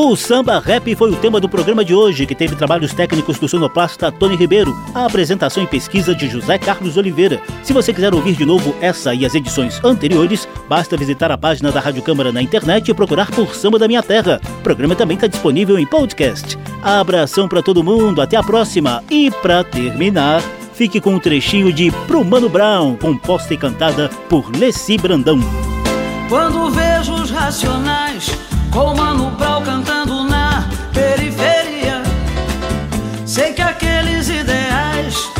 O 0.00 0.14
samba 0.14 0.60
rap 0.60 0.94
foi 0.94 1.10
o 1.10 1.16
tema 1.16 1.40
do 1.40 1.48
programa 1.48 1.84
de 1.84 1.92
hoje, 1.92 2.24
que 2.24 2.32
teve 2.32 2.54
trabalhos 2.54 2.94
técnicos 2.94 3.36
do 3.36 3.48
sonoplasta 3.48 4.12
Tony 4.12 4.36
Ribeiro, 4.36 4.72
a 4.94 5.04
apresentação 5.04 5.64
e 5.64 5.66
pesquisa 5.66 6.14
de 6.14 6.28
José 6.28 6.56
Carlos 6.56 6.96
Oliveira. 6.96 7.42
Se 7.64 7.72
você 7.72 7.92
quiser 7.92 8.14
ouvir 8.14 8.36
de 8.36 8.46
novo 8.46 8.76
essa 8.80 9.12
e 9.12 9.26
as 9.26 9.34
edições 9.34 9.84
anteriores, 9.84 10.48
basta 10.68 10.96
visitar 10.96 11.32
a 11.32 11.36
página 11.36 11.72
da 11.72 11.80
Rádio 11.80 12.00
Câmara 12.00 12.30
na 12.30 12.40
internet 12.40 12.88
e 12.88 12.94
procurar 12.94 13.28
por 13.32 13.56
Samba 13.56 13.76
da 13.76 13.88
Minha 13.88 14.00
Terra. 14.00 14.40
O 14.60 14.62
programa 14.62 14.94
também 14.94 15.16
está 15.16 15.26
disponível 15.26 15.76
em 15.76 15.84
podcast. 15.84 16.56
Abração 16.80 17.48
para 17.48 17.60
todo 17.60 17.82
mundo, 17.82 18.22
até 18.22 18.36
a 18.36 18.42
próxima. 18.42 19.02
E 19.10 19.32
para 19.42 19.64
terminar, 19.64 20.40
fique 20.74 21.00
com 21.00 21.16
um 21.16 21.18
trechinho 21.18 21.72
de 21.72 21.90
Pro 22.06 22.24
Mano 22.24 22.48
Brown, 22.48 22.94
composta 22.94 23.52
e 23.52 23.56
cantada 23.56 24.08
por 24.28 24.48
Leci 24.56 24.96
Brandão. 24.96 25.40
Quando 26.28 26.70
vejo 26.70 27.14
os 27.14 27.30
racionais 27.32 28.47
com 28.72 28.94
Mano 28.94 29.30
Brown 29.32 29.62
cantando 29.62 30.24
na 30.24 30.68
periferia, 30.92 32.02
sei 33.26 33.52
que 33.52 33.62
aqueles 33.62 34.28
ideais 34.28 35.30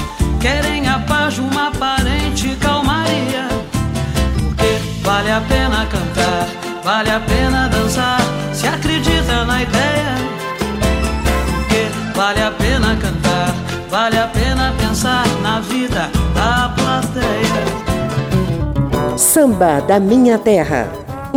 querem 0.41 0.89
a 0.89 0.99
paz 1.01 1.35
de 1.35 1.41
uma 1.41 1.69
aparente 1.69 2.57
calmaria. 2.57 3.49
Porque 4.57 4.81
vale 5.03 5.31
a 5.31 5.41
pena 5.41 5.87
cantar, 5.87 6.47
vale 6.85 7.11
a 7.11 7.21
pena 7.21 7.69
dançar, 7.69 8.21
se 8.53 8.67
acredita 8.67 9.45
na 9.45 9.63
ideia. 9.63 10.15
Porque 11.59 11.91
vale 12.17 12.43
a 12.43 12.51
pena 12.51 12.97
cantar, 12.97 13.55
vale 13.91 14.19
a 14.19 14.27
pena 14.29 14.75
pensar 14.79 15.27
na 15.43 15.61
vida 15.61 16.11
da 16.35 16.69
plateia. 16.71 17.89
Samba 19.17 19.81
da 19.81 19.99
Minha 19.99 20.39
Terra. 20.39 20.89